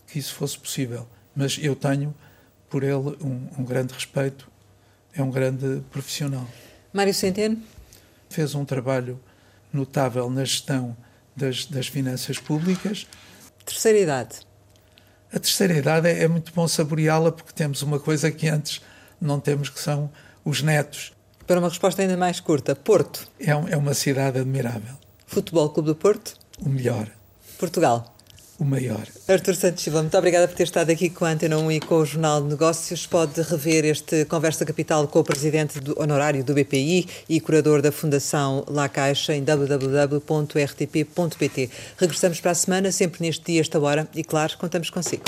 que 0.07 0.19
isso 0.19 0.35
fosse 0.35 0.59
possível. 0.59 1.07
Mas 1.33 1.57
eu 1.61 1.73
tenho 1.73 2.13
por 2.69 2.83
ele 2.83 3.15
um, 3.21 3.47
um 3.57 3.63
grande 3.63 3.93
respeito, 3.93 4.49
é 5.13 5.21
um 5.21 5.31
grande 5.31 5.81
profissional. 5.91 6.47
Mário 6.93 7.13
Centeno? 7.13 7.61
Fez 8.29 8.55
um 8.55 8.65
trabalho 8.65 9.19
notável 9.71 10.29
na 10.29 10.43
gestão 10.43 10.95
das, 11.35 11.65
das 11.65 11.87
finanças 11.87 12.39
públicas. 12.39 13.07
Terceira 13.65 13.99
idade. 13.99 14.39
A 15.33 15.39
terceira 15.39 15.73
idade 15.73 16.07
é, 16.07 16.23
é 16.23 16.27
muito 16.27 16.53
bom 16.53 16.67
saboreá-la 16.67 17.31
porque 17.31 17.51
temos 17.51 17.81
uma 17.81 17.99
coisa 17.99 18.31
que 18.31 18.47
antes 18.47 18.81
não 19.19 19.39
temos, 19.39 19.69
que 19.69 19.79
são 19.79 20.09
os 20.43 20.61
netos. 20.61 21.13
Para 21.45 21.59
uma 21.59 21.69
resposta 21.69 22.01
ainda 22.01 22.17
mais 22.17 22.39
curta, 22.39 22.75
Porto. 22.75 23.27
É, 23.39 23.55
um, 23.55 23.67
é 23.67 23.77
uma 23.77 23.93
cidade 23.93 24.39
admirável. 24.39 24.95
Futebol 25.27 25.69
Clube 25.69 25.89
do 25.89 25.95
Porto? 25.95 26.37
O 26.59 26.69
melhor. 26.69 27.09
Portugal? 27.57 28.14
O 28.59 28.65
maior. 28.65 29.05
Artur 29.27 29.55
Santos 29.55 29.83
Silva, 29.83 30.01
muito 30.01 30.17
obrigada 30.17 30.47
por 30.47 30.55
ter 30.55 30.63
estado 30.63 30.89
aqui 30.89 31.09
com 31.09 31.25
a 31.25 31.29
Antena 31.31 31.57
1 31.57 31.71
e 31.73 31.79
com 31.79 31.95
o 31.95 32.05
Jornal 32.05 32.41
de 32.41 32.49
Negócios. 32.49 33.05
Pode 33.05 33.41
rever 33.41 33.85
este 33.85 34.25
Conversa 34.25 34.65
Capital 34.65 35.07
com 35.07 35.19
o 35.19 35.23
Presidente 35.23 35.79
do 35.79 35.99
honorário 35.99 36.43
do 36.43 36.53
BPI 36.53 37.07
e 37.27 37.39
curador 37.41 37.81
da 37.81 37.91
Fundação 37.91 38.63
La 38.67 38.87
Caixa 38.87 39.35
em 39.35 39.43
www.rtp.pt. 39.43 39.79
Regressamos 41.97 42.39
para 42.39 42.51
a 42.51 42.55
semana, 42.55 42.91
sempre 42.91 43.21
neste 43.21 43.45
dia, 43.45 43.61
esta 43.61 43.79
hora, 43.79 44.07
e 44.15 44.23
claro, 44.23 44.57
contamos 44.57 44.89
consigo. 44.89 45.23